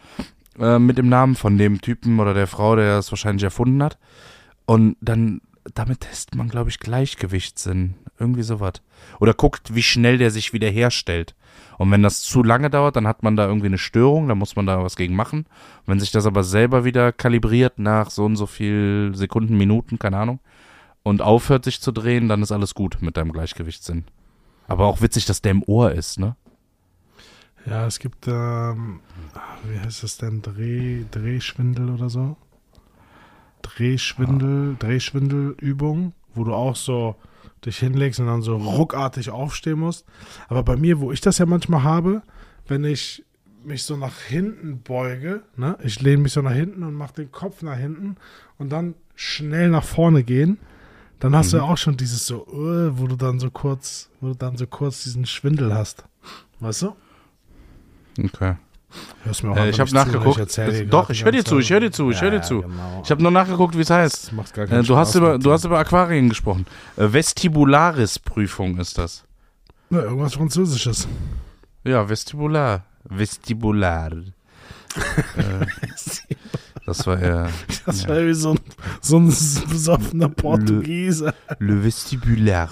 Äh, 0.59 0.79
mit 0.79 0.99
dem 0.99 1.09
Namen 1.09 1.35
von 1.35 1.57
dem 1.57 1.81
Typen 1.81 2.21
oder 2.21 2.35
der 2.35 2.47
Frau, 2.47 2.77
der 2.77 2.99
es 2.99 3.11
wahrscheinlich 3.11 3.45
erfunden 3.45 3.83
hat. 3.83 3.99
Und 4.67 4.97
dann, 5.01 5.41
damit 5.75 6.01
testet 6.01 6.35
man, 6.35 6.49
glaube 6.49 6.69
ich, 6.69 6.79
Gleichgewichtssinn. 6.79 7.95
Irgendwie 8.19 8.43
sowas. 8.43 8.83
Oder 9.19 9.35
guckt, 9.35 9.75
wie 9.75 9.83
schnell 9.83 10.19
der 10.19 10.31
sich 10.31 10.53
wiederherstellt. 10.53 11.35
Und 11.79 11.91
wenn 11.91 12.03
das 12.03 12.23
zu 12.23 12.43
lange 12.43 12.71
dauert, 12.71 12.97
dann 12.97 13.07
hat 13.07 13.23
man 13.23 13.37
da 13.37 13.47
irgendwie 13.47 13.67
eine 13.67 13.79
Störung, 13.79 14.29
dann 14.29 14.39
muss 14.39 14.57
man 14.57 14.67
da 14.67 14.83
was 14.83 14.97
gegen 14.97 15.15
machen. 15.15 15.47
Wenn 15.85 16.01
sich 16.01 16.11
das 16.11 16.27
aber 16.27 16.43
selber 16.43 16.85
wieder 16.85 17.13
kalibriert 17.13 17.79
nach 17.79 18.11
so 18.11 18.25
und 18.25 18.37
so 18.37 18.47
viel 18.47 19.13
Sekunden, 19.15 19.57
Minuten, 19.57 19.99
keine 19.99 20.19
Ahnung, 20.19 20.41
und 21.03 21.21
aufhört 21.21 21.65
sich 21.65 21.81
zu 21.81 21.93
drehen, 21.93 22.29
dann 22.29 22.43
ist 22.43 22.53
alles 22.53 22.75
gut 22.75 22.99
mit 23.01 23.17
deinem 23.17 23.33
Gleichgewichtssinn. 23.33 24.05
Aber 24.69 24.87
auch 24.87 25.03
witzig, 25.03 25.27
dass 25.27 25.43
der 25.43 25.53
im 25.53 25.63
Ohr 25.65 25.93
ist, 25.93 26.19
ne? 26.19 26.37
Ja, 27.67 27.87
es 27.87 27.99
gibt, 27.99 28.27
ähm, 28.29 29.01
wie 29.65 29.79
heißt 29.79 30.03
das 30.03 30.19
denn? 30.19 30.41
Dreh, 30.41 31.05
Drehschwindel 31.11 31.91
oder 31.91 32.09
so? 32.09 32.37
Drehschwindel, 33.63 34.77
Drehschwindelübung, 34.79 36.13
wo 36.35 36.45
du 36.45 36.55
auch 36.55 36.77
so 36.77 37.17
dich 37.65 37.79
hinlegst 37.79 38.21
und 38.21 38.27
dann 38.27 38.43
so 38.43 38.57
ruckartig 38.57 39.31
aufstehen 39.31 39.79
musst. 39.79 40.05
Aber 40.49 40.63
bei 40.63 40.77
mir, 40.77 41.01
wo 41.01 41.13
ich 41.13 41.21
das 41.21 41.39
ja 41.39 41.47
manchmal 41.47 41.83
habe, 41.83 42.23
wenn 42.67 42.85
ich 42.85 43.25
mich 43.65 43.83
so 43.83 43.97
nach 43.97 44.19
hinten 44.21 44.81
beuge, 44.83 45.43
ne? 45.57 45.77
ich 45.83 46.01
lehne 46.01 46.23
mich 46.23 46.33
so 46.33 46.43
nach 46.43 46.53
hinten 46.53 46.83
und 46.83 46.95
mache 46.95 47.15
den 47.15 47.33
Kopf 47.33 47.63
nach 47.63 47.77
hinten 47.77 48.17
und 48.59 48.71
dann 48.71 48.95
schnell 49.15 49.71
nach 49.71 49.85
vorne 49.85 50.23
gehen, 50.23 50.59
dann 51.19 51.35
hast 51.35 51.53
du 51.53 51.57
ja 51.57 51.63
auch 51.63 51.79
schon 51.79 51.97
dieses 51.97 52.27
so, 52.27 52.47
äh, 52.47 52.99
wo 52.99 53.07
du 53.07 53.17
dann 53.17 53.41
so 53.41 53.51
kurz, 53.51 54.11
wo 54.21 54.29
du 54.29 54.35
dann 54.35 54.57
so 54.57 54.67
kurz 54.67 55.03
diesen 55.05 55.25
Schwindel 55.27 55.75
hast. 55.75 56.05
Weißt 56.61 56.83
du? 56.83 56.95
Okay. 58.23 58.57
Hörst 59.25 59.43
mir 59.43 59.51
auch 59.51 59.57
Äh, 59.57 59.71
ich 59.71 59.81
habe 59.81 59.91
nachgeguckt. 59.93 60.39
erzähl 60.39 60.71
dir 60.73 60.87
Doch, 60.87 61.11
ich 61.11 61.25
höre 61.25 61.33
dir 61.33 61.45
zu, 61.45 61.59
ich 61.59 61.71
höre 61.71 61.81
dir 61.81 61.91
zu, 61.91 62.11
ich 62.11 62.21
höre 62.21 62.31
dir 62.31 62.37
Ja, 62.37 62.43
zu. 62.43 62.63
Genau. 62.63 63.03
Ich 63.05 63.11
habe 63.11 63.23
nur 63.23 63.31
nachgeguckt, 63.33 63.77
wie 63.77 63.81
es 63.83 63.91
heißt. 63.91 64.33
das 64.37 64.53
gar 64.53 64.67
keinen 64.67 64.81
Äh, 64.81 64.87
du, 64.87 64.97
hast 64.97 65.11
Spaß 65.11 65.17
über, 65.17 65.33
mit 65.35 65.45
du 65.45 65.53
hast 65.53 65.65
über 65.65 65.79
Aquarien 65.79 66.29
gesprochen. 66.29 66.67
Äh, 66.97 67.13
Vestibularis-Prüfung 67.13 68.79
ist 68.79 68.97
das. 68.99 69.25
Ja, 69.91 70.01
irgendwas 70.01 70.35
Französisches. 70.35 71.07
Ja, 71.85 72.09
Vestibular. 72.09 72.85
Vestibular. 73.05 74.11
äh, 75.37 75.67
das 76.87 77.07
war 77.07 77.19
eher 77.21 77.51
Das 77.85 78.03
Ja. 78.03 78.09
war 78.09 78.25
wie 78.27 78.35
so 78.35 78.53
ein, 78.53 78.61
so 79.01 79.19
ein 79.19 79.27
besoffener 79.27 80.29
Portugiese. 80.29 81.35
Le 81.59 81.85
Vestibular. 81.85 82.69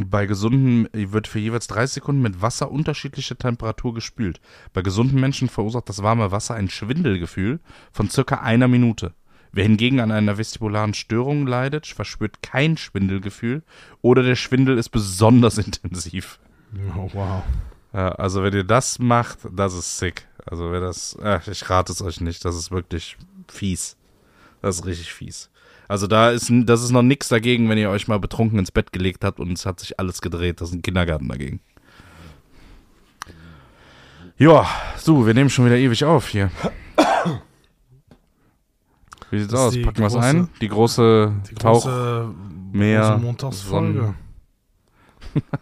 Bei 0.00 0.26
gesunden 0.26 0.88
wird 0.92 1.26
für 1.26 1.40
jeweils 1.40 1.66
30 1.66 1.94
Sekunden 1.94 2.22
mit 2.22 2.40
Wasser 2.40 2.70
unterschiedlicher 2.70 3.36
Temperatur 3.36 3.94
gespült. 3.94 4.40
Bei 4.72 4.80
gesunden 4.80 5.18
Menschen 5.18 5.48
verursacht 5.48 5.88
das 5.88 6.04
warme 6.04 6.30
Wasser 6.30 6.54
ein 6.54 6.70
Schwindelgefühl 6.70 7.58
von 7.92 8.08
circa 8.08 8.36
einer 8.36 8.68
Minute. 8.68 9.12
Wer 9.50 9.64
hingegen 9.64 9.98
an 9.98 10.12
einer 10.12 10.38
vestibularen 10.38 10.94
Störung 10.94 11.48
leidet, 11.48 11.86
verspürt 11.88 12.42
kein 12.42 12.76
Schwindelgefühl 12.76 13.64
oder 14.00 14.22
der 14.22 14.36
Schwindel 14.36 14.78
ist 14.78 14.90
besonders 14.90 15.58
intensiv. 15.66 16.38
Oh, 16.96 17.10
wow. 17.12 17.42
Ja, 17.92 18.10
also 18.12 18.44
wenn 18.44 18.54
ihr 18.54 18.64
das 18.64 19.00
macht, 19.00 19.38
das 19.50 19.74
ist 19.74 19.98
sick. 19.98 20.28
Also 20.46 20.70
wer 20.70 20.80
das, 20.80 21.18
äh, 21.20 21.40
ich 21.50 21.68
rate 21.68 21.92
es 21.92 22.02
euch 22.02 22.20
nicht, 22.20 22.44
das 22.44 22.54
ist 22.54 22.70
wirklich 22.70 23.16
fies. 23.48 23.96
Das 24.62 24.76
ist 24.76 24.86
richtig 24.86 25.12
fies. 25.12 25.50
Also 25.88 26.06
da 26.06 26.30
ist, 26.30 26.52
das 26.64 26.82
ist 26.82 26.90
noch 26.90 27.02
nichts 27.02 27.28
dagegen, 27.28 27.68
wenn 27.70 27.78
ihr 27.78 27.88
euch 27.88 28.08
mal 28.08 28.18
betrunken 28.20 28.58
ins 28.58 28.70
Bett 28.70 28.92
gelegt 28.92 29.24
habt 29.24 29.40
und 29.40 29.50
es 29.52 29.64
hat 29.64 29.80
sich 29.80 29.98
alles 29.98 30.20
gedreht. 30.20 30.60
Das 30.60 30.68
ist 30.68 30.74
ein 30.74 30.82
Kindergarten 30.82 31.28
dagegen. 31.28 31.60
Ja, 34.36 34.66
so, 34.96 35.26
wir 35.26 35.34
nehmen 35.34 35.50
schon 35.50 35.64
wieder 35.64 35.76
ewig 35.76 36.04
auf 36.04 36.28
hier. 36.28 36.50
Wie 39.30 39.40
sieht's 39.40 39.52
ist 39.52 39.58
aus? 39.58 39.82
Packen 39.82 39.98
wir 39.98 40.06
es 40.06 40.14
ein? 40.14 40.48
Die 40.60 40.68
große, 40.68 41.32
Die 41.50 41.54
Tauch, 41.54 41.82
große, 41.82 42.34
Meer, 42.72 43.18
Montagsfolge. 43.18 44.14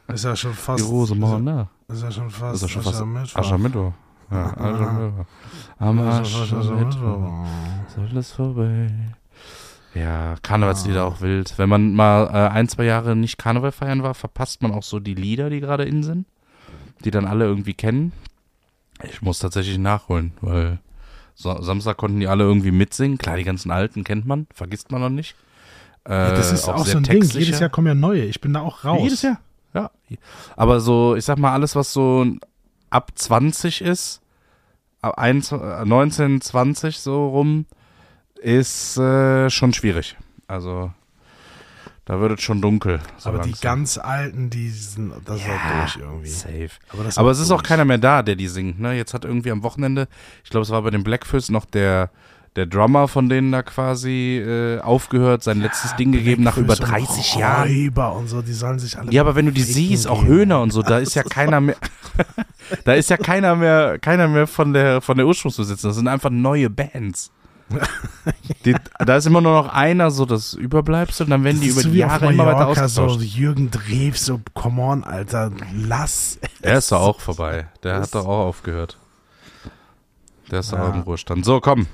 Ist 0.09 0.25
ja 0.25 0.37
schon 0.37 0.53
fast. 0.55 0.85
die 0.85 0.89
Rose, 0.89 1.15
Mann, 1.15 1.45
ne? 1.45 1.69
Ist 1.89 2.03
ja 2.03 2.11
schon 2.11 2.31
fast. 2.31 2.57
Ist 2.57 2.63
ja 2.63 2.69
schon 2.69 2.83
fast 2.83 2.97
Aschermittwoch. 2.97 3.39
Aschermittwoch. 3.39 3.93
Ja, 4.31 4.57
Aschermittwoch. 4.57 5.27
Am. 5.79 5.99
Aschermittwoch. 6.01 7.47
ist 7.89 7.99
alles 7.99 8.33
vorbei. 8.33 8.91
Ja, 9.97 10.35
Karnevalslieder 10.43 11.05
auch 11.05 11.21
wild. 11.21 11.55
Wenn 11.59 11.69
man 11.69 11.95
mal 11.95 12.27
äh, 12.27 12.49
ein, 12.53 12.69
zwei 12.69 12.85
Jahre 12.85 13.17
nicht 13.17 13.39
Karneval 13.39 13.73
feiern 13.73 14.03
war, 14.03 14.15
verpasst 14.15 14.63
man 14.63 14.73
auch 14.73 14.83
so 14.83 15.01
die 15.01 15.15
Lieder, 15.15 15.49
die 15.49 15.61
gerade 15.61 15.85
in 15.85 16.03
sind, 16.03 16.27
die 17.05 17.11
dann 17.11 17.25
alle 17.25 17.47
irgendwie 17.47 17.75
kennen. 17.75 18.13
Ich 19.05 19.23
muss 19.23 19.39
tatsächlich 19.39 19.79
nachholen, 19.79 20.33
weil 20.41 20.79
so, 21.35 21.61
Samstag 21.63 21.97
konnten 21.97 22.21
die 22.21 22.27
alle 22.29 22.45
irgendwie 22.45 22.71
mitsingen. 22.71 23.19
Klar, 23.19 23.37
die 23.37 23.45
ganzen 23.45 23.71
alten 23.71 24.05
kennt 24.05 24.27
man, 24.27 24.47
vergisst 24.55 24.91
man 24.91 25.01
noch 25.01 25.11
nicht. 25.11 25.35
Äh, 26.07 26.13
Ja, 26.13 26.31
das 26.31 26.53
ist 26.53 26.69
auch, 26.69 26.79
sehr 26.85 26.93
so 26.93 26.99
ein 26.99 27.05
Ding. 27.05 27.21
textsicher. 27.21 27.45
Jedes 27.45 27.61
Jahr 27.61 27.71
kommen 27.71 27.87
ja 27.87 27.95
neue. 27.95 28.25
Ich 28.25 28.41
bin 28.41 28.53
da 28.55 28.61
auch 28.61 28.85
raus. 28.85 29.01
Jedes 29.03 29.23
Jahr, 29.23 29.41
ja. 29.75 29.91
Aber 30.57 30.81
so, 30.81 31.15
ich 31.17 31.25
sag 31.25 31.39
mal, 31.39 31.53
alles, 31.53 31.75
was 31.77 31.93
so 31.93 32.27
ab 32.91 33.13
20 33.15 33.81
ist, 33.83 34.21
ab 35.03 35.19
21, 35.19 35.87
19, 35.87 36.41
20 36.41 36.99
so 36.99 37.29
rum, 37.29 37.67
ist 38.39 38.97
äh, 38.99 39.51
schon 39.51 39.73
schwierig. 39.73 40.17
Also, 40.49 40.93
da 42.05 42.21
wird 42.21 42.39
es 42.39 42.45
schon 42.45 42.61
dunkel. 42.61 43.01
so 43.19 43.29
Aber 43.31 43.39
die 43.39 43.51
langsam. 43.51 43.63
ganz 43.63 43.99
alten, 43.99 44.49
die 44.49 44.71
sind, 44.71 45.13
das 45.25 45.39
ist 45.41 45.47
auch 45.49 45.81
durch 45.81 45.97
irgendwie. 45.97 46.29
Safe. 46.29 46.71
Aber, 46.93 47.05
Aber 47.17 47.31
es 47.33 47.41
ist 47.41 47.51
auch 47.51 47.63
durch. 47.63 47.69
keiner 47.69 47.85
mehr 47.85 47.99
da, 47.99 48.23
der 48.23 48.37
die 48.37 48.47
singt. 48.49 48.79
Ne? 48.79 48.95
Jetzt 48.95 49.13
hat 49.13 49.25
irgendwie 49.25 49.51
am 49.51 49.63
Wochenende, 49.65 50.07
ich 50.45 50.51
glaube, 50.51 50.63
es 50.63 50.71
war 50.71 50.83
bei 50.83 50.91
den 50.91 51.03
Blackfish 51.03 51.49
noch 51.49 51.65
der, 51.65 52.11
der 52.55 52.67
Drummer 52.67 53.09
von 53.09 53.29
denen 53.29 53.51
da 53.51 53.63
quasi 53.63 54.39
äh, 54.39 54.79
aufgehört, 54.81 55.43
sein 55.43 55.61
letztes 55.61 55.97
Ding 55.97 56.13
gegeben 56.13 56.45
nach 56.45 56.57
über 56.57 56.77
Blackfish 56.77 57.07
30 57.07 57.35
und 57.35 57.41
Jahren. 57.41 57.69
Räuber 57.69 58.15
und 58.15 58.29
so, 58.29 58.41
die 58.41 58.53
sollen 58.53 58.79
sich 58.79 58.97
alle. 58.97 59.11
Ja, 59.13 59.23
aber 59.23 59.35
wenn 59.35 59.47
du 59.47 59.53
die 59.53 59.63
siehst, 59.63 60.07
auch. 60.07 60.25
Höhner 60.25 60.61
und 60.61 60.71
so, 60.71 60.83
da 60.83 60.99
ist 60.99 61.15
ja 61.15 61.23
keiner 61.29 61.61
mehr, 61.61 61.77
da 62.85 62.95
ist 62.95 63.11
ja 63.11 63.17
keiner 63.17 63.57
mehr, 63.57 63.99
keiner 63.99 64.29
mehr 64.29 64.47
von 64.47 64.73
der, 64.73 65.01
von 65.01 65.17
der 65.17 65.27
Ursprungsbesitzer. 65.27 65.89
Das 65.89 65.97
sind 65.97 66.07
einfach 66.07 66.31
neue 66.31 66.71
Bands. 66.71 67.33
Die, 68.65 68.77
da 68.99 69.17
ist 69.17 69.27
immer 69.27 69.41
nur 69.41 69.63
noch 69.63 69.73
einer 69.73 70.11
so 70.11 70.25
das 70.25 70.55
Überbleibsel 70.55 71.25
und 71.25 71.31
dann 71.31 71.43
werden 71.45 71.61
die 71.61 71.69
über 71.69 71.81
so 71.83 71.89
die 71.91 71.99
Jahre 71.99 72.33
immer 72.33 72.47
weiter 72.47 72.59
Mallorca, 72.61 72.89
so 72.89 73.03
ausgetauscht. 73.03 73.35
Jürgen 73.37 73.71
Drews, 73.71 74.25
so, 74.25 74.41
come 74.55 74.81
on, 74.83 75.03
Alter, 75.05 75.51
lass. 75.75 76.39
Der 76.63 76.79
ist 76.79 76.93
doch 76.93 77.01
auch 77.01 77.21
vorbei. 77.21 77.67
Der 77.83 78.01
hat 78.01 78.15
doch 78.15 78.25
auch 78.27 78.47
aufgehört. 78.47 78.99
Der 80.51 80.61
ist 80.61 80.71
Ja. 80.73 80.83
auch 80.89 80.95
im 80.95 81.01
Ruhestand. 81.01 81.45
So, 81.45 81.61
komm, 81.61 81.87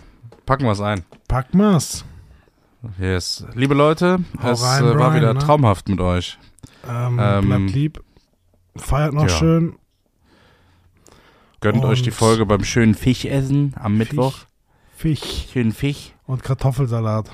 packen 0.44 0.64
wir 0.64 0.72
es 0.72 0.80
ein. 0.80 1.04
Pack 1.26 1.54
mal's. 1.54 2.04
Yes. 2.98 3.46
Liebe 3.54 3.74
Leute, 3.74 4.18
Hau 4.42 4.50
es 4.50 4.62
rein, 4.62 4.84
äh, 4.84 4.88
war 4.88 4.94
Brian, 4.96 5.14
wieder 5.14 5.34
ne? 5.34 5.40
traumhaft 5.40 5.88
mit 5.88 6.00
euch. 6.00 6.38
Ähm, 6.88 7.18
Ähm, 7.20 7.46
bleibt 7.46 7.70
lieb. 7.70 8.02
Feiert 8.76 9.14
noch 9.14 9.22
ja. 9.22 9.28
schön. 9.30 9.76
Gönnt 11.60 11.84
euch 11.84 12.02
die 12.02 12.10
Und- 12.10 12.16
Folge 12.16 12.44
beim 12.44 12.64
schönen 12.64 12.94
Fischessen 12.94 13.74
am 13.80 13.96
Mittwoch. 13.96 14.34
Fisch 15.02 15.48
Schönen 15.52 15.72
Fisch. 15.72 16.12
und 16.26 16.44
Kartoffelsalat. 16.44 17.28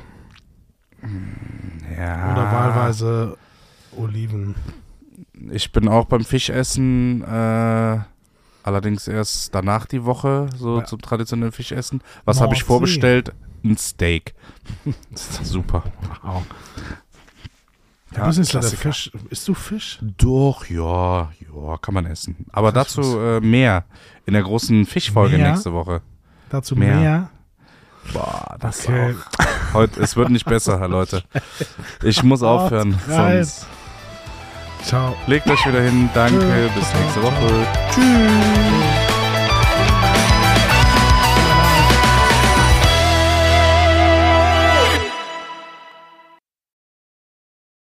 Ja. 1.95 2.33
Oder 2.33 2.51
wahlweise 2.51 3.37
Oliven. 3.95 4.55
Ich 5.51 5.71
bin 5.71 5.87
auch 5.87 6.07
beim 6.07 6.25
Fischessen, 6.25 7.23
äh, 7.23 7.99
allerdings 8.63 9.07
erst 9.07 9.55
danach 9.55 9.85
die 9.85 10.07
Woche, 10.07 10.49
so 10.57 10.79
Ja. 10.79 10.85
zum 10.87 11.03
traditionellen 11.03 11.53
Fischessen. 11.53 12.01
Was 12.25 12.41
habe 12.41 12.55
ich 12.55 12.65
vorbestellt? 12.65 13.35
Ein 13.63 13.77
Steak. 13.77 14.35
Super. 15.15 15.85
Wow. 16.23 16.45
Ja, 18.17 18.23
Ja, 18.23 18.29
ist 18.31 18.37
so 18.37 18.43
der 18.45 18.51
Klassiker. 18.61 18.83
Fisch. 18.93 19.13
Isst 19.29 19.47
du 19.47 19.53
Fisch? 19.53 19.99
Doch, 20.17 20.65
ja, 20.71 21.31
ja, 21.55 21.77
kann 21.83 21.93
man 21.93 22.07
essen. 22.07 22.47
Aber 22.51 22.73
dazu 22.73 23.03
äh, 23.21 23.41
mehr 23.41 23.85
in 24.25 24.33
der 24.33 24.43
großen 24.43 24.87
Fischfolge 24.87 25.37
nächste 25.37 25.75
Woche. 25.75 26.01
Dazu 26.49 26.75
Mehr. 26.75 26.97
mehr. 26.97 27.31
Boah, 28.13 28.57
das 28.61 28.87
Okay. 28.87 29.15
auch. 29.15 29.75
Heute, 29.75 30.01
es 30.01 30.17
wird 30.17 30.31
nicht 30.31 30.47
besser, 30.47 30.87
Leute. 30.89 31.23
Ich 32.03 32.23
muss 32.23 32.43
aufhören, 32.43 32.99
sonst 33.07 33.67
Ciao. 34.85 35.15
legt 35.27 35.47
euch 35.51 35.67
wieder 35.67 35.83
hin. 35.83 36.09
Danke, 36.15 36.71
bis 36.75 36.95
nächste 36.95 37.23
Woche. 37.23 37.67
Tschüss. 37.95 38.88